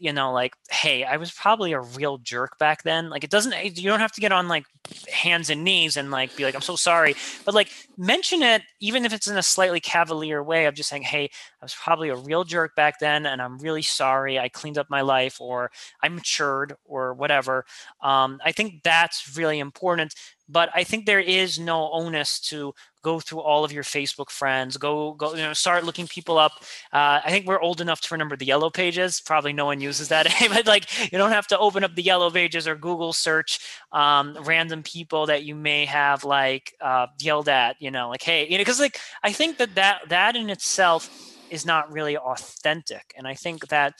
you 0.00 0.12
know, 0.12 0.32
like, 0.32 0.54
hey, 0.70 1.04
I 1.04 1.16
was 1.16 1.30
probably 1.30 1.72
a 1.72 1.80
real 1.80 2.18
jerk 2.18 2.58
back 2.58 2.82
then. 2.82 3.10
Like, 3.10 3.22
it 3.22 3.30
doesn't, 3.30 3.78
you 3.78 3.88
don't 3.88 4.00
have 4.00 4.12
to 4.12 4.20
get 4.20 4.32
on 4.32 4.48
like 4.48 4.64
hands 5.12 5.50
and 5.50 5.62
knees 5.62 5.96
and 5.96 6.10
like 6.10 6.34
be 6.36 6.44
like, 6.44 6.54
I'm 6.54 6.60
so 6.62 6.76
sorry, 6.76 7.14
but 7.44 7.54
like 7.54 7.70
mention 7.96 8.42
it, 8.42 8.62
even 8.80 9.04
if 9.04 9.12
it's 9.12 9.28
in 9.28 9.36
a 9.36 9.42
slightly 9.42 9.80
cavalier 9.80 10.42
way 10.42 10.66
of 10.66 10.74
just 10.74 10.88
saying, 10.88 11.02
hey, 11.02 11.24
I 11.24 11.64
was 11.64 11.74
probably 11.74 12.08
a 12.08 12.16
real 12.16 12.44
jerk 12.44 12.74
back 12.74 12.98
then 12.98 13.26
and 13.26 13.42
I'm 13.42 13.58
really 13.58 13.82
sorry. 13.82 14.38
I 14.38 14.48
cleaned 14.48 14.78
up 14.78 14.88
my 14.88 15.02
life 15.02 15.40
or 15.40 15.70
I 16.02 16.08
matured 16.08 16.76
or 16.84 17.14
whatever. 17.14 17.64
Um, 18.02 18.40
I 18.44 18.52
think 18.52 18.82
that's 18.82 19.36
really 19.36 19.58
important 19.58 20.14
but 20.50 20.68
I 20.74 20.82
think 20.82 21.06
there 21.06 21.20
is 21.20 21.58
no 21.58 21.90
onus 21.92 22.40
to 22.40 22.74
go 23.02 23.20
through 23.20 23.40
all 23.40 23.64
of 23.64 23.72
your 23.72 23.82
Facebook 23.82 24.30
friends. 24.30 24.76
Go, 24.76 25.12
go, 25.12 25.34
you 25.34 25.42
know, 25.42 25.52
start 25.52 25.84
looking 25.84 26.06
people 26.06 26.38
up. 26.38 26.52
Uh, 26.92 27.20
I 27.24 27.30
think 27.30 27.46
we're 27.46 27.60
old 27.60 27.80
enough 27.80 28.00
to 28.02 28.14
remember 28.14 28.36
the 28.36 28.44
yellow 28.44 28.70
pages. 28.70 29.20
Probably 29.20 29.52
no 29.52 29.64
one 29.64 29.80
uses 29.80 30.08
that, 30.08 30.26
but 30.48 30.66
like 30.66 31.12
you 31.12 31.18
don't 31.18 31.32
have 31.32 31.46
to 31.48 31.58
open 31.58 31.84
up 31.84 31.94
the 31.94 32.02
yellow 32.02 32.30
pages 32.30 32.66
or 32.68 32.76
Google 32.76 33.12
search 33.12 33.60
um, 33.92 34.36
random 34.42 34.82
people 34.82 35.26
that 35.26 35.44
you 35.44 35.54
may 35.54 35.84
have 35.84 36.24
like 36.24 36.74
uh, 36.80 37.06
yelled 37.20 37.48
at. 37.48 37.76
You 37.80 37.90
know, 37.90 38.08
like 38.10 38.22
hey, 38.22 38.44
you 38.44 38.52
know, 38.52 38.58
because 38.58 38.80
like 38.80 39.00
I 39.22 39.32
think 39.32 39.58
that 39.58 39.74
that 39.74 40.02
that 40.08 40.36
in 40.36 40.50
itself 40.50 41.10
is 41.50 41.66
not 41.66 41.92
really 41.92 42.16
authentic, 42.16 43.14
and 43.16 43.26
I 43.26 43.34
think 43.34 43.68
that 43.68 43.94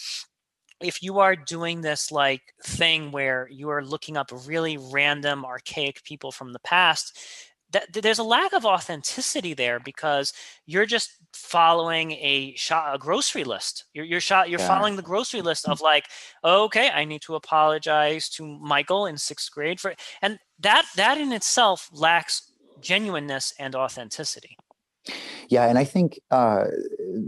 if 0.80 1.03
you 1.03 1.18
are 1.18 1.36
doing 1.36 1.82
this 1.82 2.11
like 2.11 2.40
thing 2.64 3.11
where 3.11 3.48
you 3.51 3.68
are 3.68 3.84
looking 3.84 4.16
up 4.16 4.30
really 4.46 4.78
random 4.78 5.44
archaic 5.44 6.03
people 6.05 6.32
from 6.32 6.53
the 6.53 6.59
past 6.61 7.18
that 7.72 7.92
there's 7.92 8.18
a 8.18 8.24
lack 8.24 8.52
of 8.52 8.64
authenticity 8.64 9.54
there 9.54 9.78
because 9.80 10.32
you're 10.66 10.86
just 10.86 11.12
following 11.32 12.12
a 12.12 12.56
a 12.70 12.98
grocery 12.98 13.44
list 13.44 13.84
you're 13.94 14.04
you're 14.04 14.20
shot 14.20 14.50
you're 14.50 14.60
yeah. 14.60 14.66
following 14.66 14.96
the 14.96 15.02
grocery 15.02 15.42
list 15.42 15.68
of 15.68 15.80
like 15.90 16.06
okay 16.44 16.90
i 16.90 17.04
need 17.04 17.22
to 17.22 17.34
apologize 17.34 18.28
to 18.28 18.44
michael 18.44 19.06
in 19.06 19.16
sixth 19.16 19.50
grade 19.52 19.78
for 19.78 19.94
and 20.22 20.38
that 20.58 20.84
that 20.96 21.18
in 21.18 21.32
itself 21.32 21.88
lacks 21.92 22.52
genuineness 22.80 23.54
and 23.58 23.74
authenticity 23.74 24.56
yeah, 25.48 25.66
and 25.66 25.78
I 25.78 25.84
think 25.84 26.20
uh, 26.30 26.64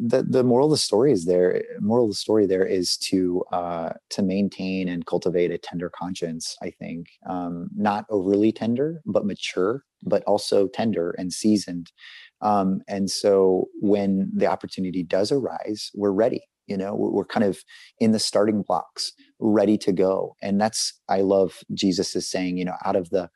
the 0.09 0.25
the 0.29 0.45
moral 0.45 0.67
of 0.67 0.73
the 0.73 0.77
story 0.77 1.13
is 1.13 1.25
there. 1.25 1.63
Moral 1.81 2.05
of 2.07 2.11
the 2.13 2.17
story 2.17 2.47
there 2.47 2.65
is 2.65 2.97
to 2.99 3.43
uh, 3.53 3.91
to 4.11 4.23
maintain 4.23 4.89
and 4.89 5.07
cultivate 5.07 5.51
a 5.51 5.59
tender 5.59 5.91
conscience. 5.91 6.57
I 6.63 6.71
think 6.71 7.09
um, 7.29 7.69
not 7.75 8.05
overly 8.11 8.53
tender, 8.53 9.03
but 9.07 9.27
mature, 9.27 9.85
but 10.03 10.23
also 10.25 10.69
tender 10.69 11.15
and 11.19 11.33
seasoned. 11.33 11.93
Um, 12.41 12.83
and 12.89 13.11
so 13.11 13.67
when 13.81 14.31
the 14.35 14.47
opportunity 14.47 15.03
does 15.03 15.33
arise, 15.33 15.91
we're 15.95 16.13
ready. 16.13 16.43
You 16.67 16.77
know, 16.77 16.95
we're 16.95 17.25
kind 17.25 17.45
of 17.45 17.59
in 17.99 18.13
the 18.13 18.19
starting 18.21 18.63
blocks, 18.63 19.13
ready 19.41 19.77
to 19.79 19.93
go. 19.93 20.37
And 20.41 20.61
that's 20.61 20.95
I 21.09 21.21
love 21.23 21.59
Jesus 21.75 22.15
is 22.15 22.31
saying, 22.31 22.57
you 22.57 22.65
know, 22.65 22.77
out 22.85 22.97
of 22.97 23.11
the 23.11 23.29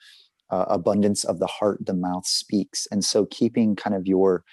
uh, 0.50 0.66
abundance 0.68 1.24
of 1.24 1.38
the 1.38 1.46
heart 1.46 1.84
the 1.84 1.94
mouth 1.94 2.26
speaks. 2.26 2.86
And 2.90 3.04
so 3.04 3.26
keeping 3.26 3.76
kind 3.76 3.94
of 3.94 4.06
your 4.06 4.44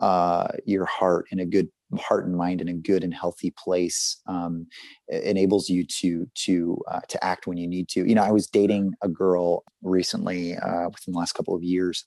uh, 0.00 0.48
your 0.64 0.86
heart 0.86 1.26
in 1.30 1.40
a 1.40 1.44
good 1.44 1.68
heart 1.98 2.24
and 2.24 2.36
mind 2.36 2.60
in 2.60 2.68
a 2.68 2.74
good 2.74 3.02
and 3.04 3.12
healthy 3.12 3.52
place 3.58 4.20
um, 4.26 4.66
enables 5.08 5.68
you 5.68 5.84
to 5.84 6.26
to 6.34 6.78
uh, 6.90 7.00
to 7.08 7.22
act 7.24 7.46
when 7.46 7.58
you 7.58 7.68
need 7.68 7.88
to. 7.88 8.08
You 8.08 8.14
know 8.14 8.22
i 8.22 8.30
was 8.30 8.46
dating 8.46 8.92
a 9.02 9.08
girl 9.08 9.64
recently 9.82 10.56
uh, 10.56 10.88
within 10.88 11.12
the 11.12 11.18
last 11.18 11.32
couple 11.32 11.54
of 11.54 11.62
years 11.62 12.06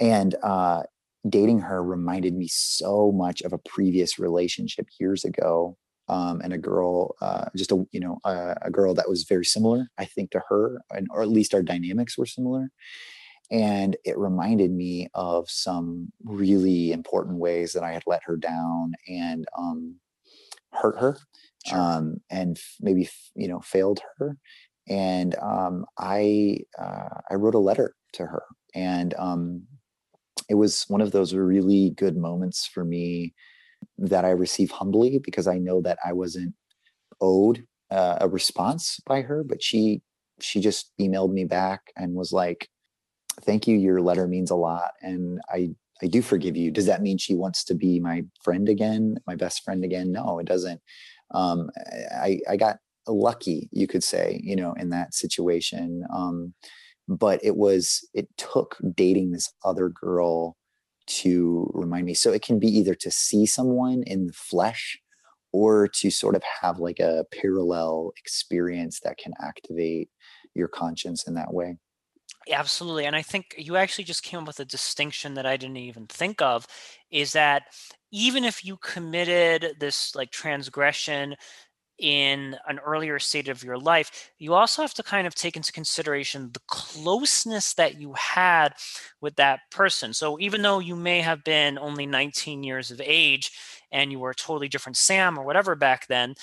and 0.00 0.34
uh, 0.42 0.82
dating 1.28 1.60
her 1.60 1.82
reminded 1.82 2.34
me 2.34 2.48
so 2.48 3.12
much 3.12 3.42
of 3.42 3.52
a 3.52 3.58
previous 3.58 4.18
relationship 4.18 4.86
years 4.98 5.24
ago 5.24 5.76
um, 6.08 6.40
and 6.42 6.52
a 6.52 6.58
girl, 6.58 7.14
uh, 7.20 7.46
just 7.56 7.72
a 7.72 7.86
you 7.92 8.00
know 8.00 8.18
a, 8.24 8.56
a, 8.62 8.70
girl 8.70 8.94
that 8.94 9.08
was 9.08 9.24
very 9.24 9.44
similar, 9.44 9.88
I 9.98 10.04
think, 10.04 10.30
to 10.32 10.42
her, 10.48 10.82
and 10.90 11.06
or 11.10 11.22
at 11.22 11.28
least 11.28 11.54
our 11.54 11.62
dynamics 11.62 12.18
were 12.18 12.26
similar. 12.26 12.70
And 13.50 13.96
it 14.04 14.18
reminded 14.18 14.70
me 14.70 15.08
of 15.14 15.48
some 15.50 16.12
really 16.24 16.92
important 16.92 17.38
ways 17.38 17.72
that 17.72 17.82
I 17.82 17.92
had 17.92 18.02
let 18.06 18.22
her 18.24 18.36
down 18.36 18.94
and 19.06 19.46
um, 19.56 19.96
hurt 20.72 20.98
her, 20.98 21.18
sure. 21.66 21.78
um, 21.78 22.20
and 22.30 22.58
maybe 22.80 23.08
you 23.34 23.48
know 23.48 23.60
failed 23.60 24.00
her. 24.18 24.36
And 24.88 25.34
um, 25.36 25.86
I 25.98 26.58
uh, 26.78 27.20
I 27.30 27.34
wrote 27.34 27.54
a 27.54 27.58
letter 27.58 27.94
to 28.14 28.26
her, 28.26 28.42
and 28.74 29.14
um, 29.18 29.62
it 30.50 30.54
was 30.54 30.84
one 30.88 31.00
of 31.00 31.12
those 31.12 31.34
really 31.34 31.90
good 31.90 32.16
moments 32.16 32.66
for 32.66 32.84
me 32.84 33.34
that 33.98 34.24
I 34.24 34.30
receive 34.30 34.70
humbly 34.70 35.18
because 35.18 35.46
I 35.46 35.58
know 35.58 35.80
that 35.82 35.98
I 36.04 36.12
wasn't 36.12 36.54
owed 37.20 37.64
uh, 37.90 38.18
a 38.20 38.28
response 38.28 39.00
by 39.06 39.22
her, 39.22 39.44
but 39.44 39.62
she 39.62 40.02
she 40.40 40.60
just 40.60 40.92
emailed 41.00 41.32
me 41.32 41.44
back 41.44 41.92
and 41.96 42.14
was 42.14 42.32
like, 42.32 42.68
"Thank 43.42 43.68
you, 43.68 43.76
your 43.76 44.00
letter 44.00 44.26
means 44.26 44.50
a 44.50 44.56
lot, 44.56 44.92
and 45.02 45.40
I 45.48 45.70
I 46.02 46.06
do 46.06 46.22
forgive 46.22 46.56
you." 46.56 46.70
Does 46.70 46.86
that 46.86 47.02
mean 47.02 47.18
she 47.18 47.34
wants 47.34 47.64
to 47.64 47.74
be 47.74 48.00
my 48.00 48.24
friend 48.42 48.68
again, 48.68 49.16
my 49.26 49.36
best 49.36 49.62
friend 49.64 49.84
again? 49.84 50.12
No, 50.12 50.38
it 50.38 50.46
doesn't. 50.46 50.80
Um, 51.32 51.70
I 52.12 52.40
I 52.48 52.56
got 52.56 52.78
lucky, 53.06 53.68
you 53.72 53.86
could 53.86 54.04
say, 54.04 54.40
you 54.42 54.56
know, 54.56 54.72
in 54.74 54.90
that 54.90 55.14
situation. 55.14 56.04
Um, 56.12 56.54
but 57.08 57.40
it 57.44 57.56
was 57.56 58.06
it 58.14 58.28
took 58.36 58.76
dating 58.94 59.30
this 59.30 59.52
other 59.64 59.88
girl 59.88 60.56
to 61.06 61.70
remind 61.74 62.06
me. 62.06 62.14
So 62.14 62.32
it 62.32 62.42
can 62.42 62.58
be 62.58 62.68
either 62.68 62.94
to 62.96 63.10
see 63.10 63.46
someone 63.46 64.02
in 64.06 64.26
the 64.26 64.32
flesh 64.32 64.98
or 65.52 65.86
to 65.86 66.10
sort 66.10 66.34
of 66.34 66.42
have 66.62 66.78
like 66.78 66.98
a 66.98 67.24
parallel 67.30 68.12
experience 68.16 69.00
that 69.00 69.18
can 69.18 69.32
activate 69.40 70.10
your 70.54 70.68
conscience 70.68 71.26
in 71.26 71.34
that 71.34 71.52
way. 71.52 71.76
Absolutely. 72.50 73.06
And 73.06 73.16
I 73.16 73.22
think 73.22 73.54
you 73.56 73.76
actually 73.76 74.04
just 74.04 74.22
came 74.22 74.40
up 74.40 74.46
with 74.46 74.60
a 74.60 74.64
distinction 74.64 75.34
that 75.34 75.46
I 75.46 75.56
didn't 75.56 75.78
even 75.78 76.06
think 76.06 76.42
of 76.42 76.66
is 77.10 77.32
that 77.32 77.64
even 78.10 78.44
if 78.44 78.64
you 78.64 78.76
committed 78.76 79.76
this 79.80 80.14
like 80.14 80.30
transgression 80.30 81.36
in 81.98 82.56
an 82.68 82.78
earlier 82.80 83.18
state 83.18 83.48
of 83.48 83.62
your 83.62 83.78
life, 83.78 84.30
you 84.38 84.54
also 84.54 84.82
have 84.82 84.94
to 84.94 85.02
kind 85.02 85.26
of 85.26 85.34
take 85.34 85.56
into 85.56 85.72
consideration 85.72 86.50
the 86.52 86.60
closeness 86.66 87.74
that 87.74 88.00
you 88.00 88.12
had 88.14 88.74
with 89.20 89.36
that 89.36 89.60
person. 89.70 90.12
So 90.12 90.38
even 90.40 90.62
though 90.62 90.80
you 90.80 90.96
may 90.96 91.20
have 91.20 91.44
been 91.44 91.78
only 91.78 92.06
19 92.06 92.64
years 92.64 92.90
of 92.90 93.00
age 93.04 93.52
and 93.92 94.10
you 94.10 94.18
were 94.18 94.30
a 94.30 94.34
totally 94.34 94.68
different 94.68 94.96
Sam 94.96 95.38
or 95.38 95.44
whatever 95.44 95.76
back 95.76 96.06
then, 96.08 96.34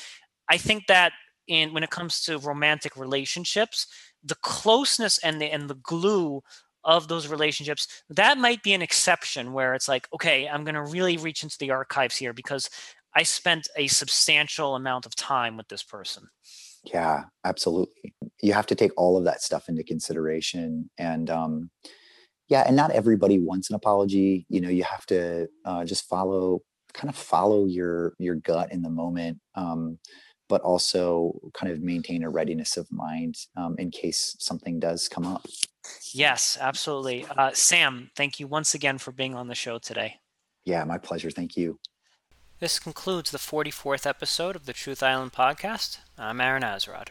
I 0.49 0.57
think 0.57 0.87
that 0.87 1.11
in 1.47 1.73
when 1.73 1.83
it 1.83 1.89
comes 1.89 2.21
to 2.23 2.37
romantic 2.37 2.95
relationships, 2.95 3.87
the 4.23 4.35
closeness 4.35 5.17
and 5.19 5.41
the 5.41 5.51
and 5.51 5.69
the 5.69 5.75
glue 5.75 6.41
of 6.83 7.07
those 7.07 7.27
relationships 7.27 8.03
that 8.09 8.37
might 8.37 8.63
be 8.63 8.73
an 8.73 8.81
exception 8.81 9.53
where 9.53 9.75
it's 9.75 9.87
like 9.87 10.07
okay 10.13 10.47
i'm 10.47 10.63
going 10.63 10.75
to 10.75 10.83
really 10.83 11.17
reach 11.17 11.43
into 11.43 11.57
the 11.59 11.69
archives 11.69 12.17
here 12.17 12.33
because 12.33 12.69
I 13.15 13.23
spent 13.23 13.67
a 13.75 13.87
substantial 13.87 14.75
amount 14.75 15.05
of 15.05 15.15
time 15.15 15.57
with 15.57 15.67
this 15.67 15.83
person. 15.83 16.29
Yeah, 16.83 17.23
absolutely. 17.45 18.13
You 18.41 18.53
have 18.53 18.65
to 18.67 18.75
take 18.75 18.91
all 18.97 19.17
of 19.17 19.25
that 19.25 19.41
stuff 19.41 19.69
into 19.69 19.83
consideration. 19.83 20.89
And 20.97 21.29
um, 21.29 21.69
yeah, 22.47 22.63
and 22.65 22.75
not 22.75 22.91
everybody 22.91 23.39
wants 23.39 23.69
an 23.69 23.75
apology. 23.75 24.45
You 24.49 24.61
know, 24.61 24.69
you 24.69 24.83
have 24.83 25.05
to 25.07 25.47
uh, 25.65 25.85
just 25.85 26.07
follow, 26.07 26.61
kind 26.93 27.09
of 27.09 27.15
follow 27.15 27.65
your 27.65 28.13
your 28.17 28.35
gut 28.35 28.71
in 28.71 28.81
the 28.81 28.89
moment, 28.89 29.39
um, 29.55 29.99
but 30.49 30.61
also 30.61 31.39
kind 31.53 31.71
of 31.71 31.81
maintain 31.81 32.23
a 32.23 32.29
readiness 32.29 32.77
of 32.77 32.91
mind 32.91 33.35
um, 33.55 33.75
in 33.77 33.91
case 33.91 34.35
something 34.39 34.79
does 34.79 35.07
come 35.07 35.25
up. 35.25 35.45
Yes, 36.13 36.57
absolutely. 36.59 37.25
Uh, 37.37 37.51
Sam, 37.53 38.09
thank 38.15 38.39
you 38.39 38.47
once 38.47 38.73
again 38.73 38.97
for 38.97 39.11
being 39.11 39.35
on 39.35 39.47
the 39.47 39.55
show 39.55 39.77
today. 39.79 40.15
Yeah, 40.65 40.83
my 40.83 40.97
pleasure. 40.97 41.31
Thank 41.31 41.57
you. 41.57 41.79
This 42.61 42.77
concludes 42.77 43.31
the 43.31 43.39
44th 43.39 44.05
episode 44.05 44.55
of 44.55 44.67
the 44.67 44.71
Truth 44.71 45.01
Island 45.01 45.33
podcast. 45.33 45.97
I'm 46.15 46.39
Aaron 46.39 46.61
Azrod. 46.61 47.07